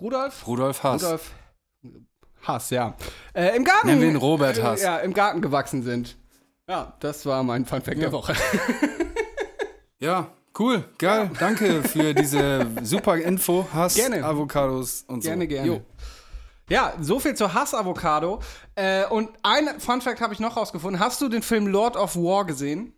Rudolf? 0.00 0.46
Rudolf 0.46 0.82
Haas. 0.82 1.04
Rudolf 1.04 1.30
Hass, 2.42 2.70
ja. 2.70 2.96
Äh, 3.34 3.56
Im 3.56 3.64
Garten. 3.64 3.86
Nennen 3.86 4.00
wir 4.00 4.08
ihn 4.08 4.16
Robert 4.16 4.60
Hass. 4.62 4.80
Äh, 4.80 4.84
ja, 4.84 4.98
im 4.98 5.14
Garten 5.14 5.40
gewachsen 5.40 5.82
sind. 5.82 6.16
Ja, 6.68 6.96
das 7.00 7.24
war 7.26 7.42
mein 7.44 7.64
Funfact 7.64 8.00
der 8.02 8.10
Woche. 8.12 8.34
Ja, 9.98 10.30
cool, 10.58 10.84
geil. 10.98 11.30
Danke 11.38 11.82
für 11.82 12.12
diese 12.12 12.66
super 12.82 13.16
Info. 13.16 13.66
Hass, 13.72 13.94
Gerne. 13.94 14.22
Avocados 14.22 15.04
und 15.08 15.22
so. 15.22 15.30
Gerne, 15.30 15.46
gerne. 15.46 15.66
Jo. 15.66 15.80
Ja, 16.68 16.92
so 17.00 17.18
viel 17.18 17.34
zur 17.34 17.54
Hass-Avocado. 17.54 18.40
Äh, 18.74 19.06
und 19.06 19.30
ein 19.42 19.80
Funfact 19.80 20.20
habe 20.20 20.34
ich 20.34 20.40
noch 20.40 20.56
rausgefunden. 20.56 21.00
Hast 21.00 21.22
du 21.22 21.28
den 21.28 21.42
Film 21.42 21.66
Lord 21.66 21.96
of 21.96 22.14
War 22.16 22.44
gesehen? 22.44 22.92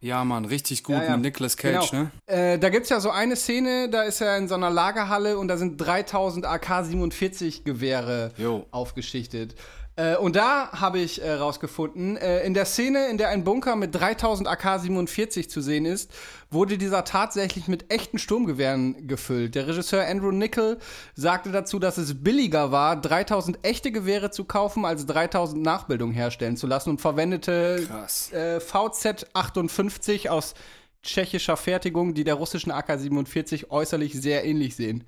Ja, 0.00 0.22
Mann, 0.24 0.44
richtig 0.44 0.84
gut 0.84 0.96
Ja, 0.96 1.04
ja. 1.04 1.10
mit 1.16 1.22
Nicolas 1.26 1.56
Cage, 1.56 1.90
Genau. 1.90 2.02
ne? 2.04 2.10
Äh, 2.26 2.58
da 2.58 2.68
gibt's 2.68 2.90
ja 2.90 3.00
so 3.00 3.10
eine 3.10 3.36
Szene, 3.36 3.88
da 3.88 4.02
ist 4.02 4.20
er 4.20 4.36
in 4.36 4.48
so 4.48 4.54
einer 4.54 4.68
Lagerhalle 4.70 5.38
und 5.38 5.48
da 5.48 5.56
sind 5.56 5.78
3000 5.78 6.44
AK-47 6.46 7.64
Gewehre 7.64 8.32
Jo. 8.36 8.66
aufgeschichtet. 8.70 9.54
Äh, 9.96 10.16
und 10.16 10.34
da 10.34 10.72
habe 10.72 10.98
ich 10.98 11.22
äh, 11.22 11.32
rausgefunden, 11.32 12.16
äh, 12.16 12.44
in 12.44 12.54
der 12.54 12.64
Szene, 12.64 13.06
in 13.06 13.18
der 13.18 13.28
ein 13.28 13.44
Bunker 13.44 13.76
mit 13.76 13.94
3000 13.94 14.48
AK-47 14.48 15.48
zu 15.48 15.60
sehen 15.60 15.86
ist, 15.86 16.10
wurde 16.50 16.78
dieser 16.78 17.04
tatsächlich 17.04 17.68
mit 17.68 17.92
echten 17.92 18.18
Sturmgewehren 18.18 19.06
gefüllt. 19.06 19.54
Der 19.54 19.68
Regisseur 19.68 20.04
Andrew 20.04 20.32
Nickel 20.32 20.78
sagte 21.14 21.52
dazu, 21.52 21.78
dass 21.78 21.96
es 21.96 22.22
billiger 22.22 22.72
war, 22.72 23.00
3000 23.00 23.64
echte 23.64 23.92
Gewehre 23.92 24.30
zu 24.30 24.44
kaufen, 24.44 24.84
als 24.84 25.06
3000 25.06 25.62
Nachbildungen 25.62 26.14
herstellen 26.14 26.56
zu 26.56 26.66
lassen 26.66 26.90
und 26.90 27.00
verwendete 27.00 27.86
äh, 28.32 28.58
VZ-58 28.58 30.28
aus 30.28 30.54
tschechischer 31.04 31.56
Fertigung, 31.56 32.14
die 32.14 32.24
der 32.24 32.34
russischen 32.34 32.72
AK-47 32.72 33.70
äußerlich 33.70 34.14
sehr 34.14 34.44
ähnlich 34.44 34.74
sehen. 34.74 35.04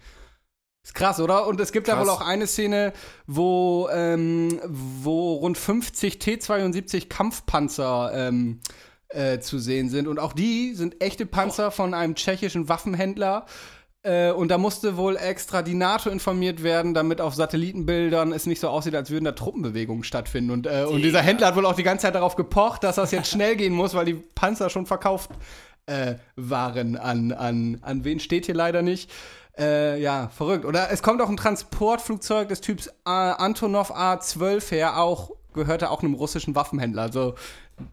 Ist 0.87 0.95
krass, 0.95 1.19
oder? 1.19 1.49
Und 1.49 1.61
es 1.61 1.73
gibt 1.73 1.89
Krass. 1.89 1.99
wohl 1.99 2.09
auch 2.09 2.21
eine 2.21 2.47
Szene, 2.47 2.93
wo, 3.27 3.89
ähm, 3.93 4.61
wo 4.69 5.35
rund 5.35 5.59
50 5.59 6.21
T-72 6.21 7.09
Kampfpanzer 7.09 8.13
ähm, 8.15 8.61
äh, 9.09 9.41
zu 9.41 9.59
sehen 9.59 9.91
sind. 9.91 10.07
Und 10.07 10.21
auch 10.21 10.33
die 10.33 10.75
sind 10.75 11.03
echte 11.03 11.27
Panzer 11.27 11.73
von 11.73 11.93
einem 11.93 12.15
tschechischen 12.15 12.69
Waffenhändler. 12.69 13.47
Äh, 14.05 14.31
und 14.31 14.49
da 14.49 14.59
musste 14.59 14.97
wohl 14.97 15.17
extra 15.17 15.63
die 15.63 15.75
NATO 15.75 16.09
informiert 16.09 16.63
werden, 16.63 16.95
damit 16.95 17.21
auf 17.21 17.35
Satellitenbildern 17.35 18.33
es 18.33 18.47
nicht 18.47 18.61
so 18.61 18.69
aussieht, 18.69 18.95
als 18.95 19.11
würden 19.11 19.25
da 19.25 19.33
Truppenbewegungen 19.33 20.05
stattfinden. 20.05 20.53
Und, 20.53 20.69
äh, 20.69 20.85
und 20.89 21.03
dieser 21.03 21.21
Händler 21.21 21.49
hat 21.49 21.57
wohl 21.57 21.67
auch 21.67 21.75
die 21.75 21.83
ganze 21.83 22.03
Zeit 22.03 22.15
darauf 22.15 22.37
gepocht, 22.37 22.85
dass 22.85 22.95
das 22.95 23.11
jetzt 23.11 23.29
schnell 23.29 23.57
gehen 23.57 23.73
muss, 23.73 23.95
weil 23.95 24.05
die 24.05 24.15
Panzer 24.15 24.71
schon 24.71 24.87
verkauft 24.87 25.33
äh, 25.87 26.15
waren 26.37 26.97
an, 26.97 27.33
an, 27.33 27.79
an 27.83 28.05
wen 28.05 28.21
steht 28.21 28.47
hier 28.47 28.55
leider 28.55 28.83
nicht. 28.83 29.11
Äh, 29.59 30.01
ja, 30.01 30.29
verrückt. 30.29 30.65
Oder 30.65 30.91
es 30.91 31.03
kommt 31.03 31.23
auch 31.23 31.31
ein 31.31 31.37
Transportflugzeug 31.37 32.49
des 32.49 32.61
Typs 32.61 32.89
äh, 32.89 33.11
Antonov 33.11 33.91
A12 33.91 34.71
her, 34.71 35.01
auch 35.01 35.31
gehörte 35.55 35.91
auch 35.91 36.03
einem 36.03 36.15
russischen 36.15 36.55
Waffenhändler. 36.55 37.03
Also 37.03 37.35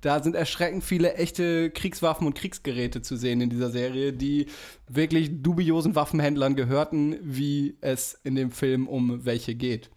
da 0.02 0.22
sind 0.22 0.36
erschreckend 0.36 0.84
viele 0.84 1.16
echte 1.16 1.72
Kriegswaffen 1.72 2.28
und 2.28 2.36
Kriegsgeräte 2.36 3.02
zu 3.02 3.16
sehen 3.16 3.42
in 3.42 3.50
dieser 3.50 3.72
Serie, 3.72 4.14
die 4.14 4.48
wirklich 4.88 5.42
dubiosen 5.42 5.96
Waffenhändlern 5.96 6.56
gehörten, 6.56 7.18
wie 7.22 7.78
es 7.82 8.20
in 8.24 8.36
dem 8.36 8.52
Film 8.52 8.88
um 8.88 9.26
welche 9.26 9.56
geht. 9.56 9.90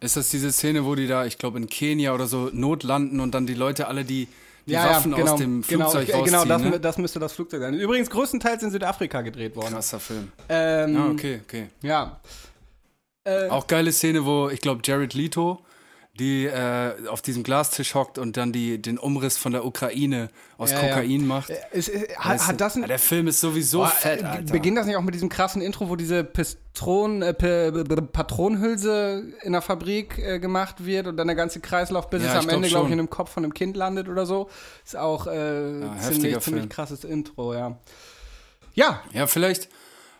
Ist 0.00 0.16
das 0.16 0.30
diese 0.30 0.50
Szene, 0.50 0.84
wo 0.84 0.94
die 0.94 1.06
da, 1.06 1.26
ich 1.26 1.38
glaube, 1.38 1.58
in 1.58 1.68
Kenia 1.68 2.12
oder 2.12 2.26
so 2.26 2.50
notlanden 2.52 3.20
und 3.20 3.34
dann 3.34 3.46
die 3.46 3.54
Leute 3.54 3.86
alle 3.86 4.04
die, 4.04 4.26
die 4.66 4.72
ja, 4.72 4.90
Waffen 4.90 5.12
ja, 5.12 5.18
genau, 5.18 5.32
aus 5.32 5.38
dem 5.38 5.62
Flugzeug 5.62 6.06
genau, 6.06 6.18
rausziehen? 6.18 6.24
Genau, 6.24 6.44
das, 6.44 6.62
ne? 6.62 6.80
das 6.80 6.98
müsste 6.98 7.18
das 7.18 7.32
Flugzeug 7.32 7.60
sein. 7.60 7.74
Übrigens 7.74 8.10
größtenteils 8.10 8.62
in 8.62 8.70
Südafrika 8.70 9.20
gedreht 9.22 9.56
worden. 9.56 9.74
Krasser 9.74 10.00
Film. 10.00 10.32
Ähm, 10.48 10.96
Ah, 10.96 11.10
okay, 11.10 11.40
okay. 11.44 11.68
Ja. 11.82 12.20
Äh, 13.24 13.48
Auch 13.48 13.66
geile 13.66 13.92
Szene, 13.92 14.24
wo 14.24 14.48
ich 14.48 14.60
glaube 14.60 14.82
Jared 14.84 15.14
Leto 15.14 15.60
die 16.18 16.44
äh, 16.44 17.08
auf 17.08 17.22
diesem 17.22 17.42
Glastisch 17.42 17.94
hockt 17.94 18.18
und 18.18 18.36
dann 18.36 18.52
die, 18.52 18.80
den 18.80 18.98
Umriss 18.98 19.38
von 19.38 19.52
der 19.52 19.64
Ukraine 19.64 20.28
aus 20.58 20.70
Ja, 20.70 20.82
ja. 20.84 20.88
Kokain 20.94 21.26
macht. 21.26 21.50
es, 21.72 21.88
es, 21.88 22.14
hat, 22.18 22.32
Weißt 22.34 22.44
du? 22.44 22.48
hat 22.48 22.60
das 22.60 22.74
ein, 22.76 22.82
Ja, 22.82 22.88
der 22.88 22.98
Film 22.98 23.28
ist 23.28 23.40
sowieso 23.40 23.78
Boah, 23.78 23.88
fett, 23.88 24.20
äh, 24.20 24.24
Alter. 24.26 24.52
Beginnt 24.52 24.76
das 24.76 24.84
nicht 24.86 24.96
auch 24.96 25.02
mit 25.02 25.14
diesem 25.14 25.30
krassen 25.30 25.62
Intro, 25.62 25.88
wo 25.88 25.96
diese 25.96 26.22
Pistron, 26.22 27.22
äh, 27.22 27.32
Patronenhülse 27.32 29.24
in 29.42 29.52
der 29.52 29.62
Fabrik 29.62 30.18
äh, 30.18 30.38
gemacht 30.38 30.84
wird 30.84 31.06
und 31.06 31.16
dann 31.16 31.26
der 31.28 31.36
ganze 31.36 31.60
Kreislauf, 31.60 32.10
bis 32.10 32.22
Ja, 32.22 32.30
es 32.30 32.34
am 32.36 32.42
glaub 32.42 32.56
Ende, 32.56 32.68
glaube 32.68 32.86
ich, 32.88 32.92
in 32.92 32.98
einem 32.98 33.10
Kopf 33.10 33.30
von 33.32 33.44
einem 33.44 33.54
Kind 33.54 33.76
landet 33.76 34.08
oder 34.08 34.26
so. 34.26 34.50
Ist 34.84 34.96
auch 34.96 35.26
äh, 35.26 35.80
heftiger 35.98 36.10
ziemlich, 36.12 36.38
ziemlich 36.40 36.68
krasses 36.68 37.04
Intro, 37.04 37.54
ja. 37.54 37.78
Ja, 38.74 39.02
Ja, 39.12 39.26
vielleicht 39.26 39.68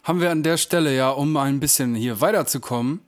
haben 0.02 0.20
wir 0.20 0.30
an 0.30 0.42
der 0.42 0.56
Stelle 0.56 0.94
ja, 0.94 1.10
um 1.10 1.36
ein 1.36 1.60
bisschen 1.60 1.94
hier 1.94 2.20
weiterzukommen, 2.20 3.00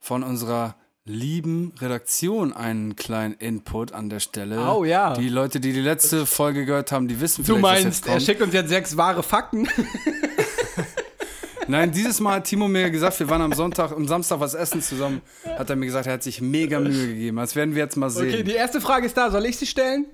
von 0.00 0.22
unserer 0.22 0.76
lieben 1.06 1.72
Redaktion 1.80 2.52
einen 2.52 2.96
kleinen 2.96 3.34
Input 3.34 3.92
an 3.92 4.10
der 4.10 4.20
Stelle. 4.20 4.60
Oh, 4.72 4.84
ja. 4.84 5.14
Die 5.14 5.28
Leute, 5.28 5.60
die 5.60 5.72
die 5.72 5.80
letzte 5.80 6.26
Folge 6.26 6.66
gehört 6.66 6.90
haben, 6.90 7.06
die 7.06 7.20
wissen 7.20 7.44
du 7.44 7.56
vielleicht, 7.56 7.84
jetzt 7.84 8.06
meinst, 8.06 8.08
er 8.08 8.20
schickt 8.20 8.42
uns 8.42 8.52
jetzt 8.52 8.68
sechs 8.68 8.96
wahre 8.96 9.22
Fakten. 9.22 9.68
Nein, 11.68 11.90
dieses 11.90 12.20
Mal 12.20 12.36
hat 12.36 12.44
Timo 12.44 12.68
mir 12.68 12.90
gesagt, 12.90 13.18
wir 13.18 13.28
waren 13.28 13.42
am 13.42 13.52
Sonntag, 13.52 13.92
am 13.92 14.06
Samstag 14.06 14.40
was 14.40 14.54
essen 14.54 14.82
zusammen, 14.82 15.20
hat 15.56 15.70
er 15.70 15.76
mir 15.76 15.86
gesagt, 15.86 16.06
er 16.06 16.14
hat 16.14 16.22
sich 16.22 16.40
mega 16.40 16.78
Mühe 16.78 17.08
gegeben. 17.08 17.36
Das 17.38 17.56
werden 17.56 17.74
wir 17.74 17.82
jetzt 17.82 17.96
mal 17.96 18.10
sehen. 18.10 18.28
Okay, 18.28 18.42
die 18.42 18.52
erste 18.52 18.80
Frage 18.80 19.06
ist 19.06 19.16
da. 19.16 19.30
Soll 19.30 19.46
ich 19.46 19.56
sie 19.56 19.66
stellen? 19.66 20.06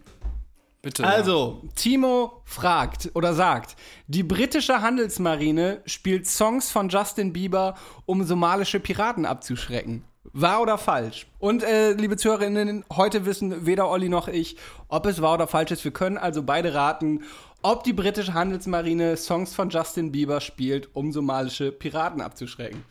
Bitte. 0.81 1.07
Also, 1.07 1.63
Timo 1.77 2.43
fragt 2.45 3.11
oder 3.15 3.35
sagt, 3.35 3.77
die 4.09 4.23
britische 4.23 4.81
Handelsmarine 4.83 5.81
spielt 5.87 6.27
Songs 6.27 6.71
von 6.71 6.89
Justin 6.89 7.33
Bieber, 7.33 7.77
um 8.05 8.25
somalische 8.25 8.81
Piraten 8.81 9.25
abzuschrecken. 9.25 10.05
Wahr 10.33 10.63
oder 10.63 10.79
falsch? 10.79 11.27
Und 11.39 11.63
äh, 11.63 11.93
liebe 11.93 12.17
Zuhörerinnen, 12.17 12.85
heute 12.93 13.27
wissen 13.27 13.67
weder 13.67 13.89
Olli 13.89 14.09
noch 14.09 14.29
ich, 14.29 14.57
ob 14.89 15.07
es 15.07 15.21
wahr 15.21 15.35
oder 15.35 15.47
falsch 15.47 15.71
ist. 15.73 15.85
Wir 15.85 15.93
können 15.93 16.17
also 16.17 16.43
beide 16.43 16.73
raten, 16.75 17.23
ob 17.61 17.85
die 17.85 17.93
britische 17.93 18.33
Handelsmarine 18.35 19.17
Songs 19.17 19.55
von 19.55 19.69
Justin 19.69 20.11
Bieber 20.11 20.41
spielt, 20.41 20.95
um 20.95 21.13
somalische 21.13 21.71
Piraten 21.71 22.21
abzuschrecken. 22.21 22.85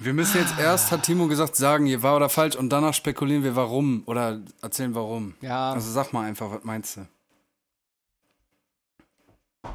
Wir 0.00 0.14
müssen 0.14 0.38
jetzt 0.38 0.58
erst, 0.58 0.90
hat 0.90 1.02
Timo 1.02 1.28
gesagt, 1.28 1.56
sagen, 1.56 1.86
hier 1.86 2.02
war 2.02 2.16
oder 2.16 2.28
falsch 2.28 2.56
und 2.56 2.70
danach 2.70 2.94
spekulieren 2.94 3.44
wir 3.44 3.54
warum 3.54 4.02
oder 4.06 4.40
erzählen 4.62 4.94
warum. 4.94 5.34
Ja. 5.42 5.72
Also 5.72 5.90
sag 5.90 6.12
mal 6.12 6.26
einfach, 6.26 6.50
was 6.50 6.64
meinst 6.64 6.96
du? 6.96 7.06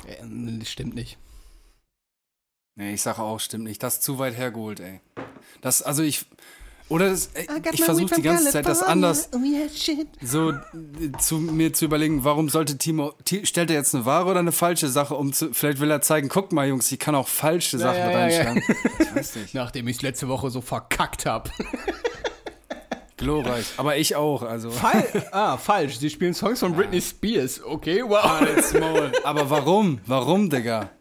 Äh, 0.08 0.65
stimmt 0.65 0.95
nicht. 0.95 1.17
Nee, 2.75 2.93
ich 2.93 3.01
sage 3.01 3.21
auch, 3.21 3.39
stimmt 3.39 3.63
nicht. 3.63 3.81
Das 3.81 3.95
ist 3.95 4.03
zu 4.03 4.19
weit 4.19 4.35
hergeholt, 4.38 4.79
ey. 4.81 4.99
Das, 5.61 5.81
also 5.81 6.03
ich. 6.03 6.25
Oder 6.88 7.09
das, 7.09 7.31
ey, 7.33 7.47
ich 7.71 7.83
versuche 7.83 8.13
die 8.13 8.21
ganze 8.21 8.51
Zeit 8.51 8.67
das 8.67 8.83
anders 8.83 9.29
so 10.21 10.51
äh, 10.51 10.55
zu 11.17 11.38
mir 11.39 11.73
zu 11.73 11.85
überlegen, 11.85 12.23
warum 12.23 12.47
sollte 12.47 12.77
Timo, 12.77 13.13
Ti- 13.23 13.47
stellt 13.47 13.71
er 13.71 13.77
jetzt 13.77 13.95
eine 13.95 14.05
wahre 14.05 14.29
oder 14.29 14.39
eine 14.41 14.51
falsche 14.51 14.88
Sache, 14.88 15.15
um 15.15 15.33
zu, 15.33 15.51
vielleicht 15.51 15.79
will 15.79 15.89
er 15.89 16.01
zeigen, 16.01 16.29
guck 16.29 16.51
mal 16.51 16.67
Jungs, 16.67 16.91
ich 16.91 16.99
kann 16.99 17.15
auch 17.15 17.27
falsche 17.27 17.79
Sachen 17.79 17.97
ja, 17.97 18.11
ja, 18.11 18.29
ja. 18.29 18.43
reinschreiben. 18.43 18.63
Ich 18.99 19.15
weiß 19.15 19.35
nicht. 19.38 19.55
Nachdem 19.55 19.88
ich 19.88 19.95
es 19.95 20.01
letzte 20.03 20.27
Woche 20.27 20.51
so 20.51 20.61
verkackt 20.61 21.25
habe. 21.25 21.49
Glorreich. 23.17 23.65
Aber 23.77 23.97
ich 23.97 24.15
auch, 24.15 24.43
also. 24.43 24.69
Fal 24.69 25.03
ah, 25.31 25.57
falsch. 25.57 25.97
Sie 25.97 26.11
spielen 26.11 26.35
Songs 26.35 26.59
von 26.59 26.73
Britney 26.73 27.01
Spears. 27.01 27.63
Okay, 27.63 28.03
wow. 28.05 28.25
Aber 29.23 29.49
warum? 29.49 30.01
Warum, 30.05 30.51
Digga? 30.51 30.91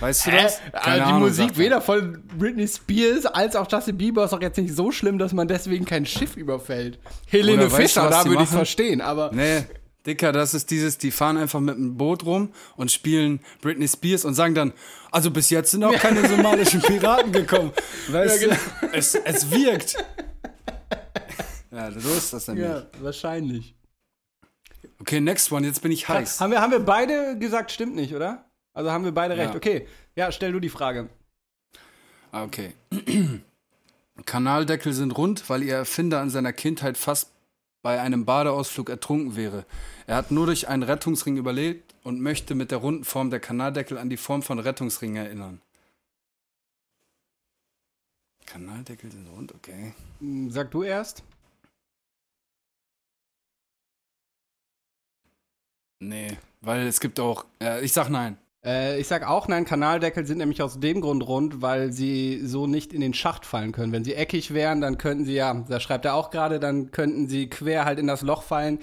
Weißt 0.00 0.26
du 0.26 0.30
das? 0.30 0.58
Äh, 0.58 0.70
Keine 0.72 0.96
die 0.96 1.02
Ahnung, 1.02 1.20
Musik 1.20 1.50
er. 1.52 1.58
weder 1.58 1.80
von 1.80 2.22
Britney 2.38 2.68
Spears 2.68 3.26
als 3.26 3.56
auch 3.56 3.66
Justin 3.70 3.98
Bieber 3.98 4.24
ist 4.24 4.32
doch 4.32 4.40
jetzt 4.40 4.56
nicht 4.58 4.74
so 4.74 4.92
schlimm, 4.92 5.18
dass 5.18 5.32
man 5.32 5.48
deswegen 5.48 5.84
kein 5.84 6.06
Schiff 6.06 6.36
überfällt. 6.36 6.98
Helene 7.26 7.64
Oder 7.64 7.72
weißt 7.72 7.96
du, 7.96 8.00
Fischer, 8.00 8.10
da 8.10 8.24
würde 8.24 8.42
ich 8.44 8.48
verstehen, 8.48 9.00
aber 9.00 9.30
Nee, 9.32 9.64
Dicker, 10.06 10.32
das 10.32 10.54
ist 10.54 10.70
dieses, 10.70 10.98
die 10.98 11.10
fahren 11.10 11.36
einfach 11.36 11.60
mit 11.60 11.74
einem 11.76 11.96
Boot 11.96 12.24
rum 12.24 12.52
und 12.76 12.92
spielen 12.92 13.40
Britney 13.60 13.88
Spears 13.88 14.24
und 14.24 14.34
sagen 14.34 14.54
dann, 14.54 14.72
also 15.10 15.30
bis 15.30 15.50
jetzt 15.50 15.72
sind 15.72 15.82
auch 15.84 15.94
keine 15.94 16.26
somalischen 16.28 16.80
Piraten 16.80 17.32
gekommen. 17.32 17.72
Weißt 18.08 18.42
Ja, 18.42 18.48
du, 18.48 18.86
es, 18.92 19.14
es 19.16 19.50
wirkt. 19.50 19.96
Ja, 21.70 21.90
so 21.92 22.08
ist 22.10 22.32
das 22.32 22.46
nämlich. 22.48 22.66
ja, 22.66 22.86
wahrscheinlich. 23.00 23.74
Okay, 25.00 25.20
next 25.20 25.52
one, 25.52 25.66
jetzt 25.66 25.82
bin 25.82 25.92
ich 25.92 26.08
heiß. 26.08 26.40
Haben 26.40 26.52
wir, 26.52 26.60
haben 26.60 26.72
wir 26.72 26.80
beide 26.80 27.36
gesagt, 27.38 27.70
stimmt 27.70 27.94
nicht, 27.94 28.14
oder? 28.14 28.44
Also 28.78 28.92
haben 28.92 29.02
wir 29.02 29.10
beide 29.10 29.34
Ja. 29.36 29.42
recht. 29.42 29.56
Okay, 29.56 29.88
ja, 30.14 30.30
stell 30.30 30.52
du 30.52 30.60
die 30.60 30.68
Frage. 30.68 31.08
Ah, 32.30 32.44
Okay. 32.44 32.74
Kanaldeckel 34.24 34.92
sind 34.92 35.10
rund, 35.18 35.50
weil 35.50 35.64
ihr 35.64 35.74
Erfinder 35.74 36.22
in 36.22 36.30
seiner 36.30 36.52
Kindheit 36.52 36.96
fast 36.96 37.32
bei 37.82 38.00
einem 38.00 38.24
Badeausflug 38.24 38.88
ertrunken 38.88 39.34
wäre. 39.34 39.64
Er 40.06 40.14
hat 40.14 40.30
nur 40.30 40.46
durch 40.46 40.68
einen 40.68 40.84
Rettungsring 40.84 41.36
überlebt 41.36 41.92
und 42.04 42.20
möchte 42.20 42.54
mit 42.54 42.70
der 42.70 42.78
runden 42.78 43.02
Form 43.02 43.30
der 43.30 43.40
Kanaldeckel 43.40 43.98
an 43.98 44.10
die 44.10 44.16
Form 44.16 44.42
von 44.42 44.60
Rettungsringen 44.60 45.24
erinnern. 45.24 45.60
Kanaldeckel 48.46 49.10
sind 49.10 49.26
rund, 49.26 49.52
okay. 49.56 49.92
Hm, 50.20 50.52
Sag 50.52 50.70
du 50.70 50.84
erst. 50.84 51.24
Nee, 56.00 56.38
weil 56.60 56.86
es 56.86 57.00
gibt 57.00 57.18
auch. 57.18 57.44
Äh, 57.60 57.84
ich 57.84 57.92
sag 57.92 58.08
nein. 58.08 58.38
Äh, 58.64 59.00
ich 59.00 59.06
sag 59.06 59.26
auch 59.26 59.48
nein, 59.48 59.64
Kanaldeckel 59.64 60.26
sind 60.26 60.38
nämlich 60.38 60.62
aus 60.62 60.80
dem 60.80 61.00
Grund 61.00 61.26
rund, 61.26 61.62
weil 61.62 61.92
sie 61.92 62.40
so 62.44 62.66
nicht 62.66 62.92
in 62.92 63.00
den 63.00 63.14
Schacht 63.14 63.46
fallen 63.46 63.72
können. 63.72 63.92
Wenn 63.92 64.04
sie 64.04 64.14
eckig 64.14 64.52
wären, 64.52 64.80
dann 64.80 64.98
könnten 64.98 65.24
sie 65.24 65.34
ja, 65.34 65.64
da 65.68 65.80
schreibt 65.80 66.04
er 66.04 66.14
auch 66.14 66.30
gerade, 66.30 66.58
dann 66.60 66.90
könnten 66.90 67.28
sie 67.28 67.48
quer 67.48 67.84
halt 67.84 67.98
in 67.98 68.06
das 68.06 68.22
Loch 68.22 68.42
fallen. 68.42 68.80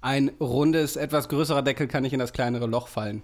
Ein 0.00 0.30
rundes, 0.40 0.96
etwas 0.96 1.28
größerer 1.28 1.62
Deckel 1.62 1.88
kann 1.88 2.02
nicht 2.02 2.12
in 2.12 2.20
das 2.20 2.32
kleinere 2.32 2.66
Loch 2.66 2.88
fallen. 2.88 3.22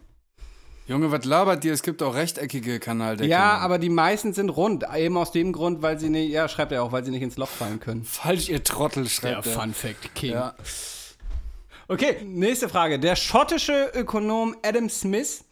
Junge, 0.87 1.11
was 1.11 1.25
labert 1.25 1.65
dir? 1.65 1.73
Es 1.73 1.83
gibt 1.83 2.03
auch 2.03 2.15
rechteckige 2.15 2.79
Kanaldeckel. 2.79 3.31
Ja, 3.31 3.57
aber 3.57 3.79
die 3.79 3.89
meisten 3.89 4.35
sind 4.35 4.51
rund, 4.51 4.85
eben 4.95 5.17
aus 5.17 5.33
dem 5.33 5.53
Grund, 5.53 5.81
weil 5.81 5.99
sie 5.99 6.11
nicht, 6.11 6.31
ja, 6.31 6.47
schreibt 6.47 6.73
er 6.73 6.83
auch, 6.83 6.93
weil 6.93 7.03
sie 7.03 7.11
nicht 7.11 7.23
ins 7.23 7.39
Loch 7.39 7.49
fallen 7.49 7.81
können. 7.81 8.05
Falsch, 8.05 8.51
ihr 8.51 8.63
Trottel, 8.63 9.05
Der 9.05 9.11
schreibt 9.11 9.47
er. 9.47 9.53
Fun 9.53 9.73
Fact 9.73 10.15
King. 10.15 10.33
Ja. 10.33 10.55
Okay, 11.89 12.17
nächste 12.25 12.69
Frage. 12.69 12.99
Der 12.99 13.17
schottische 13.17 13.93
Ökonom 13.95 14.55
Adam 14.63 14.91
Smith 14.91 15.45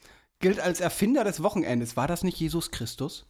gilt 0.42 0.60
als 0.60 0.80
Erfinder 0.80 1.24
des 1.24 1.42
Wochenendes. 1.42 1.96
War 1.96 2.06
das 2.06 2.22
nicht 2.22 2.38
Jesus 2.38 2.70
Christus? 2.70 3.24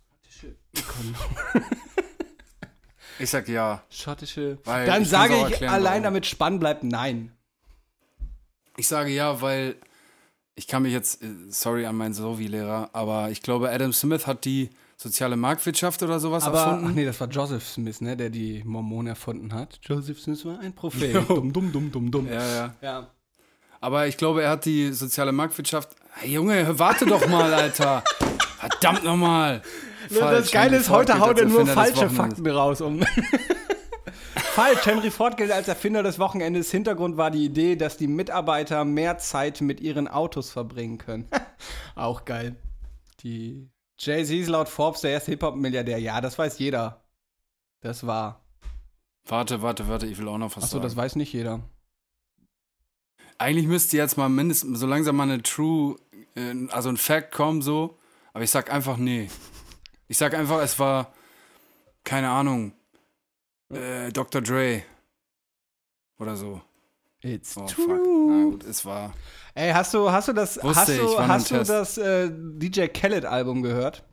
Ich 3.19 3.31
sag 3.31 3.49
ja. 3.49 3.85
Schottische. 3.91 4.59
Weil 4.65 4.87
Dann 4.87 5.03
ich 5.03 5.09
sage 5.09 5.35
ich, 5.37 5.43
erklären, 5.43 5.73
allein 5.73 5.93
warum. 5.93 6.03
damit 6.05 6.27
spannend 6.27 6.59
bleibt, 6.61 6.83
nein. 6.83 7.31
Ich 8.77 8.89
sage 8.89 9.11
ja, 9.11 9.41
weil 9.41 9.77
ich 10.55 10.67
kann 10.67 10.83
mich 10.83 10.93
jetzt, 10.93 11.23
äh, 11.23 11.29
sorry 11.49 11.87
an 11.87 11.97
meinen 11.97 12.15
Sovi-Lehrer, 12.15 12.91
aber 12.93 13.31
ich 13.31 13.43
glaube, 13.43 13.71
Adam 13.71 13.93
Smith 13.93 14.27
hat 14.27 14.45
die 14.45 14.71
soziale 14.97 15.37
Marktwirtschaft 15.37 16.03
oder 16.03 16.21
sowas 16.21 16.45
Aber, 16.45 16.59
erfunden. 16.61 16.87
ach 16.89 16.95
nee, 16.95 17.05
das 17.05 17.21
war 17.21 17.29
Joseph 17.29 17.69
Smith, 17.69 18.01
ne, 18.01 18.17
der 18.17 18.31
die 18.31 18.63
Mormonen 18.65 19.09
erfunden 19.09 19.53
hat. 19.53 19.79
Joseph 19.83 20.21
Smith 20.21 20.45
war 20.45 20.59
ein 20.61 20.75
Prophet. 20.75 21.15
dumm, 21.29 21.53
dumm, 21.53 21.73
dumm, 21.73 21.93
dumm, 21.93 22.11
dumm. 22.11 22.27
Ja, 22.29 22.47
ja. 22.55 22.75
Ja. 22.81 23.11
Aber 23.81 24.07
ich 24.07 24.17
glaube, 24.17 24.43
er 24.43 24.51
hat 24.51 24.65
die 24.65 24.93
soziale 24.93 25.33
Marktwirtschaft. 25.33 25.97
Hey, 26.15 26.31
Junge, 26.33 26.79
warte 26.79 27.07
doch 27.07 27.27
mal, 27.29 27.53
Alter. 27.53 28.05
Verdammt 28.59 29.05
nochmal. 29.05 29.63
das 30.09 30.51
Geile 30.51 30.77
ist, 30.77 30.91
heute 30.91 31.19
haut 31.19 31.39
er 31.39 31.47
nur 31.47 31.67
falsche 31.67 32.09
Fakten 32.09 32.47
raus. 32.47 32.81
Um 32.81 33.03
Falsch, 34.35 34.85
Henry 34.85 35.11
Ford 35.11 35.39
gilt 35.39 35.51
als 35.51 35.67
Erfinder 35.67 36.03
des 36.03 36.19
Wochenendes. 36.19 36.71
Hintergrund 36.71 37.17
war 37.17 37.31
die 37.31 37.47
Idee, 37.47 37.75
dass 37.75 37.97
die 37.97 38.07
Mitarbeiter 38.07 38.85
mehr 38.85 39.17
Zeit 39.17 39.63
mit 39.63 39.81
ihren 39.81 40.09
Autos 40.09 40.51
verbringen 40.51 40.99
können. 40.99 41.27
Auch 41.95 42.27
geil. 42.27 42.57
Die 43.21 43.71
Jay-Z 43.99 44.37
ist 44.37 44.49
laut 44.49 44.69
Forbes 44.69 45.01
der 45.01 45.13
erste 45.13 45.31
Hip-Hop-Milliardär. 45.31 45.99
Ja, 45.99 46.21
das 46.21 46.39
weiß 46.39 46.59
jeder. 46.59 47.03
Das 47.81 48.07
war. 48.07 48.45
Warte, 49.25 49.63
warte, 49.63 49.89
warte, 49.89 50.07
ich 50.07 50.19
will 50.19 50.29
auch 50.29 50.39
noch 50.39 50.55
was 50.57 50.65
Achso, 50.65 50.75
sagen. 50.77 50.83
das 50.83 50.97
weiß 50.97 51.17
nicht 51.17 51.33
jeder. 51.33 51.61
Eigentlich 53.43 53.67
müsste 53.67 53.97
jetzt 53.97 54.17
mal 54.17 54.29
mindestens 54.29 54.79
so 54.79 54.87
langsam 54.87 55.17
mal 55.17 55.25
eine 55.25 55.43
True, 55.43 55.97
äh, 56.37 56.55
also 56.71 56.89
ein 56.89 56.97
Fact 56.97 57.33
kommen, 57.33 57.61
so. 57.61 57.99
Aber 58.33 58.45
ich 58.45 58.51
sag 58.51 58.73
einfach 58.73 58.97
nee. 58.97 59.29
Ich 60.09 60.17
sag 60.17 60.35
einfach, 60.35 60.61
es 60.61 60.79
war, 60.79 61.13
keine 62.05 62.31
Ahnung, 62.31 62.73
äh, 63.71 64.11
Dr. 64.13 64.41
Dre. 64.43 64.83
Oder 66.19 66.37
so. 66.37 66.61
It's 67.21 67.57
Oh, 67.57 67.67
true. 67.67 67.87
fuck. 67.97 68.07
Na 68.29 68.45
gut, 68.45 68.65
es 68.65 68.85
war. 68.85 69.13
Ey, 69.55 69.73
hast 69.73 69.93
du, 69.95 70.11
hast 70.11 70.29
du 70.29 70.33
das, 70.33 70.63
Wusste 70.63 70.81
hast 70.81 70.89
du, 70.99 71.19
hast 71.19 71.51
du 71.51 71.65
das 71.65 71.99
äh, 71.99 72.31
DJ 72.33 72.87
Khaled-Album 72.87 73.63
gehört? 73.63 74.05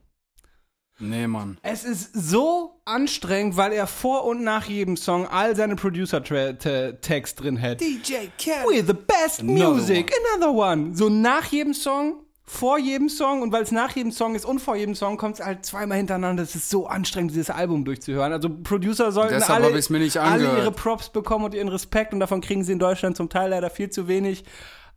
Nee, 1.00 1.28
Mann. 1.28 1.58
Es 1.62 1.84
ist 1.84 2.14
so 2.14 2.82
anstrengend, 2.86 3.56
weil 3.56 3.72
er 3.72 3.88
vor 3.88 4.26
und 4.26 4.44
nach 4.44 4.66
jedem 4.66 4.98
Song 4.98 5.28
all 5.28 5.56
seine 5.56 5.76
Producer-Tags 5.76 7.36
drin 7.36 7.62
hat. 7.62 7.80
DJ 7.80 8.28
Khaled. 8.38 8.68
We're 8.68 8.86
the 8.86 8.94
best 8.94 9.40
Another 9.40 9.74
music, 9.74 10.12
another 10.36 10.54
one. 10.54 10.96
So 10.96 11.08
nach 11.10 11.46
jedem 11.46 11.74
Song, 11.74 12.24
vor 12.44 12.80
jedem 12.80 13.10
Song 13.10 13.44
und 13.44 13.52
weil 13.52 13.62
es 13.62 13.72
nach 13.72 13.96
jedem 13.96 14.12
Song 14.12 14.34
ist 14.34 14.44
und 14.44 14.60
vor 14.60 14.76
jedem 14.76 14.96
Song 14.96 15.18
kommt 15.18 15.40
es 15.40 15.46
halt 15.46 15.66
zweimal 15.66 16.00
hintereinander. 16.00 16.42
Es 16.42 16.56
ist 16.56 16.70
so 16.70 16.88
anstrengend, 16.88 17.32
dieses 17.32 17.52
Album 17.52 17.86
durchzuhören. 17.86 18.34
Also 18.34 18.50
Producer 18.50 19.12
sollten 19.12 19.36
Deshalb 19.36 19.64
alle, 19.64 20.22
alle 20.22 20.58
ihre 20.58 20.72
Props 20.72 21.10
bekommen 21.10 21.46
und 21.46 21.54
ihren 21.54 21.68
Respekt 21.68 22.12
und 22.12 22.20
davon 22.20 22.42
kriegen 22.42 22.64
sie 22.64 22.72
in 22.72 22.80
Deutschland 22.80 23.16
zum 23.16 23.30
Teil 23.30 23.52
leider 23.52 23.70
viel 23.70 23.92
zu 23.92 24.08
wenig. 24.08 24.44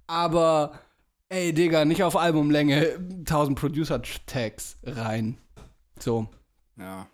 Aber 0.07 0.72
ey, 1.28 1.53
Digga, 1.53 1.84
nicht 1.84 2.03
auf 2.03 2.16
Albumlänge 2.16 2.96
1000 3.20 3.59
Producer-Tags 3.59 4.78
rein. 4.84 5.36
So. 6.03 6.28
Ja. 6.76 7.07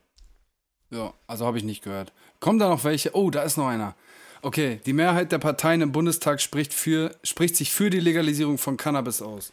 Ja, 0.91 1.12
also 1.26 1.45
habe 1.45 1.59
ich 1.59 1.64
nicht 1.64 1.84
gehört. 1.84 2.12
Kommen 2.41 2.59
da 2.59 2.68
noch 2.68 2.84
welche? 2.84 3.14
Oh, 3.14 3.30
da 3.30 3.43
ist 3.43 3.59
noch 3.59 3.66
einer. 3.66 3.95
Okay, 4.41 4.80
die 4.86 4.95
Mehrheit 4.95 5.30
der 5.32 5.39
Parteien 5.39 5.82
im 5.82 5.93
Bundestag 5.93 6.41
spricht, 6.41 6.72
für, 6.72 7.14
spricht 7.22 7.57
sich 7.57 7.72
für 7.72 7.91
die 7.91 8.01
Legalisierung 8.01 8.57
von 8.57 8.78
Cannabis 8.78 9.20
aus. 9.20 9.53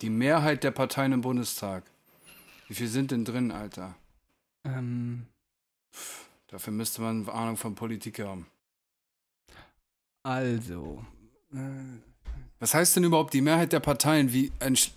Die 0.00 0.10
Mehrheit 0.10 0.62
der 0.62 0.70
Parteien 0.70 1.12
im 1.12 1.22
Bundestag. 1.22 1.82
Wie 2.68 2.74
viel 2.74 2.88
sind 2.88 3.10
denn 3.10 3.24
drin, 3.24 3.50
Alter? 3.50 3.96
Ähm, 4.64 5.26
Dafür 6.48 6.72
müsste 6.72 7.02
man 7.02 7.28
Ahnung 7.28 7.56
von 7.56 7.74
Politik 7.74 8.20
haben. 8.20 8.46
also. 10.22 11.04
Äh, 11.52 12.07
Was 12.60 12.74
heißt 12.74 12.96
denn 12.96 13.04
überhaupt 13.04 13.34
die 13.34 13.40
Mehrheit 13.40 13.72
der 13.72 13.78
Parteien? 13.78 14.32
Wie 14.32 14.50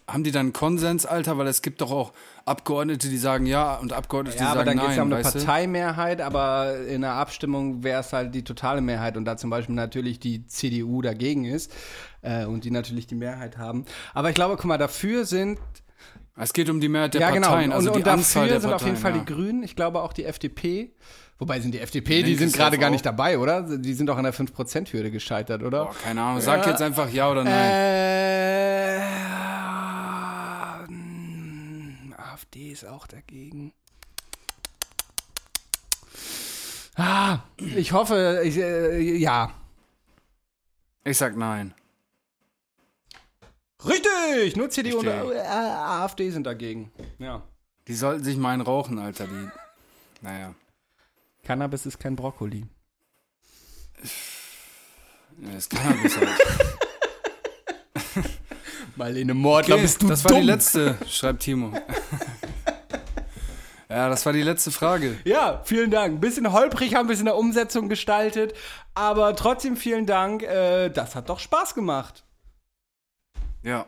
haben 0.07 0.23
die 0.23 0.31
dann 0.31 0.51
Konsens, 0.51 1.05
Alter? 1.05 1.37
Weil 1.37 1.47
es 1.47 1.61
gibt 1.61 1.81
doch 1.81 1.91
auch 1.91 2.11
Abgeordnete, 2.45 3.07
die 3.07 3.17
sagen 3.17 3.45
ja 3.45 3.75
und 3.75 3.93
Abgeordnete, 3.93 4.37
Ja, 4.37 4.45
die 4.45 4.49
aber 4.49 4.65
sagen 4.65 4.77
dann 4.77 4.77
geht 4.77 4.83
es 4.83 4.97
nein. 4.97 4.97
ja 4.97 5.03
um 5.03 5.13
eine? 5.13 5.21
Parteimehrheit, 5.23 6.21
aber 6.21 6.77
in 6.87 7.01
der 7.01 7.13
Abstimmung 7.13 7.83
wäre 7.83 8.01
es 8.01 8.13
halt 8.13 8.33
die 8.33 8.43
totale 8.43 8.81
Mehrheit 8.81 9.15
und 9.15 9.25
da 9.25 9.37
zum 9.37 9.51
Beispiel 9.51 9.75
natürlich 9.75 10.19
die 10.19 10.47
CDU 10.47 11.03
dagegen 11.03 11.45
ist 11.45 11.71
äh, 12.23 12.45
und 12.45 12.63
die 12.63 12.71
natürlich 12.71 13.05
die 13.05 13.15
Mehrheit 13.15 13.59
haben. 13.59 13.85
Aber 14.15 14.29
ich 14.29 14.35
glaube, 14.35 14.55
guck 14.55 14.65
mal, 14.65 14.79
dafür 14.79 15.25
sind 15.25 15.59
Es 16.35 16.53
geht 16.53 16.67
um 16.69 16.79
die 16.81 16.89
Mehrheit 16.89 17.13
der 17.13 17.21
ja 17.21 17.27
Parteien, 17.29 17.65
genau 17.65 17.75
also 17.75 17.89
und, 17.91 17.97
die 17.97 18.01
und 18.01 18.07
Anzahl 18.07 18.47
dafür 18.47 18.61
sind 18.61 18.69
Parteien. 18.71 18.73
auf 18.73 18.85
jeden 18.87 18.97
Fall 18.97 19.15
ja. 19.15 19.19
die 19.23 19.33
Grünen. 19.33 19.61
Ich 19.61 19.75
glaube 19.75 20.01
auch 20.01 20.13
die 20.13 20.25
FDP. 20.25 20.95
Wobei 21.41 21.59
sind 21.59 21.73
die 21.73 21.79
FDP, 21.79 22.17
die 22.21 22.35
Linkes 22.35 22.51
sind 22.51 22.55
gerade 22.55 22.77
auch. 22.77 22.81
gar 22.81 22.91
nicht 22.91 23.03
dabei, 23.03 23.39
oder? 23.39 23.63
Die 23.79 23.93
sind 23.95 24.05
doch 24.05 24.15
an 24.15 24.25
der 24.25 24.33
5%-Hürde 24.33 25.09
gescheitert, 25.09 25.63
oder? 25.63 25.85
Boah, 25.85 25.95
keine 25.95 26.21
Ahnung, 26.21 26.39
sag 26.39 26.63
Ja. 26.63 26.69
jetzt 26.69 26.83
einfach 26.83 27.09
ja 27.09 27.31
oder 27.31 27.43
nein. 27.43 27.71
Äh, 32.11 32.13
AfD 32.15 32.71
ist 32.71 32.85
auch 32.85 33.07
dagegen. 33.07 33.73
Ah, 36.95 37.39
ich 37.57 37.91
hoffe, 37.91 38.41
ich, 38.43 38.57
äh, 38.57 38.99
ja. 39.17 39.51
Ich 41.03 41.17
sag 41.17 41.35
nein. 41.35 41.73
Richtig! 43.83 44.55
Nur 44.57 44.69
CDU 44.69 44.99
und 44.99 45.07
Richtig. 45.07 45.37
äh, 45.37 45.47
AfD 45.47 46.29
sind 46.29 46.45
dagegen. 46.45 46.91
Ja. 47.17 47.41
Die 47.87 47.95
sollten 47.95 48.23
sich 48.23 48.37
mal 48.37 48.51
einen 48.53 48.61
rauchen, 48.61 48.99
Alter. 48.99 49.25
Die, 49.25 49.49
naja. 50.21 50.53
Cannabis 51.43 51.85
ist 51.85 51.99
kein 51.99 52.15
Brokkoli. 52.15 52.65
Das 55.53 55.69
Cannabis 55.69 56.17
halt. 56.17 56.29
Marlene 58.95 59.33
Mordler, 59.33 59.75
Okay, 59.75 59.83
bist 59.83 60.01
du 60.01 60.07
das 60.07 60.23
dumm. 60.23 60.31
war 60.31 60.39
die 60.41 60.45
letzte, 60.45 60.97
schreibt 61.07 61.41
Timo. 61.43 61.73
ja, 63.89 64.09
das 64.09 64.25
war 64.25 64.33
die 64.33 64.41
letzte 64.43 64.71
Frage. 64.71 65.17
Ja, 65.25 65.61
vielen 65.63 65.91
Dank. 65.91 66.15
Ein 66.15 66.19
bisschen 66.19 66.51
holprig 66.51 66.95
haben 66.95 67.07
wir 67.09 67.13
es 67.13 67.19
in 67.19 67.25
der 67.25 67.35
Umsetzung 67.37 67.89
gestaltet, 67.89 68.53
aber 68.93 69.35
trotzdem 69.35 69.77
vielen 69.77 70.05
Dank. 70.05 70.43
Äh, 70.43 70.89
das 70.89 71.15
hat 71.15 71.29
doch 71.29 71.39
Spaß 71.39 71.75
gemacht. 71.75 72.25
Ja. 73.63 73.87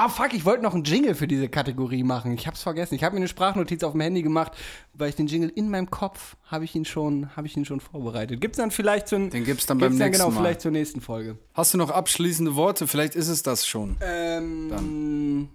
Ah, 0.00 0.08
fuck, 0.08 0.32
ich 0.32 0.44
wollte 0.44 0.62
noch 0.62 0.74
einen 0.74 0.84
Jingle 0.84 1.16
für 1.16 1.26
diese 1.26 1.48
Kategorie 1.48 2.04
machen. 2.04 2.30
Ich 2.32 2.46
hab's 2.46 2.62
vergessen. 2.62 2.94
Ich 2.94 3.02
habe 3.02 3.14
mir 3.16 3.20
eine 3.20 3.26
Sprachnotiz 3.26 3.82
auf 3.82 3.92
dem 3.92 4.00
Handy 4.00 4.22
gemacht, 4.22 4.52
weil 4.92 5.08
ich 5.08 5.16
den 5.16 5.26
Jingle 5.26 5.48
in 5.48 5.68
meinem 5.70 5.90
Kopf 5.90 6.36
habe 6.44 6.64
ich 6.64 6.76
ihn 6.76 6.84
schon, 6.84 7.34
habe 7.34 7.48
ich 7.48 7.56
ihn 7.56 7.64
schon 7.64 7.80
vorbereitet. 7.80 8.40
Gibt's 8.40 8.58
dann 8.58 8.70
vielleicht 8.70 9.08
zur, 9.08 9.18
Den 9.18 9.42
gibt's 9.44 9.66
dann 9.66 9.78
gibt's 9.78 9.90
beim 9.90 9.98
dann 9.98 10.08
nächsten 10.08 10.12
genau 10.12 10.30
Mal. 10.30 10.40
vielleicht 10.40 10.60
zur 10.60 10.70
nächsten 10.70 11.00
Folge. 11.00 11.36
Hast 11.52 11.74
du 11.74 11.78
noch 11.78 11.90
abschließende 11.90 12.54
Worte? 12.54 12.86
Vielleicht 12.86 13.16
ist 13.16 13.26
es 13.26 13.42
das 13.42 13.66
schon. 13.66 13.96
Ähm, 14.00 15.48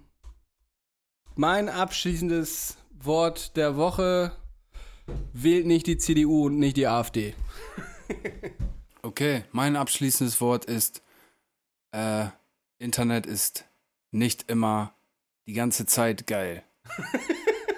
mein 1.36 1.70
abschließendes 1.70 2.76
Wort 3.00 3.56
der 3.56 3.78
Woche 3.78 4.32
wählt 5.32 5.64
nicht 5.66 5.86
die 5.86 5.96
CDU 5.96 6.48
und 6.48 6.58
nicht 6.58 6.76
die 6.76 6.86
AfD. 6.86 7.34
Okay, 9.00 9.44
mein 9.52 9.76
abschließendes 9.76 10.40
Wort 10.40 10.64
ist, 10.64 11.02
äh, 11.92 12.24
Internet 12.78 13.26
ist 13.26 13.66
nicht 14.14 14.50
immer 14.50 14.94
die 15.46 15.52
ganze 15.52 15.86
Zeit 15.86 16.26
geil. 16.26 16.62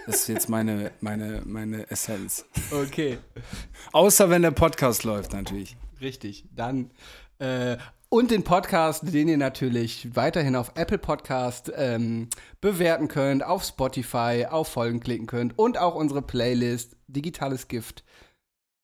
Das 0.06 0.20
ist 0.20 0.28
jetzt 0.28 0.48
meine, 0.48 0.92
meine, 1.00 1.42
meine 1.44 1.90
Essenz. 1.90 2.44
Okay. 2.70 3.18
Außer 3.92 4.30
wenn 4.30 4.42
der 4.42 4.52
Podcast 4.52 5.02
läuft, 5.02 5.32
natürlich. 5.32 5.76
Richtig. 6.00 6.44
Dann 6.54 6.92
äh, 7.40 7.76
und 8.08 8.30
den 8.30 8.44
Podcast, 8.44 9.12
den 9.12 9.26
ihr 9.26 9.36
natürlich 9.36 10.14
weiterhin 10.14 10.54
auf 10.54 10.70
Apple 10.76 10.98
Podcast 10.98 11.72
ähm, 11.74 12.28
bewerten 12.60 13.08
könnt, 13.08 13.44
auf 13.44 13.64
Spotify, 13.64 14.46
auf 14.48 14.68
Folgen 14.68 15.00
klicken 15.00 15.26
könnt 15.26 15.58
und 15.58 15.76
auch 15.76 15.96
unsere 15.96 16.22
Playlist 16.22 16.96
Digitales 17.08 17.66
Gift. 17.66 18.04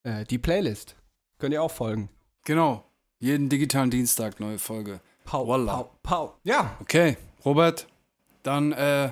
Äh, 0.02 0.24
die 0.24 0.38
Playlist 0.38 0.96
könnt 1.38 1.54
ihr 1.54 1.62
auch 1.62 1.70
folgen. 1.70 2.08
Genau. 2.44 2.84
Jeden 3.20 3.48
digitalen 3.48 3.92
Dienstag 3.92 4.40
neue 4.40 4.58
Folge. 4.58 5.00
Pau, 5.24 5.46
Voila. 5.46 5.72
pau, 5.72 5.90
pau. 6.02 6.38
Ja, 6.42 6.76
Okay, 6.80 7.16
Robert, 7.44 7.86
dann 8.42 8.72
äh, 8.72 9.10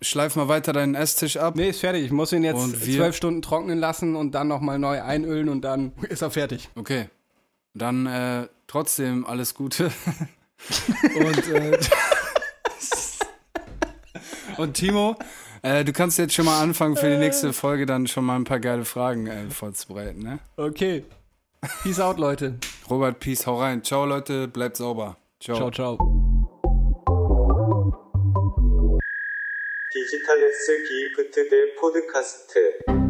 schleif 0.00 0.36
mal 0.36 0.48
weiter 0.48 0.72
deinen 0.72 0.94
Esstisch 0.94 1.36
ab. 1.36 1.56
nee, 1.56 1.70
ist 1.70 1.80
fertig. 1.80 2.04
Ich 2.04 2.12
muss 2.12 2.32
ihn 2.32 2.44
jetzt 2.44 2.82
zwölf 2.82 3.16
Stunden 3.16 3.42
trocknen 3.42 3.78
lassen 3.78 4.16
und 4.16 4.32
dann 4.32 4.48
nochmal 4.48 4.78
neu 4.78 5.02
einölen 5.02 5.48
und 5.48 5.62
dann 5.62 5.92
ist 6.08 6.22
er 6.22 6.30
fertig. 6.30 6.68
Okay. 6.74 7.08
Dann 7.74 8.06
äh, 8.06 8.48
trotzdem 8.66 9.26
alles 9.26 9.54
Gute. 9.54 9.90
und, 11.16 11.48
äh, 11.48 11.78
und 14.56 14.74
Timo, 14.74 15.16
äh, 15.62 15.84
du 15.84 15.92
kannst 15.92 16.18
jetzt 16.18 16.34
schon 16.34 16.44
mal 16.44 16.62
anfangen 16.62 16.96
für 16.96 17.10
die 17.10 17.16
nächste 17.16 17.52
Folge 17.52 17.84
dann 17.86 18.06
schon 18.06 18.24
mal 18.24 18.36
ein 18.36 18.44
paar 18.44 18.60
geile 18.60 18.84
Fragen 18.84 19.26
äh, 19.26 19.50
vorzubereiten, 19.50 20.22
ne? 20.22 20.38
Okay. 20.56 21.04
Peace 21.82 21.98
out, 21.98 22.18
Leute. 22.18 22.58
Robert, 22.88 23.18
Peace, 23.18 23.46
hau 23.46 23.58
rein. 23.58 23.82
Ciao, 23.82 24.04
Leute, 24.04 24.46
bleibt 24.48 24.76
sauber. 24.76 25.16
Ciao. 25.40 25.56
Ciao, 25.56 25.70
ciao. 25.70 26.23
디지털레스 30.04 30.82
기프트 30.82 31.48
대 31.48 31.74
포드카스트 31.80 33.03